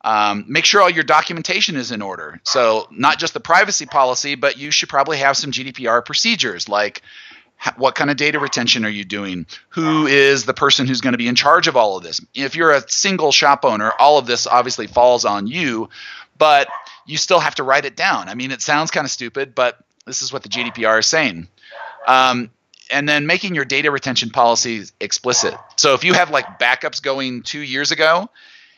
Um, 0.04 0.46
make 0.48 0.66
sure 0.66 0.82
all 0.82 0.90
your 0.90 1.04
documentation 1.04 1.76
is 1.76 1.92
in 1.92 2.02
order. 2.02 2.42
So, 2.44 2.88
not 2.92 3.20
just 3.20 3.34
the 3.34 3.40
privacy 3.40 3.86
policy, 3.86 4.36
but 4.36 4.58
you 4.58 4.72
should 4.72 4.90
probably 4.90 5.18
have 5.18 5.38
some 5.38 5.52
GDPR 5.52 6.04
procedures 6.04 6.68
like 6.68 7.04
what 7.78 7.96
kind 7.96 8.10
of 8.10 8.18
data 8.18 8.40
retention 8.40 8.86
are 8.86 8.90
you 8.90 9.06
doing? 9.06 9.46
Who 9.70 10.08
is 10.08 10.46
the 10.46 10.54
person 10.54 10.88
who's 10.88 11.02
going 11.02 11.14
to 11.14 11.18
be 11.18 11.28
in 11.28 11.36
charge 11.36 11.68
of 11.68 11.76
all 11.78 11.98
of 11.98 12.04
this? 12.04 12.22
If 12.34 12.56
you're 12.56 12.72
a 12.72 12.88
single 12.90 13.32
shop 13.32 13.66
owner, 13.66 13.92
all 14.00 14.18
of 14.18 14.26
this 14.26 14.48
obviously 14.48 14.88
falls 14.88 15.26
on 15.26 15.48
you, 15.48 15.90
but 16.38 16.68
you 17.06 17.18
still 17.18 17.40
have 17.40 17.56
to 17.56 17.64
write 17.64 17.86
it 17.86 17.96
down. 17.96 18.30
I 18.30 18.36
mean, 18.36 18.52
it 18.52 18.62
sounds 18.62 18.92
kind 18.92 19.06
of 19.06 19.12
stupid, 19.12 19.54
but 19.54 19.78
this 20.06 20.22
is 20.22 20.34
what 20.34 20.44
the 20.44 20.50
GDPR 20.50 21.00
is 21.00 21.06
saying. 21.06 21.48
Um, 22.08 22.50
and 22.92 23.08
then 23.08 23.28
making 23.28 23.56
your 23.56 23.66
data 23.66 23.92
retention 23.92 24.32
policies 24.32 24.92
explicit. 25.00 25.54
So 25.78 25.94
if 25.94 26.04
you 26.04 26.14
have 26.14 26.30
like 26.30 26.60
backups 26.60 27.02
going 27.02 27.44
two 27.44 27.62
years 27.62 27.92
ago 27.92 28.30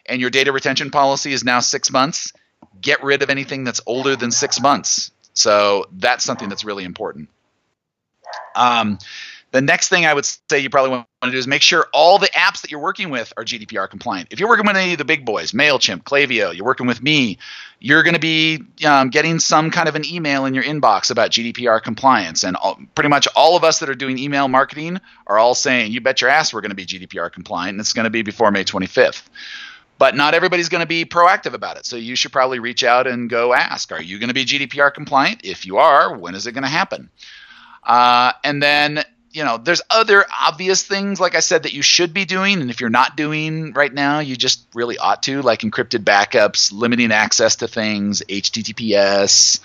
and 0.06 0.22
your 0.22 0.30
data 0.30 0.52
retention 0.52 0.92
policy 0.92 1.34
is 1.34 1.44
now 1.44 1.62
six 1.62 1.90
months, 1.90 2.34
get 2.80 3.04
rid 3.04 3.24
of 3.24 3.30
anything 3.30 3.64
that's 3.64 3.82
older 3.86 4.16
than 4.16 4.32
six 4.32 4.60
months. 4.60 5.12
So 5.34 5.88
that's 5.92 6.24
something 6.24 6.50
that's 6.50 6.64
really 6.64 6.84
important. 6.84 7.30
Um, 8.56 8.98
the 9.54 9.62
next 9.62 9.90
thing 9.90 10.08
I 10.08 10.14
would 10.14 10.26
say 10.26 10.60
you 10.60 10.70
probably 10.72 10.90
want 10.90 11.08
to 11.22 11.30
do 11.30 11.38
is 11.38 11.46
make 11.46 11.62
sure 11.62 11.86
all 11.94 12.18
the 12.18 12.28
apps 12.30 12.62
that 12.62 12.72
you're 12.72 12.80
working 12.80 13.12
with 13.12 13.32
are 13.38 13.46
GDPR 13.46 13.88
compliant. 13.88 14.30
If 14.32 14.40
you're 14.40 14.50
working 14.50 14.66
with 14.66 14.76
any 14.76 14.94
of 14.94 14.98
the 14.98 15.06
big 15.06 15.26
boys, 15.26 15.52
MailChimp, 15.52 16.02
Klaviyo, 16.04 16.56
you're 16.56 16.66
working 16.66 16.88
with 16.88 17.04
me, 17.04 17.38
you're 17.80 18.02
going 18.02 18.16
to 18.16 18.20
be 18.20 18.64
um, 18.84 19.12
getting 19.12 19.38
some 19.38 19.70
kind 19.70 19.88
of 19.88 19.94
an 19.94 20.06
email 20.06 20.46
in 20.46 20.56
your 20.56 20.64
inbox 20.64 21.12
about 21.12 21.30
GDPR 21.30 21.84
compliance. 21.84 22.44
And 22.44 22.56
all, 22.56 22.80
pretty 22.96 23.10
much 23.10 23.28
all 23.36 23.56
of 23.56 23.64
us 23.64 23.78
that 23.80 23.90
are 23.90 23.96
doing 23.96 24.18
email 24.18 24.48
marketing 24.48 25.00
are 25.28 25.38
all 25.38 25.54
saying, 25.54 25.92
you 25.92 26.02
bet 26.02 26.22
your 26.22 26.32
ass 26.32 26.52
we're 26.52 26.62
going 26.62 26.72
to 26.72 26.76
be 26.76 26.88
GDPR 26.88 27.32
compliant, 27.32 27.74
and 27.74 27.80
it's 27.80 27.94
going 27.94 28.06
to 28.06 28.10
be 28.10 28.24
before 28.24 28.50
May 28.50 28.64
25th. 28.64 29.22
But 30.00 30.16
not 30.16 30.34
everybody's 30.34 30.70
going 30.70 30.82
to 30.82 30.88
be 30.88 31.06
proactive 31.06 31.54
about 31.54 31.78
it. 31.78 31.86
So 31.86 31.96
you 31.96 32.16
should 32.16 32.32
probably 32.32 32.58
reach 32.58 32.84
out 32.84 33.06
and 33.06 33.30
go 33.30 33.54
ask, 33.54 33.92
are 33.92 34.02
you 34.02 34.18
going 34.18 34.30
to 34.30 34.34
be 34.34 34.46
GDPR 34.46 34.92
compliant? 34.92 35.42
If 35.44 35.68
you 35.68 35.78
are, 35.78 36.18
when 36.18 36.34
is 36.34 36.48
it 36.48 36.54
going 36.54 36.64
to 36.64 36.70
happen? 36.70 37.12
Uh, 37.86 38.34
and 38.44 38.62
then 38.62 39.04
you 39.32 39.44
know 39.44 39.58
there's 39.58 39.82
other 39.90 40.26
obvious 40.42 40.84
things 40.84 41.20
like 41.20 41.34
i 41.34 41.40
said 41.40 41.64
that 41.64 41.74
you 41.74 41.82
should 41.82 42.14
be 42.14 42.26
doing. 42.26 42.62
And 42.62 42.70
if 42.70 42.80
you're 42.80 42.90
not 42.90 43.18
doing 43.18 43.74
right 43.74 43.94
now 43.94 44.20
you 44.20 44.36
just 44.36 44.66
really 44.74 44.98
ought 44.98 45.24
to 45.24 45.42
like 45.42 45.62
encrypted 45.62 46.04
backups 46.04 46.72
limiting 46.72 47.12
access 47.12 47.58
to 47.58 47.68
things 47.68 48.22
https 48.30 49.60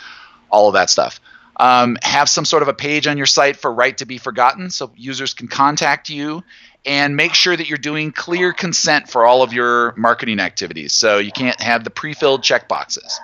all 0.50 0.68
of 0.68 0.74
that 0.74 0.90
stuff. 0.90 1.20
Um, 1.60 1.98
have 2.02 2.28
some 2.28 2.44
sort 2.44 2.62
of 2.62 2.68
a 2.68 2.74
page 2.74 3.06
on 3.06 3.16
your 3.16 3.26
site 3.26 3.56
for 3.56 3.72
right 3.72 3.96
to 3.98 4.06
be 4.06 4.18
forgotten 4.18 4.70
so 4.70 4.92
users 4.96 5.34
can 5.34 5.48
contact 5.48 6.08
you 6.08 6.44
and 6.86 7.16
make 7.16 7.34
sure 7.34 7.56
that 7.56 7.68
you're 7.68 7.78
doing 7.78 8.12
clear 8.12 8.52
consent 8.52 9.10
for 9.10 9.26
all 9.26 9.42
of 9.42 9.52
your 9.52 9.92
marketing 9.96 10.38
activities. 10.38 10.92
So 10.92 11.18
you 11.18 11.32
can't 11.32 11.60
have 11.60 11.82
the 11.82 11.90
pre-filled 11.90 12.42
checkboxes 12.42 13.18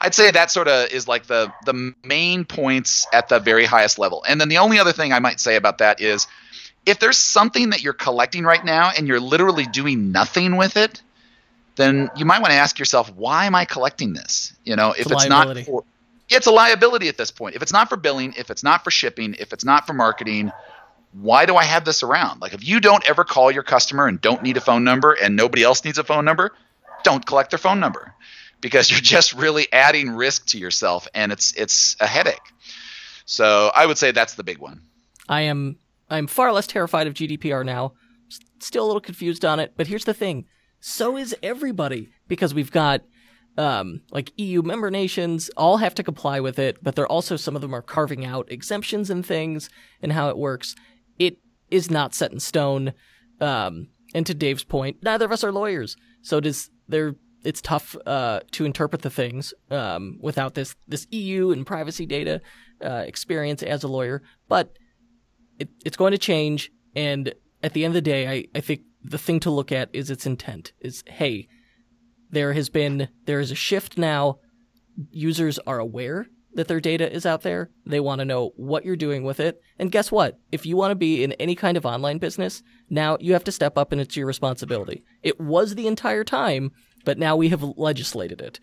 I'd 0.00 0.14
say 0.14 0.30
that 0.30 0.50
sort 0.50 0.68
of 0.68 0.90
is 0.90 1.08
like 1.08 1.26
the 1.26 1.52
the 1.64 1.94
main 2.04 2.44
points 2.44 3.06
at 3.12 3.28
the 3.28 3.38
very 3.38 3.64
highest 3.64 3.98
level. 3.98 4.24
And 4.28 4.40
then 4.40 4.48
the 4.48 4.58
only 4.58 4.78
other 4.78 4.92
thing 4.92 5.12
I 5.12 5.20
might 5.20 5.40
say 5.40 5.56
about 5.56 5.78
that 5.78 6.00
is 6.00 6.26
if 6.84 6.98
there's 7.00 7.18
something 7.18 7.70
that 7.70 7.82
you're 7.82 7.92
collecting 7.92 8.44
right 8.44 8.64
now 8.64 8.92
and 8.96 9.08
you're 9.08 9.20
literally 9.20 9.64
doing 9.64 10.12
nothing 10.12 10.56
with 10.56 10.76
it, 10.76 11.02
then 11.76 12.10
you 12.16 12.24
might 12.24 12.40
want 12.40 12.52
to 12.52 12.58
ask 12.58 12.78
yourself, 12.78 13.12
why 13.14 13.46
am 13.46 13.54
I 13.54 13.64
collecting 13.64 14.12
this? 14.12 14.54
You 14.64 14.76
know, 14.76 14.92
if 14.92 15.00
it's, 15.00 15.12
it's 15.12 15.28
not 15.28 15.58
for 15.58 15.84
it's 16.28 16.46
a 16.46 16.50
liability 16.50 17.08
at 17.08 17.16
this 17.16 17.30
point. 17.30 17.54
If 17.54 17.62
it's 17.62 17.72
not 17.72 17.88
for 17.88 17.96
billing, 17.96 18.34
if 18.36 18.50
it's 18.50 18.62
not 18.62 18.84
for 18.84 18.90
shipping, 18.90 19.36
if 19.38 19.52
it's 19.52 19.64
not 19.64 19.86
for 19.86 19.92
marketing, 19.92 20.52
why 21.12 21.46
do 21.46 21.56
I 21.56 21.64
have 21.64 21.84
this 21.84 22.02
around? 22.02 22.40
Like 22.40 22.52
if 22.52 22.66
you 22.66 22.80
don't 22.80 23.08
ever 23.08 23.24
call 23.24 23.50
your 23.50 23.62
customer 23.62 24.06
and 24.06 24.20
don't 24.20 24.42
need 24.42 24.56
a 24.56 24.60
phone 24.60 24.84
number 24.84 25.12
and 25.12 25.36
nobody 25.36 25.62
else 25.62 25.84
needs 25.84 25.98
a 25.98 26.04
phone 26.04 26.24
number, 26.24 26.52
don't 27.02 27.24
collect 27.24 27.50
their 27.50 27.58
phone 27.58 27.80
number 27.80 28.12
because 28.66 28.90
you're 28.90 28.98
just 28.98 29.32
really 29.32 29.72
adding 29.72 30.10
risk 30.10 30.46
to 30.46 30.58
yourself 30.58 31.06
and 31.14 31.30
it's 31.30 31.52
it's 31.52 31.94
a 32.00 32.06
headache. 32.06 32.52
So 33.24 33.70
I 33.72 33.86
would 33.86 33.96
say 33.96 34.10
that's 34.10 34.34
the 34.34 34.42
big 34.42 34.58
one. 34.58 34.82
I 35.28 35.42
am 35.42 35.78
I'm 36.10 36.26
far 36.26 36.52
less 36.52 36.66
terrified 36.66 37.06
of 37.06 37.14
GDPR 37.14 37.64
now. 37.64 37.92
Still 38.58 38.84
a 38.84 38.88
little 38.88 39.00
confused 39.00 39.44
on 39.44 39.60
it, 39.60 39.74
but 39.76 39.86
here's 39.86 40.04
the 40.04 40.14
thing. 40.14 40.46
So 40.80 41.16
is 41.16 41.34
everybody 41.44 42.08
because 42.26 42.54
we've 42.54 42.72
got 42.72 43.02
um, 43.56 44.02
like 44.10 44.32
EU 44.36 44.62
member 44.62 44.90
nations 44.90 45.48
all 45.56 45.76
have 45.76 45.94
to 45.94 46.02
comply 46.02 46.40
with 46.40 46.58
it, 46.58 46.82
but 46.82 46.96
they're 46.96 47.06
also 47.06 47.36
some 47.36 47.54
of 47.54 47.62
them 47.62 47.74
are 47.74 47.82
carving 47.82 48.26
out 48.26 48.50
exemptions 48.50 49.10
and 49.10 49.24
things 49.24 49.70
and 50.02 50.12
how 50.12 50.28
it 50.28 50.36
works. 50.36 50.74
It 51.20 51.38
is 51.70 51.88
not 51.88 52.14
set 52.16 52.32
in 52.32 52.40
stone. 52.40 52.94
Um, 53.40 53.88
and 54.12 54.26
to 54.26 54.34
Dave's 54.34 54.64
point, 54.64 55.02
neither 55.02 55.24
of 55.24 55.32
us 55.32 55.44
are 55.44 55.52
lawyers, 55.52 55.96
so 56.20 56.40
does 56.40 56.70
there 56.88 57.14
it's 57.46 57.60
tough 57.60 57.96
uh, 58.06 58.40
to 58.50 58.64
interpret 58.64 59.02
the 59.02 59.10
things 59.10 59.54
um, 59.70 60.18
without 60.20 60.54
this 60.54 60.74
this 60.88 61.06
EU 61.10 61.52
and 61.52 61.64
privacy 61.66 62.04
data 62.04 62.40
uh, 62.84 63.04
experience 63.06 63.62
as 63.62 63.84
a 63.84 63.88
lawyer. 63.88 64.22
But 64.48 64.76
it, 65.58 65.68
it's 65.84 65.96
going 65.96 66.12
to 66.12 66.18
change, 66.18 66.70
and 66.94 67.32
at 67.62 67.72
the 67.72 67.84
end 67.84 67.92
of 67.92 67.94
the 67.94 68.10
day, 68.10 68.28
I, 68.28 68.46
I 68.54 68.60
think 68.60 68.82
the 69.02 69.18
thing 69.18 69.40
to 69.40 69.50
look 69.50 69.70
at 69.70 69.88
is 69.92 70.10
its 70.10 70.26
intent. 70.26 70.72
Is 70.80 71.04
hey, 71.06 71.48
there 72.30 72.52
has 72.52 72.68
been 72.68 73.08
there 73.24 73.40
is 73.40 73.50
a 73.50 73.56
shift 73.56 73.96
now. 73.96 74.40
Users 75.10 75.58
are 75.60 75.78
aware 75.78 76.26
that 76.56 76.68
their 76.68 76.80
data 76.80 77.10
is 77.12 77.26
out 77.26 77.42
there. 77.42 77.70
They 77.84 78.00
want 78.00 78.20
to 78.20 78.24
know 78.24 78.52
what 78.56 78.84
you're 78.84 78.96
doing 78.96 79.24
with 79.24 79.40
it. 79.40 79.60
And 79.78 79.92
guess 79.92 80.10
what? 80.10 80.38
If 80.50 80.64
you 80.64 80.76
want 80.76 80.90
to 80.90 80.96
be 80.96 81.22
in 81.22 81.32
any 81.32 81.54
kind 81.54 81.76
of 81.76 81.84
online 81.84 82.16
business, 82.18 82.62
now 82.88 83.18
you 83.20 83.34
have 83.34 83.44
to 83.44 83.52
step 83.52 83.76
up 83.76 83.92
and 83.92 84.00
it's 84.00 84.16
your 84.16 84.26
responsibility. 84.26 85.04
It 85.22 85.38
was 85.38 85.74
the 85.74 85.86
entire 85.86 86.24
time, 86.24 86.72
but 87.06 87.16
now 87.18 87.36
we 87.36 87.48
have 87.48 87.62
legislated 87.62 88.42
it. 88.42 88.60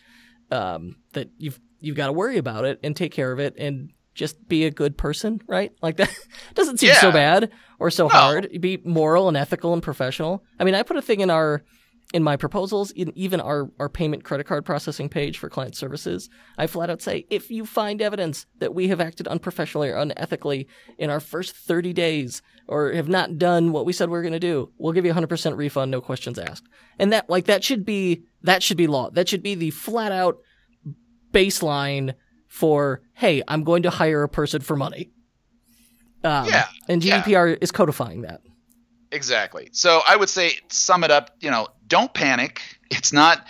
Um, 0.52 0.98
that 1.14 1.30
you've 1.40 1.60
you've 1.80 1.96
got 1.98 2.08
to 2.08 2.14
worry 2.14 2.38
about 2.38 2.66
it 2.66 2.80
and 2.84 2.96
take 2.96 3.12
care 3.12 3.32
of 3.32 3.40
it 3.40 3.56
and 3.58 3.90
just 4.14 4.48
be 4.48 4.66
a 4.66 4.72
good 4.72 4.96
person, 4.98 5.42
right? 5.48 5.72
Like 5.82 5.98
that 6.02 6.12
doesn't 6.54 6.80
seem 6.80 6.90
Yeah. 6.90 7.02
so 7.02 7.12
bad 7.12 7.50
or 7.80 7.90
so 7.90 8.04
No. 8.04 8.10
hard. 8.10 8.50
Be 8.62 8.78
moral 8.86 9.28
and 9.28 9.36
ethical 9.36 9.74
and 9.74 9.82
professional. 9.82 10.44
I 10.60 10.64
mean, 10.66 10.76
I 10.76 10.84
put 10.84 10.98
a 10.98 11.02
thing 11.02 11.22
in 11.22 11.32
our 11.32 11.64
in 12.14 12.22
my 12.24 12.38
proposals, 12.38 12.92
in 12.92 13.12
even 13.18 13.42
our, 13.42 13.70
our 13.80 13.90
payment 13.90 14.24
credit 14.24 14.46
card 14.46 14.64
processing 14.64 15.10
page 15.10 15.40
for 15.40 15.50
client 15.50 15.76
services, 15.76 16.30
I 16.60 16.68
flat 16.68 16.92
out 16.92 17.02
say 17.02 17.26
if 17.32 17.50
you 17.50 17.66
find 17.66 18.02
evidence 18.02 18.46
that 18.60 18.76
we 18.76 18.88
have 18.90 19.02
acted 19.02 19.28
unprofessionally 19.28 19.90
or 19.90 19.96
unethically 19.96 20.68
in 21.00 21.10
our 21.10 21.20
first 21.20 21.56
30 21.56 21.92
days 21.92 22.44
or 22.68 22.94
have 22.94 23.10
not 23.10 23.40
done 23.40 23.72
what 23.72 23.88
we 23.88 23.94
said 23.94 24.10
we 24.10 24.18
are 24.20 24.22
going 24.22 24.32
to 24.32 24.40
do, 24.40 24.72
we'll 24.78 24.94
give 24.94 25.06
you 25.06 25.12
a 25.12 25.16
100% 25.16 25.58
refund, 25.58 25.90
no 25.90 26.02
questions 26.02 26.38
asked. 26.38 26.68
And 27.00 27.12
that, 27.12 27.30
like, 27.30 27.46
that 27.46 27.64
should 27.64 27.84
be, 27.84 28.24
that 28.44 28.62
should 28.62 28.78
be 28.78 28.88
law. 28.88 29.10
That 29.10 29.28
should 29.28 29.44
be 29.44 29.56
the 29.56 29.72
flat 29.72 30.12
out 30.12 30.38
baseline 31.32 32.14
for, 32.48 33.02
hey, 33.14 33.42
I'm 33.48 33.64
going 33.64 33.84
to 33.84 33.90
hire 33.90 34.22
a 34.22 34.30
person 34.30 34.62
for 34.62 34.76
money. 34.76 35.10
Um, 36.24 36.48
Yeah, 36.48 36.68
And 36.88 37.04
yeah. 37.04 37.24
GDPR 37.24 37.58
is 37.60 37.72
codifying 37.72 38.22
that. 38.22 38.42
Exactly. 39.14 39.70
So 39.72 40.02
I 40.06 40.16
would 40.16 40.30
say 40.30 40.54
sum 40.70 41.04
it 41.04 41.12
up, 41.12 41.30
you 41.40 41.52
know, 41.52 41.68
don't 41.88 42.14
panic. 42.14 42.62
It's 42.90 43.14
not 43.14 43.46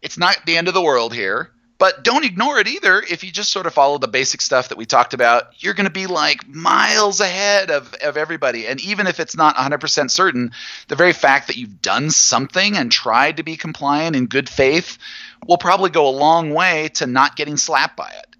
it's 0.00 0.18
not 0.18 0.36
the 0.46 0.56
end 0.56 0.66
of 0.68 0.74
the 0.74 0.82
world 0.82 1.14
here, 1.14 1.50
but 1.78 2.02
don't 2.02 2.24
ignore 2.24 2.58
it 2.58 2.66
either. 2.66 3.02
If 3.02 3.22
you 3.22 3.30
just 3.30 3.50
sort 3.50 3.66
of 3.66 3.74
follow 3.74 3.98
the 3.98 4.08
basic 4.08 4.40
stuff 4.40 4.70
that 4.70 4.78
we 4.78 4.86
talked 4.86 5.12
about, 5.12 5.62
you're 5.62 5.74
going 5.74 5.86
to 5.86 5.92
be 5.92 6.06
like 6.06 6.48
miles 6.48 7.20
ahead 7.20 7.70
of 7.70 7.92
of 8.02 8.16
everybody. 8.16 8.66
And 8.66 8.80
even 8.80 9.06
if 9.06 9.20
it's 9.20 9.36
not 9.36 9.56
100% 9.56 10.10
certain, 10.10 10.52
the 10.88 10.96
very 10.96 11.12
fact 11.12 11.48
that 11.48 11.56
you've 11.56 11.82
done 11.82 12.10
something 12.10 12.76
and 12.76 12.90
tried 12.90 13.36
to 13.36 13.42
be 13.42 13.58
compliant 13.58 14.16
in 14.16 14.26
good 14.26 14.48
faith 14.48 14.96
will 15.46 15.58
probably 15.58 15.90
go 15.90 16.08
a 16.08 16.16
long 16.16 16.50
way 16.54 16.88
to 16.94 17.06
not 17.06 17.36
getting 17.36 17.58
slapped 17.58 17.96
by 17.96 18.08
it 18.08 18.33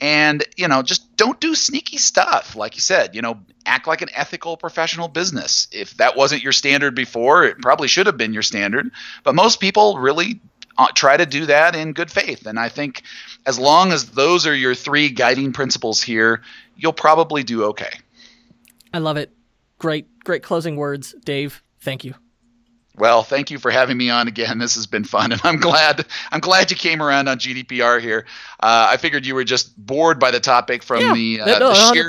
and 0.00 0.44
you 0.56 0.68
know 0.68 0.82
just 0.82 1.16
don't 1.16 1.40
do 1.40 1.54
sneaky 1.54 1.96
stuff 1.96 2.56
like 2.56 2.74
you 2.74 2.80
said 2.80 3.14
you 3.14 3.22
know 3.22 3.38
act 3.66 3.86
like 3.86 4.02
an 4.02 4.08
ethical 4.14 4.56
professional 4.56 5.08
business 5.08 5.68
if 5.72 5.96
that 5.96 6.16
wasn't 6.16 6.42
your 6.42 6.52
standard 6.52 6.94
before 6.94 7.44
it 7.44 7.58
probably 7.60 7.88
should 7.88 8.06
have 8.06 8.16
been 8.16 8.32
your 8.32 8.42
standard 8.42 8.90
but 9.24 9.34
most 9.34 9.60
people 9.60 9.98
really 9.98 10.40
uh, 10.76 10.86
try 10.94 11.16
to 11.16 11.26
do 11.26 11.46
that 11.46 11.74
in 11.74 11.92
good 11.92 12.10
faith 12.10 12.46
and 12.46 12.58
i 12.58 12.68
think 12.68 13.02
as 13.46 13.58
long 13.58 13.92
as 13.92 14.10
those 14.10 14.46
are 14.46 14.54
your 14.54 14.74
three 14.74 15.08
guiding 15.08 15.52
principles 15.52 16.00
here 16.00 16.42
you'll 16.76 16.92
probably 16.92 17.42
do 17.42 17.64
okay 17.64 17.90
I 18.92 18.98
love 18.98 19.16
it. 19.16 19.32
Great, 19.78 20.06
great 20.24 20.42
closing 20.42 20.76
words, 20.76 21.14
Dave. 21.24 21.62
Thank 21.80 22.04
you. 22.04 22.14
Well 22.98 23.22
thank 23.22 23.50
you 23.50 23.58
for 23.58 23.70
having 23.70 23.96
me 23.96 24.10
on 24.10 24.28
again 24.28 24.58
this 24.58 24.74
has 24.74 24.86
been 24.86 25.04
fun 25.04 25.32
and 25.32 25.40
i'm 25.44 25.58
glad 25.58 26.04
i'm 26.30 26.40
glad 26.40 26.70
you 26.70 26.76
came 26.76 27.02
around 27.02 27.28
on 27.28 27.38
gdpr 27.38 28.00
here 28.00 28.26
uh, 28.60 28.88
i 28.90 28.96
figured 28.96 29.26
you 29.26 29.34
were 29.34 29.44
just 29.44 29.76
bored 29.76 30.18
by 30.18 30.30
the 30.30 30.40
topic 30.40 30.82
from 30.82 31.00
the, 31.14 31.40
uh, 31.40 31.46
no, 31.58 31.68
the 31.68 31.74
sheer 31.94 32.08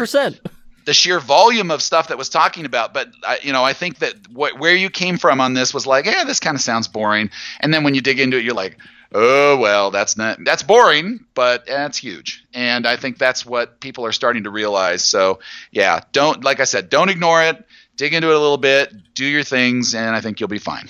the 0.89 0.93
sheer 0.93 1.19
volume 1.19 1.69
of 1.69 1.83
stuff 1.83 2.07
that 2.07 2.17
was 2.17 2.29
talking 2.29 2.65
about. 2.65 2.95
But 2.95 3.09
I, 3.23 3.37
you 3.43 3.53
know, 3.53 3.63
I 3.63 3.73
think 3.73 3.99
that 3.99 4.15
wh- 4.31 4.59
where 4.59 4.75
you 4.75 4.89
came 4.89 5.19
from 5.19 5.39
on 5.39 5.53
this 5.53 5.71
was 5.71 5.85
like, 5.85 6.05
yeah, 6.05 6.23
this 6.23 6.39
kind 6.39 6.55
of 6.55 6.61
sounds 6.61 6.87
boring. 6.87 7.29
And 7.59 7.71
then 7.71 7.83
when 7.83 7.93
you 7.93 8.01
dig 8.01 8.19
into 8.19 8.37
it, 8.37 8.43
you're 8.43 8.55
like, 8.55 8.77
oh 9.13 9.57
well, 9.57 9.91
that's 9.91 10.17
not 10.17 10.43
that's 10.43 10.63
boring, 10.63 11.25
but 11.35 11.67
that's 11.67 11.97
huge. 11.97 12.43
And 12.55 12.87
I 12.87 12.95
think 12.95 13.19
that's 13.19 13.45
what 13.45 13.79
people 13.79 14.03
are 14.03 14.11
starting 14.11 14.45
to 14.45 14.49
realize. 14.49 15.03
So 15.03 15.39
yeah, 15.71 16.01
don't 16.11 16.43
like 16.43 16.59
I 16.59 16.63
said, 16.65 16.89
don't 16.89 17.09
ignore 17.09 17.43
it. 17.43 17.63
Dig 17.99 18.13
into 18.13 18.29
it 18.29 18.35
a 18.35 18.39
little 18.39 18.55
bit, 18.55 19.13
do 19.13 19.25
your 19.25 19.43
things, 19.43 19.93
and 19.93 20.15
I 20.15 20.21
think 20.21 20.39
you'll 20.39 20.47
be 20.47 20.57
fine. 20.57 20.89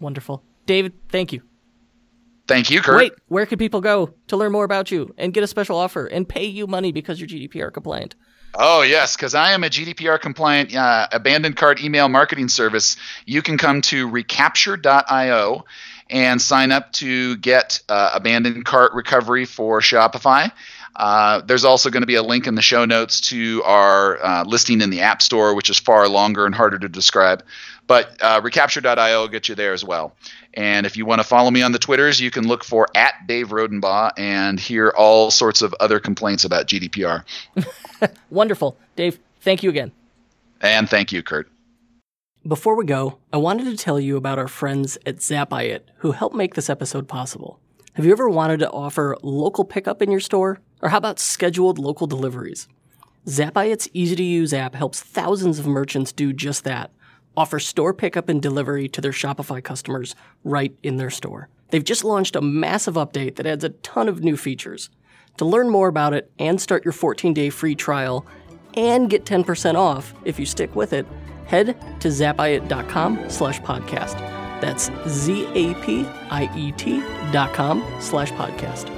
Wonderful, 0.00 0.42
David. 0.66 0.92
Thank 1.10 1.32
you. 1.32 1.42
Thank 2.48 2.70
you, 2.70 2.82
Kurt. 2.82 2.96
Wait, 2.96 3.12
where 3.28 3.46
can 3.46 3.56
people 3.56 3.80
go 3.80 4.12
to 4.26 4.36
learn 4.36 4.50
more 4.50 4.64
about 4.64 4.90
you 4.90 5.14
and 5.16 5.32
get 5.32 5.44
a 5.44 5.46
special 5.46 5.78
offer 5.78 6.06
and 6.06 6.28
pay 6.28 6.44
you 6.44 6.66
money 6.66 6.90
because 6.90 7.20
you're 7.20 7.28
GDPR 7.28 7.72
compliant? 7.72 8.16
Oh, 8.56 8.82
yes, 8.82 9.14
because 9.14 9.36
I 9.36 9.52
am 9.52 9.62
a 9.62 9.68
GDPR 9.68 10.20
compliant 10.20 10.74
uh, 10.74 11.06
abandoned 11.12 11.56
cart 11.56 11.84
email 11.84 12.08
marketing 12.08 12.48
service. 12.48 12.96
You 13.24 13.40
can 13.40 13.56
come 13.56 13.80
to 13.82 14.08
recapture.io 14.08 15.64
and 16.10 16.42
sign 16.42 16.72
up 16.72 16.90
to 16.94 17.36
get 17.36 17.80
uh, 17.88 18.10
abandoned 18.14 18.64
cart 18.64 18.92
recovery 18.92 19.44
for 19.44 19.80
Shopify. 19.80 20.50
Uh, 20.96 21.40
there's 21.42 21.64
also 21.64 21.90
going 21.90 22.02
to 22.02 22.06
be 22.06 22.16
a 22.16 22.22
link 22.22 22.46
in 22.46 22.54
the 22.54 22.62
show 22.62 22.84
notes 22.84 23.20
to 23.20 23.62
our 23.64 24.22
uh, 24.24 24.44
listing 24.44 24.80
in 24.80 24.90
the 24.90 25.00
App 25.00 25.22
Store, 25.22 25.54
which 25.54 25.70
is 25.70 25.78
far 25.78 26.08
longer 26.08 26.46
and 26.46 26.54
harder 26.54 26.78
to 26.78 26.88
describe. 26.88 27.44
But 27.86 28.20
uh, 28.20 28.40
recapture.io 28.42 29.20
will 29.20 29.28
get 29.28 29.48
you 29.48 29.54
there 29.54 29.72
as 29.72 29.84
well. 29.84 30.14
And 30.54 30.86
if 30.86 30.96
you 30.96 31.06
want 31.06 31.20
to 31.20 31.26
follow 31.26 31.50
me 31.50 31.62
on 31.62 31.72
the 31.72 31.78
Twitters, 31.78 32.20
you 32.20 32.30
can 32.30 32.46
look 32.46 32.64
for 32.64 32.86
at 32.94 33.14
Dave 33.26 33.48
Rodenbaugh 33.48 34.12
and 34.18 34.58
hear 34.58 34.90
all 34.90 35.30
sorts 35.30 35.62
of 35.62 35.74
other 35.80 36.00
complaints 36.00 36.44
about 36.44 36.66
GDPR. 36.66 37.24
Wonderful, 38.30 38.76
Dave. 38.96 39.18
Thank 39.40 39.62
you 39.62 39.70
again. 39.70 39.92
And 40.60 40.88
thank 40.90 41.12
you, 41.12 41.22
Kurt. 41.22 41.48
Before 42.46 42.76
we 42.76 42.84
go, 42.84 43.18
I 43.32 43.36
wanted 43.36 43.64
to 43.64 43.76
tell 43.76 44.00
you 44.00 44.16
about 44.16 44.38
our 44.38 44.48
friends 44.48 44.96
at 45.06 45.16
Zapiet 45.16 45.82
who 45.98 46.12
helped 46.12 46.36
make 46.36 46.54
this 46.54 46.70
episode 46.70 47.08
possible. 47.08 47.60
Have 47.94 48.06
you 48.06 48.12
ever 48.12 48.28
wanted 48.28 48.60
to 48.60 48.70
offer 48.70 49.16
local 49.22 49.64
pickup 49.64 50.02
in 50.02 50.10
your 50.10 50.20
store? 50.20 50.60
Or 50.82 50.90
how 50.90 50.98
about 50.98 51.18
scheduled 51.18 51.78
local 51.78 52.06
deliveries? 52.06 52.68
Zapiet's 53.26 53.88
easy 53.92 54.16
to 54.16 54.22
use 54.22 54.54
app 54.54 54.74
helps 54.74 55.00
thousands 55.02 55.58
of 55.58 55.66
merchants 55.66 56.12
do 56.12 56.32
just 56.32 56.64
that. 56.64 56.90
Offer 57.36 57.58
store 57.58 57.92
pickup 57.92 58.28
and 58.28 58.40
delivery 58.40 58.88
to 58.88 59.00
their 59.00 59.12
Shopify 59.12 59.62
customers 59.62 60.14
right 60.44 60.74
in 60.82 60.96
their 60.96 61.10
store. 61.10 61.48
They've 61.70 61.84
just 61.84 62.04
launched 62.04 62.36
a 62.36 62.40
massive 62.40 62.94
update 62.94 63.36
that 63.36 63.46
adds 63.46 63.64
a 63.64 63.68
ton 63.70 64.08
of 64.08 64.22
new 64.22 64.36
features. 64.36 64.90
To 65.36 65.44
learn 65.44 65.68
more 65.70 65.88
about 65.88 66.14
it 66.14 66.30
and 66.38 66.60
start 66.60 66.84
your 66.84 66.92
14 66.92 67.34
day 67.34 67.50
free 67.50 67.74
trial 67.74 68.26
and 68.74 69.08
get 69.10 69.24
10% 69.24 69.74
off 69.76 70.14
if 70.24 70.38
you 70.38 70.46
stick 70.46 70.74
with 70.74 70.92
it, 70.92 71.06
head 71.46 71.76
to 72.00 72.08
zapiet.com 72.08 73.30
slash 73.30 73.60
podcast. 73.60 74.18
That's 74.60 74.90
Z-A-P-I-E-T 75.08 77.02
dot 77.30 77.52
com 77.52 77.84
slash 78.00 78.32
podcast. 78.32 78.97